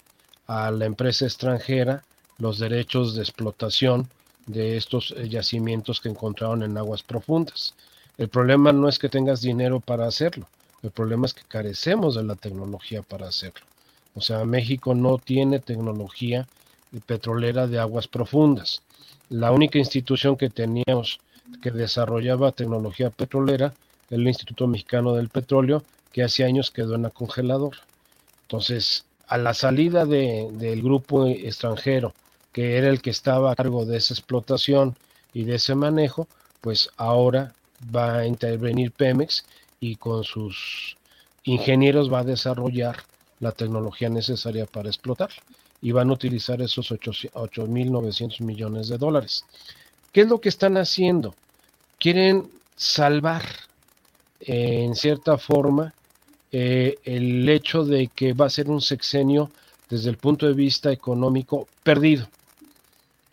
a 0.47 0.71
la 0.71 0.85
empresa 0.85 1.25
extranjera 1.25 2.03
los 2.37 2.59
derechos 2.59 3.15
de 3.15 3.21
explotación 3.21 4.09
de 4.47 4.77
estos 4.77 5.13
eh, 5.15 5.29
yacimientos 5.29 6.01
que 6.01 6.09
encontraron 6.09 6.63
en 6.63 6.77
aguas 6.77 7.03
profundas. 7.03 7.75
El 8.17 8.29
problema 8.29 8.73
no 8.73 8.89
es 8.89 8.99
que 8.99 9.09
tengas 9.09 9.41
dinero 9.41 9.79
para 9.79 10.07
hacerlo, 10.07 10.47
el 10.81 10.91
problema 10.91 11.25
es 11.25 11.33
que 11.33 11.43
carecemos 11.47 12.15
de 12.15 12.23
la 12.23 12.35
tecnología 12.35 13.01
para 13.01 13.27
hacerlo. 13.27 13.65
O 14.15 14.21
sea, 14.21 14.43
México 14.43 14.95
no 14.95 15.17
tiene 15.17 15.59
tecnología 15.59 16.47
petrolera 17.05 17.67
de 17.67 17.79
aguas 17.79 18.07
profundas. 18.07 18.81
La 19.29 19.51
única 19.51 19.77
institución 19.77 20.35
que 20.35 20.49
teníamos 20.49 21.19
que 21.61 21.71
desarrollaba 21.71 22.51
tecnología 22.51 23.09
petrolera, 23.09 23.73
el 24.09 24.27
Instituto 24.27 24.67
Mexicano 24.67 25.13
del 25.13 25.29
Petróleo, 25.29 25.83
que 26.11 26.23
hace 26.23 26.43
años 26.43 26.71
quedó 26.71 26.95
en 26.95 27.03
la 27.03 27.09
congelador. 27.09 27.75
Entonces, 28.43 29.05
a 29.27 29.37
la 29.37 29.53
salida 29.53 30.05
del 30.05 30.81
grupo 30.81 31.27
extranjero, 31.27 32.13
que 32.51 32.77
era 32.77 32.89
el 32.89 33.01
que 33.01 33.11
estaba 33.11 33.51
a 33.51 33.55
cargo 33.55 33.85
de 33.85 33.97
esa 33.97 34.13
explotación 34.13 34.95
y 35.33 35.43
de 35.43 35.55
ese 35.55 35.75
manejo, 35.75 36.27
pues 36.61 36.89
ahora 36.97 37.53
va 37.95 38.17
a 38.17 38.25
intervenir 38.25 38.91
Pemex 38.91 39.45
y 39.79 39.95
con 39.97 40.23
sus 40.23 40.97
ingenieros 41.43 42.11
va 42.11 42.19
a 42.19 42.23
desarrollar 42.23 42.97
la 43.39 43.51
tecnología 43.51 44.09
necesaria 44.09 44.65
para 44.65 44.89
explotar 44.89 45.29
y 45.81 45.91
van 45.91 46.09
a 46.09 46.13
utilizar 46.13 46.61
esos 46.61 46.91
8.900 46.91 48.41
millones 48.41 48.89
de 48.89 48.97
dólares. 48.97 49.45
¿Qué 50.11 50.21
es 50.21 50.27
lo 50.27 50.39
que 50.41 50.49
están 50.49 50.77
haciendo? 50.77 51.35
Quieren 51.99 52.49
salvar, 52.75 53.43
eh, 54.39 54.83
en 54.83 54.95
cierta 54.95 55.37
forma, 55.37 55.93
eh, 56.51 56.97
el 57.03 57.47
hecho 57.47 57.85
de 57.85 58.07
que 58.07 58.33
va 58.33 58.45
a 58.45 58.49
ser 58.49 58.69
un 58.69 58.81
sexenio 58.81 59.51
desde 59.89 60.09
el 60.09 60.17
punto 60.17 60.47
de 60.47 60.53
vista 60.53 60.91
económico 60.91 61.67
perdido 61.83 62.27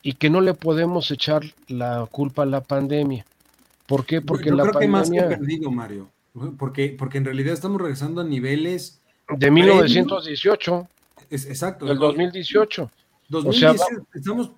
y 0.03 0.15
que 0.15 0.31
no 0.31 0.41
le 0.41 0.55
podemos 0.55 1.11
echar 1.11 1.43
la 1.69 2.07
culpa 2.11 2.43
a 2.43 2.47
la 2.47 2.61
pandemia. 2.61 3.25
¿Por 3.87 4.05
qué? 4.05 4.21
Porque 4.21 4.51
Yo 4.51 4.57
la 4.57 4.65
creo 4.65 4.75
pandemia... 4.75 5.03
que 5.03 5.09
más 5.09 5.11
que 5.11 5.37
perdido, 5.37 5.71
Mario. 5.71 6.11
Porque, 6.59 6.95
porque 6.99 7.19
en 7.19 7.25
realidad 7.25 7.55
estamos 7.55 7.81
regresando 7.81 8.21
a 8.21 8.25
niveles... 8.25 9.01
De 9.29 9.51
1918. 9.51 10.89
Es, 11.31 11.47
exacto. 11.47 11.87
Del 11.87 11.99
2018. 11.99 12.91
o 13.33 13.53
sea, 13.53 13.75
estamos 14.15 14.53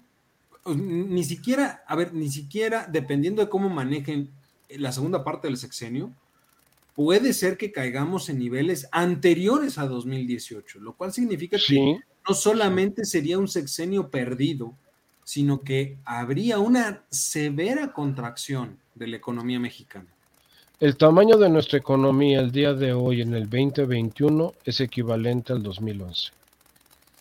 ni 0.75 1.25
siquiera, 1.25 1.83
a 1.87 1.97
ver, 1.97 2.15
ni 2.15 2.31
siquiera, 2.31 2.87
dependiendo 2.91 3.43
de 3.43 3.49
cómo 3.49 3.69
manejen 3.69 4.31
la 4.71 4.93
segunda 4.93 5.25
parte 5.25 5.49
del 5.49 5.57
sexenio, 5.57 6.13
puede 6.95 7.33
ser 7.33 7.57
que 7.57 7.71
caigamos 7.71 8.29
en 8.29 8.39
niveles 8.39 8.89
anteriores 8.91 9.79
a 9.79 9.87
2018, 9.87 10.81
lo 10.81 10.95
cual 10.95 11.13
significa 11.13 11.57
que 11.65 12.01
no 12.29 12.35
solamente 12.35 13.05
sería 13.05 13.39
un 13.39 13.49
sexenio 13.49 14.11
perdido, 14.11 14.75
sino 15.25 15.61
que 15.61 15.97
habría 16.05 16.59
una 16.59 17.05
severa 17.11 17.93
contracción 17.93 18.79
de 18.95 19.07
la 19.07 19.17
economía 19.17 19.61
mexicana. 19.61 20.07
El 20.81 20.97
tamaño 20.97 21.37
de 21.37 21.49
nuestra 21.49 21.79
economía 21.79 22.41
el 22.41 22.53
día 22.53 22.73
de 22.73 22.93
hoy 22.93 23.21
en 23.21 23.35
el 23.35 23.49
2021 23.49 24.55
es 24.65 24.81
equivalente 24.81 25.53
al 25.53 25.63
2011. 25.63 26.31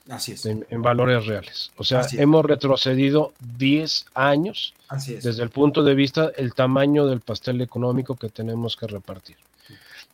Así 0.09 0.33
es. 0.33 0.45
En, 0.45 0.81
valores 0.81 1.25
reales. 1.25 1.71
O 1.77 1.83
sea, 1.83 2.01
hemos 2.13 2.45
retrocedido 2.45 3.33
10 3.57 4.05
años 4.13 4.73
desde 5.05 5.43
el 5.43 5.49
punto 5.49 5.83
de 5.83 5.95
vista 5.95 6.31
el 6.37 6.53
tamaño 6.53 7.07
del 7.07 7.19
pastel 7.19 7.61
económico 7.61 8.15
que 8.15 8.29
tenemos 8.29 8.77
que 8.77 8.87
repartir. 8.87 9.35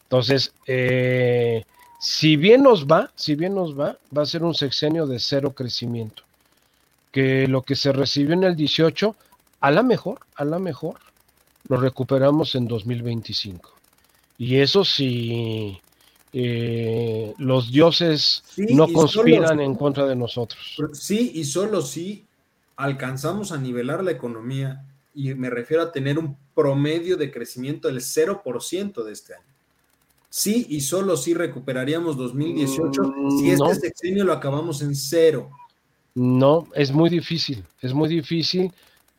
Entonces, 0.04 0.54
eh, 0.68 1.64
si 2.00 2.36
bien 2.36 2.64
nos 2.64 2.86
va, 2.86 3.12
si 3.16 3.36
bien 3.36 3.56
nos 3.56 3.80
va, 3.80 3.98
va 4.16 4.24
a 4.24 4.26
ser 4.26 4.44
un 4.44 4.54
sexenio 4.54 5.06
de 5.06 5.20
cero 5.20 5.54
crecimiento. 5.54 6.24
Que 7.12 7.48
lo 7.48 7.62
que 7.62 7.76
se 7.76 7.92
recibió 7.92 8.34
en 8.34 8.44
el 8.44 8.56
18, 8.56 9.16
a 9.62 9.72
la 9.72 9.84
mejor, 9.84 10.20
a 10.36 10.44
la 10.44 10.58
mejor, 10.58 10.96
lo 11.68 11.78
recuperamos 11.78 12.56
en 12.56 12.68
2025. 12.68 13.72
Y 14.38 14.58
eso 14.58 14.84
si 14.84 15.80
eh, 16.34 17.34
los 17.38 17.72
dioses 17.72 18.44
no 18.58 18.92
conspiran 18.92 19.60
en 19.60 19.76
contra 19.76 20.08
de 20.08 20.16
nosotros. 20.16 20.76
Sí, 20.94 21.32
y 21.36 21.44
solo 21.44 21.82
si 21.82 22.26
alcanzamos 22.76 23.52
a 23.52 23.58
nivelar 23.58 24.04
la 24.04 24.12
economía, 24.12 24.84
y 25.14 25.34
me 25.36 25.52
refiero 25.52 25.84
a 25.84 25.92
tener 25.92 26.18
un 26.18 26.36
promedio 26.56 27.18
de 27.18 27.32
crecimiento 27.32 27.88
del 27.88 28.00
0% 28.00 29.04
de 29.04 29.12
este 29.12 29.36
año. 29.36 29.44
Sí, 30.30 30.66
y 30.70 30.82
solo 30.82 31.16
si 31.16 31.36
recuperaríamos 31.36 32.18
2018 32.18 33.04
mm, 33.04 33.40
si 33.40 33.52
este 33.52 33.76
sexenio 33.76 34.24
lo 34.24 34.34
acabamos 34.34 34.82
en 34.82 34.96
cero. 34.96 35.52
No, 36.16 36.68
es 36.74 36.92
muy 36.92 37.12
difícil, 37.12 37.64
es 37.82 37.94
muy 37.94 38.10
difícil 38.10 38.72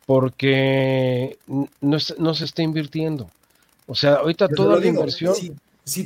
porque 0.05 1.37
no, 1.79 1.99
se 1.99 2.45
está 2.45 2.61
invirtiendo. 2.61 3.29
O 3.87 3.95
sea, 3.95 4.15
ahorita 4.15 4.49
toda 4.49 4.77
la 4.77 4.87
inversión. 4.87 5.33
Si, 5.35 5.53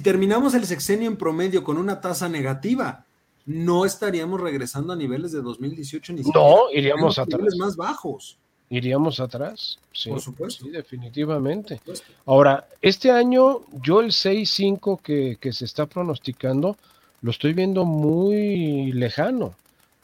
terminamos 0.02 0.54
el 0.54 0.66
sexenio 0.66 1.08
en 1.08 1.18
promedio 1.18 1.64
con 1.64 1.78
una 1.78 2.02
tasa 2.02 2.30
negativa, 2.30 3.06
no 3.46 3.86
estaríamos 3.86 4.40
regresando 4.40 4.94
a 4.94 4.96
niveles 4.96 5.32
de 5.32 5.42
2018 5.42 6.14
ni 6.14 6.24
siquiera. 6.24 6.40
No, 6.40 6.72
iríamos 6.72 7.18
a 7.18 7.26
niveles 7.26 7.56
más 7.58 7.76
bajos. 7.76 8.38
Iríamos 8.70 9.20
atrás. 9.20 9.80
Sí, 9.92 10.10
Por 10.10 10.22
supuesto. 10.22 10.66
Sí, 10.66 10.70
definitivamente. 10.70 11.82
Ahora, 12.26 12.68
este 12.82 13.10
año, 13.10 13.62
yo 13.82 14.02
el 14.02 14.12
6-5 14.12 15.02
que, 15.02 15.38
que 15.42 15.52
se 15.52 15.66
está 15.66 15.88
pronosticando, 15.88 16.78
lo 17.22 17.32
estoy 17.32 17.54
viendo 17.54 17.86
muy 17.86 18.92
lejano. 18.92 19.56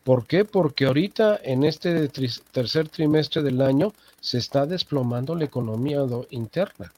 ¿Por 0.03 0.26
qué? 0.26 0.45
Porque 0.45 0.86
ahorita 0.86 1.39
en 1.43 1.63
este 1.63 2.09
tercer 2.51 2.89
trimestre 2.89 3.41
del 3.41 3.61
año 3.61 3.93
se 4.19 4.38
está 4.38 4.65
desplomando 4.65 5.36
la 5.36 5.45
economía 5.45 5.99
interna. 6.30 6.91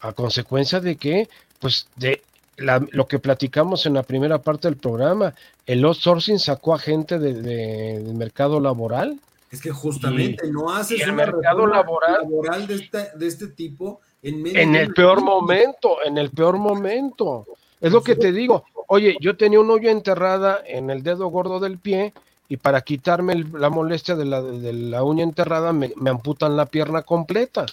A 0.00 0.12
consecuencia 0.12 0.80
de 0.80 0.96
que, 0.96 1.28
pues, 1.58 1.86
de 1.96 2.22
lo 2.56 3.06
que 3.06 3.18
platicamos 3.18 3.86
en 3.86 3.94
la 3.94 4.02
primera 4.02 4.38
parte 4.38 4.68
del 4.68 4.76
programa, 4.76 5.34
el 5.66 5.84
outsourcing 5.84 6.38
sacó 6.38 6.74
a 6.74 6.78
gente 6.78 7.18
del 7.18 7.42
de, 7.42 8.12
mercado 8.14 8.58
laboral. 8.58 9.18
Es 9.50 9.62
que 9.62 9.70
justamente 9.70 10.50
no 10.50 10.70
haces 10.70 11.00
el 11.02 11.12
mercado 11.12 11.66
laboral, 11.66 12.66
de, 12.66 12.74
este, 12.74 13.08
de 13.16 13.26
este 13.26 13.48
tipo 13.48 14.00
en, 14.22 14.44
en 14.56 14.74
el 14.74 14.92
peor 14.92 15.22
momento, 15.22 15.98
en 16.04 16.18
el 16.18 16.30
peor 16.30 16.58
momento. 16.58 17.46
Es 17.80 17.92
lo 17.92 18.02
que 18.02 18.16
te 18.16 18.32
digo. 18.32 18.64
Oye, 18.88 19.16
yo 19.20 19.36
tenía 19.36 19.60
un 19.60 19.70
hoyo 19.70 19.90
enterrada 19.90 20.60
en 20.66 20.90
el 20.90 21.02
dedo 21.02 21.28
gordo 21.28 21.60
del 21.60 21.78
pie 21.78 22.12
y 22.48 22.56
para 22.56 22.80
quitarme 22.80 23.44
la 23.52 23.68
molestia 23.68 24.16
de 24.16 24.24
la, 24.24 25.02
uña 25.02 25.22
enterrada 25.22 25.72
me, 25.72 25.92
amputan 26.08 26.56
la 26.56 26.66
pierna 26.66 27.02
completa. 27.02 27.66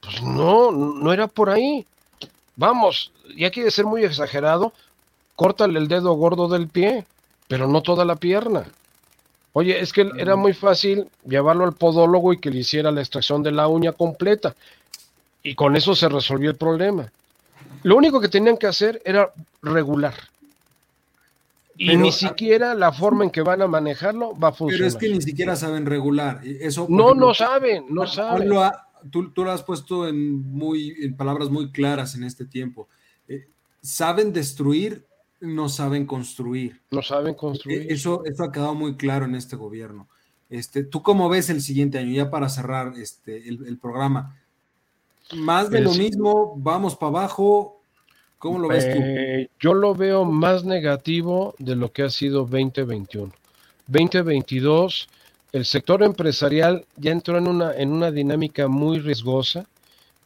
Pues 0.00 0.22
no, 0.22 0.70
no 0.72 1.12
era 1.12 1.28
por 1.28 1.50
ahí. 1.50 1.86
Vamos, 2.58 3.12
ya 3.36 3.52
quiere 3.52 3.70
ser 3.70 3.86
muy 3.86 4.04
exagerado, 4.04 4.72
córtale 5.36 5.78
el 5.78 5.86
dedo 5.86 6.12
gordo 6.14 6.48
del 6.48 6.66
pie, 6.66 7.06
pero 7.46 7.68
no 7.68 7.82
toda 7.82 8.04
la 8.04 8.16
pierna. 8.16 8.66
Oye, 9.52 9.80
es 9.80 9.92
que 9.92 10.10
era 10.18 10.34
muy 10.34 10.52
fácil 10.54 11.08
llevarlo 11.24 11.64
al 11.64 11.72
podólogo 11.72 12.32
y 12.32 12.38
que 12.38 12.50
le 12.50 12.58
hiciera 12.58 12.90
la 12.90 13.00
extracción 13.00 13.44
de 13.44 13.52
la 13.52 13.68
uña 13.68 13.92
completa. 13.92 14.56
Y 15.44 15.54
con 15.54 15.76
eso 15.76 15.94
se 15.94 16.08
resolvió 16.08 16.50
el 16.50 16.56
problema. 16.56 17.10
Lo 17.84 17.96
único 17.96 18.20
que 18.20 18.28
tenían 18.28 18.56
que 18.56 18.66
hacer 18.66 19.00
era 19.04 19.32
regular. 19.62 20.14
Y 21.76 21.96
ni 21.96 22.10
siquiera 22.10 22.74
la 22.74 22.90
forma 22.90 23.22
en 23.22 23.30
que 23.30 23.42
van 23.42 23.62
a 23.62 23.68
manejarlo 23.68 24.36
va 24.36 24.48
a 24.48 24.52
funcionar. 24.52 24.78
Pero 24.78 24.88
es 24.88 24.96
que 24.96 25.14
ni 25.14 25.22
siquiera 25.22 25.54
saben 25.54 25.86
regular. 25.86 26.40
Eso, 26.44 26.86
no, 26.88 27.14
no 27.14 27.32
saben, 27.34 27.86
no 27.88 28.04
saben. 28.04 28.50
Tú, 29.10 29.30
tú, 29.30 29.44
lo 29.44 29.52
has 29.52 29.62
puesto 29.62 30.08
en, 30.08 30.40
muy, 30.42 30.94
en 31.00 31.16
palabras 31.16 31.50
muy 31.50 31.70
claras 31.70 32.14
en 32.14 32.24
este 32.24 32.44
tiempo. 32.44 32.88
Eh, 33.28 33.48
saben 33.80 34.32
destruir, 34.32 35.06
no 35.40 35.68
saben 35.68 36.06
construir. 36.06 36.80
No 36.90 37.02
saben 37.02 37.34
construir. 37.34 37.82
E, 37.82 37.94
eso, 37.94 38.24
eso 38.24 38.44
ha 38.44 38.52
quedado 38.52 38.74
muy 38.74 38.96
claro 38.96 39.24
en 39.24 39.34
este 39.34 39.56
gobierno. 39.56 40.08
Este, 40.50 40.82
¿Tú 40.84 41.02
cómo 41.02 41.28
ves 41.28 41.50
el 41.50 41.60
siguiente 41.60 41.98
año? 41.98 42.12
Ya 42.12 42.30
para 42.30 42.48
cerrar 42.48 42.94
este, 42.96 43.48
el 43.48 43.78
programa. 43.78 44.36
Más 45.36 45.70
de 45.70 45.80
lo 45.80 45.92
mismo, 45.92 46.54
vamos 46.56 46.96
para 46.96 47.10
abajo. 47.10 47.80
¿Cómo 48.38 48.58
lo 48.58 48.68
ves 48.68 48.84
tú? 48.84 48.98
Eh, 49.00 49.48
yo 49.58 49.74
lo 49.74 49.94
veo 49.94 50.24
más 50.24 50.64
negativo 50.64 51.54
de 51.58 51.76
lo 51.76 51.92
que 51.92 52.02
ha 52.02 52.10
sido 52.10 52.46
2021. 52.46 53.32
2022, 53.88 55.08
el 55.52 55.64
sector 55.64 56.02
empresarial 56.02 56.84
ya 56.96 57.12
entró 57.12 57.38
en 57.38 57.48
una, 57.48 57.74
en 57.74 57.92
una 57.92 58.10
dinámica 58.10 58.68
muy 58.68 58.98
riesgosa, 58.98 59.66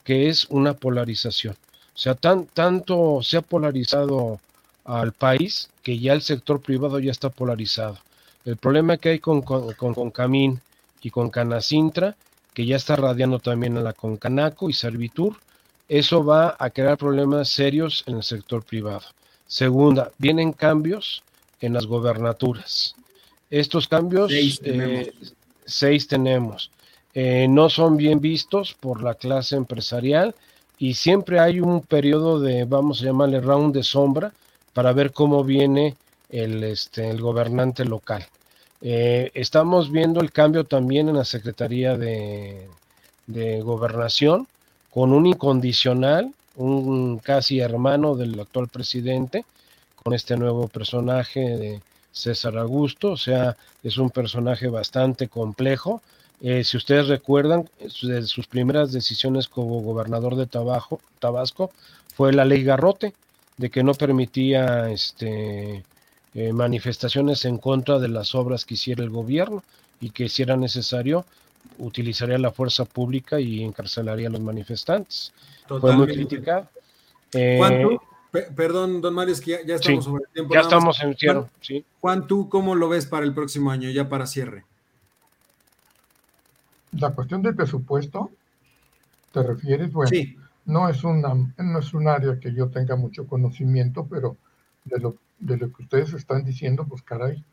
que 0.04 0.28
es 0.28 0.46
una 0.46 0.74
polarización. 0.74 1.54
O 1.94 1.98
sea, 1.98 2.14
tan, 2.14 2.46
tanto 2.46 3.20
se 3.22 3.36
ha 3.36 3.42
polarizado 3.42 4.40
al 4.84 5.12
país 5.12 5.70
que 5.82 5.98
ya 5.98 6.12
el 6.12 6.22
sector 6.22 6.60
privado 6.60 6.98
ya 6.98 7.12
está 7.12 7.30
polarizado. 7.30 7.98
El 8.44 8.56
problema 8.56 8.96
que 8.96 9.10
hay 9.10 9.18
con, 9.20 9.42
con, 9.42 9.72
con 9.74 10.10
Camín 10.10 10.60
y 11.02 11.10
con 11.10 11.30
Canacintra 11.30 12.16
que 12.54 12.66
ya 12.66 12.76
está 12.76 12.96
radiando 12.96 13.38
también 13.38 13.76
a 13.78 13.80
la 13.80 13.92
Concanaco 13.92 14.68
y 14.68 14.72
Servitur, 14.72 15.36
eso 15.88 16.24
va 16.24 16.56
a 16.58 16.70
crear 16.70 16.98
problemas 16.98 17.48
serios 17.48 18.04
en 18.06 18.16
el 18.16 18.22
sector 18.22 18.64
privado. 18.64 19.02
Segunda, 19.46 20.10
vienen 20.18 20.52
cambios 20.52 21.22
en 21.60 21.72
las 21.72 21.86
gobernaturas. 21.86 22.94
Estos 23.52 23.86
cambios, 23.86 24.32
seis 24.32 26.08
tenemos, 26.08 26.70
eh, 27.12 27.44
eh, 27.44 27.48
no 27.48 27.68
son 27.68 27.98
bien 27.98 28.18
vistos 28.18 28.74
por 28.80 29.02
la 29.02 29.14
clase 29.14 29.56
empresarial 29.56 30.34
y 30.78 30.94
siempre 30.94 31.38
hay 31.38 31.60
un 31.60 31.82
periodo 31.82 32.40
de, 32.40 32.64
vamos 32.64 33.02
a 33.02 33.04
llamarle 33.04 33.42
round 33.42 33.74
de 33.74 33.82
sombra, 33.82 34.32
para 34.72 34.94
ver 34.94 35.12
cómo 35.12 35.44
viene 35.44 35.96
el, 36.30 36.64
este, 36.64 37.10
el 37.10 37.20
gobernante 37.20 37.84
local. 37.84 38.26
Eh, 38.80 39.30
estamos 39.34 39.92
viendo 39.92 40.22
el 40.22 40.32
cambio 40.32 40.64
también 40.64 41.10
en 41.10 41.16
la 41.16 41.24
Secretaría 41.24 41.96
de, 41.96 42.66
Gobernación 43.62 44.48
con 44.90 45.12
un 45.12 45.26
incondicional, 45.26 46.32
un 46.56 47.18
casi 47.18 47.60
hermano 47.60 48.16
del 48.16 48.40
actual 48.40 48.68
presidente, 48.68 49.44
con 50.02 50.14
este 50.14 50.36
nuevo 50.36 50.68
personaje 50.68 51.40
de 51.40 51.80
César 52.12 52.58
Augusto, 52.58 53.12
o 53.12 53.16
sea, 53.16 53.56
es 53.82 53.96
un 53.98 54.10
personaje 54.10 54.68
bastante 54.68 55.28
complejo. 55.28 56.02
Eh, 56.40 56.64
si 56.64 56.76
ustedes 56.76 57.08
recuerdan, 57.08 57.68
de 58.02 58.22
sus 58.22 58.46
primeras 58.46 58.92
decisiones 58.92 59.48
como 59.48 59.80
gobernador 59.80 60.36
de 60.36 60.46
Tabasco 60.46 61.70
fue 62.14 62.32
la 62.32 62.44
ley 62.44 62.62
Garrote, 62.62 63.14
de 63.56 63.70
que 63.70 63.82
no 63.82 63.94
permitía 63.94 64.90
este, 64.90 65.84
eh, 66.34 66.52
manifestaciones 66.52 67.44
en 67.44 67.58
contra 67.58 67.98
de 67.98 68.08
las 68.08 68.34
obras 68.34 68.64
que 68.64 68.74
hiciera 68.74 69.02
el 69.02 69.10
gobierno 69.10 69.62
y 70.00 70.10
que 70.10 70.28
si 70.28 70.42
era 70.42 70.56
necesario 70.56 71.24
utilizaría 71.78 72.38
la 72.38 72.50
fuerza 72.50 72.84
pública 72.84 73.40
y 73.40 73.62
encarcelaría 73.62 74.28
a 74.28 74.30
los 74.30 74.40
manifestantes. 74.40 75.32
Fue 75.66 75.92
muy 75.94 76.06
criticado. 76.06 76.68
Eh, 77.32 77.58
perdón, 78.56 79.00
don 79.00 79.14
Mario, 79.14 79.34
es 79.34 79.40
que 79.40 79.62
ya, 79.66 79.74
estamos 79.76 80.04
sobre 80.04 80.24
el 80.24 80.32
tiempo. 80.32 80.54
Ya 80.54 80.60
estamos 80.60 81.02
en 81.02 81.16
cierre, 81.16 81.44
sí. 81.60 81.84
Juan, 82.00 82.26
¿tú 82.26 82.48
cómo 82.48 82.74
lo 82.74 82.88
ves 82.88 83.06
para 83.06 83.24
el 83.24 83.34
próximo 83.34 83.70
año, 83.70 83.90
ya 83.90 84.08
para 84.08 84.26
cierre? 84.26 84.64
La 86.92 87.10
cuestión 87.10 87.42
del 87.42 87.54
presupuesto, 87.54 88.30
¿te 89.32 89.42
refieres? 89.42 89.92
Bueno, 89.92 90.10
no, 90.66 90.88
es 90.88 91.04
una, 91.04 91.34
no 91.34 91.78
es 91.78 91.94
un 91.94 92.08
área 92.08 92.38
que 92.38 92.52
yo 92.52 92.68
tenga 92.68 92.96
mucho 92.96 93.26
conocimiento, 93.26 94.06
pero 94.10 94.36
de 94.84 94.98
lo 94.98 95.16
de 95.42 95.56
lo 95.56 95.72
que 95.72 95.82
ustedes 95.82 96.12
están 96.14 96.44
diciendo, 96.44 96.86
pues 96.88 97.02
caray, 97.02 97.44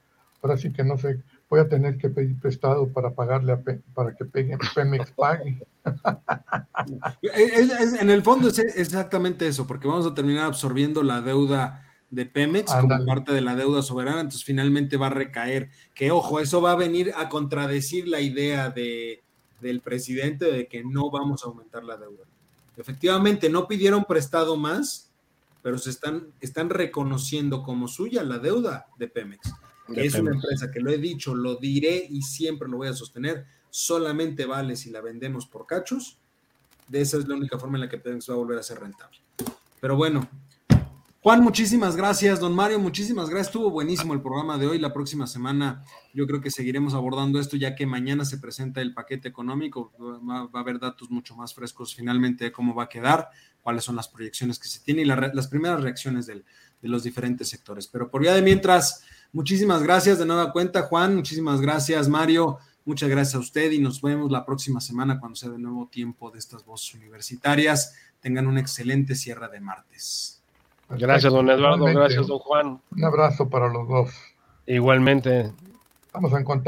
ahora 0.41 0.57
sí 0.57 0.71
que 0.71 0.83
no 0.83 0.97
sé, 0.97 1.19
voy 1.49 1.59
a 1.59 1.67
tener 1.67 1.97
que 1.97 2.09
pedir 2.09 2.39
prestado 2.39 2.87
para 2.89 3.13
pagarle 3.13 3.57
para 3.93 4.15
que 4.15 4.25
Pemex 4.25 5.11
pague. 5.11 5.65
en 7.23 8.09
el 8.09 8.21
fondo 8.21 8.49
es 8.49 8.59
exactamente 8.59 9.47
eso, 9.47 9.65
porque 9.65 9.87
vamos 9.87 10.05
a 10.05 10.13
terminar 10.13 10.45
absorbiendo 10.45 11.01
la 11.01 11.21
deuda 11.21 11.85
de 12.11 12.25
Pemex 12.25 12.71
como 12.73 13.05
parte 13.05 13.33
de 13.33 13.41
la 13.41 13.55
deuda 13.55 13.81
soberana, 13.81 14.21
entonces 14.21 14.43
finalmente 14.43 14.97
va 14.97 15.07
a 15.07 15.11
recaer. 15.11 15.69
Que 15.95 16.11
ojo, 16.11 16.39
eso 16.39 16.61
va 16.61 16.71
a 16.73 16.75
venir 16.75 17.13
a 17.15 17.29
contradecir 17.29 18.07
la 18.07 18.21
idea 18.21 18.69
de, 18.69 19.23
del 19.59 19.81
presidente 19.81 20.45
de 20.45 20.67
que 20.67 20.83
no 20.83 21.09
vamos 21.09 21.43
a 21.43 21.47
aumentar 21.47 21.83
la 21.83 21.97
deuda. 21.97 22.25
Efectivamente, 22.77 23.49
no 23.49 23.67
pidieron 23.67 24.05
prestado 24.05 24.55
más, 24.55 25.11
pero 25.61 25.77
se 25.77 25.89
están, 25.89 26.27
están 26.39 26.69
reconociendo 26.69 27.63
como 27.63 27.87
suya 27.87 28.23
la 28.23 28.39
deuda 28.39 28.87
de 28.97 29.07
Pemex, 29.07 29.53
que 29.93 30.05
es 30.05 30.15
una 30.15 30.31
empresa 30.31 30.71
que 30.71 30.79
lo 30.79 30.91
he 30.91 30.97
dicho, 30.97 31.35
lo 31.35 31.55
diré 31.55 32.07
y 32.09 32.21
siempre 32.21 32.67
lo 32.67 32.77
voy 32.77 32.87
a 32.87 32.93
sostener, 32.93 33.45
solamente 33.69 34.45
vale 34.45 34.75
si 34.75 34.89
la 34.89 35.01
vendemos 35.01 35.45
por 35.45 35.65
cachos. 35.65 36.17
De 36.87 37.01
esa 37.01 37.17
es 37.17 37.27
la 37.27 37.35
única 37.35 37.59
forma 37.59 37.77
en 37.77 37.81
la 37.81 37.89
que 37.89 37.97
Pemex 37.97 38.29
va 38.29 38.33
a 38.33 38.37
volver 38.37 38.57
a 38.57 38.63
ser 38.63 38.79
rentable. 38.79 39.19
Pero 39.79 39.95
bueno, 39.95 40.27
Juan, 41.21 41.43
muchísimas 41.43 41.97
gracias. 41.97 42.39
Don 42.39 42.55
Mario, 42.55 42.79
muchísimas 42.79 43.29
gracias. 43.29 43.47
Estuvo 43.47 43.69
buenísimo 43.69 44.13
el 44.13 44.21
programa 44.21 44.57
de 44.57 44.67
hoy. 44.67 44.79
La 44.79 44.93
próxima 44.93 45.27
semana 45.27 45.83
yo 46.13 46.25
creo 46.25 46.39
que 46.39 46.49
seguiremos 46.49 46.93
abordando 46.93 47.41
esto 47.41 47.57
ya 47.57 47.75
que 47.75 47.85
mañana 47.85 48.23
se 48.23 48.37
presenta 48.37 48.79
el 48.79 48.93
paquete 48.93 49.27
económico. 49.27 49.91
Va, 49.99 50.49
a 50.51 50.59
haber 50.61 50.79
datos 50.79 51.11
mucho 51.11 51.35
más 51.35 51.53
frescos 51.53 51.93
finalmente 51.93 52.45
de 52.45 52.51
cómo 52.53 52.73
va 52.73 52.83
a 52.83 52.89
quedar, 52.89 53.29
cuáles 53.61 53.83
son 53.83 53.97
las 53.97 54.07
proyecciones 54.07 54.57
que 54.59 54.69
se 54.69 54.79
tienen 54.79 55.05
y 55.05 55.07
las 55.09 55.47
primeras 55.49 55.81
reacciones 55.81 56.25
de 56.25 56.43
los 56.83 57.03
diferentes 57.03 57.49
sectores. 57.49 57.87
Pero 57.87 58.09
por 58.09 58.21
vía 58.21 58.33
de 58.33 58.41
mientras, 58.41 59.03
muchísimas 59.33 59.83
gracias 59.83 60.19
de 60.19 60.25
nueva 60.25 60.51
cuenta, 60.51 60.83
Juan. 60.83 61.15
Muchísimas 61.15 61.61
gracias, 61.61 62.07
Mario. 62.07 62.57
Muchas 62.85 63.09
gracias 63.09 63.35
a 63.35 63.39
usted 63.39 63.71
y 63.71 63.79
nos 63.79 64.01
vemos 64.01 64.31
la 64.31 64.45
próxima 64.45 64.81
semana 64.81 65.19
cuando 65.19 65.35
sea 65.35 65.49
de 65.49 65.59
nuevo 65.59 65.87
tiempo 65.91 66.31
de 66.31 66.39
estas 66.39 66.65
voces 66.65 66.95
universitarias. 66.95 67.95
Tengan 68.19 68.47
un 68.47 68.57
excelente 68.57 69.15
cierre 69.15 69.47
de 69.49 69.59
martes. 69.59 70.41
Gracias, 70.89 71.31
don 71.31 71.49
Eduardo. 71.49 71.85
Gracias, 71.85 72.25
don 72.27 72.39
Juan. 72.39 72.81
Un 72.91 73.03
abrazo 73.03 73.47
para 73.47 73.69
los 73.69 73.87
dos. 73.87 74.09
Igualmente. 74.65 75.51
Vamos 76.13 76.33
a 76.33 76.39
encontrar. 76.39 76.63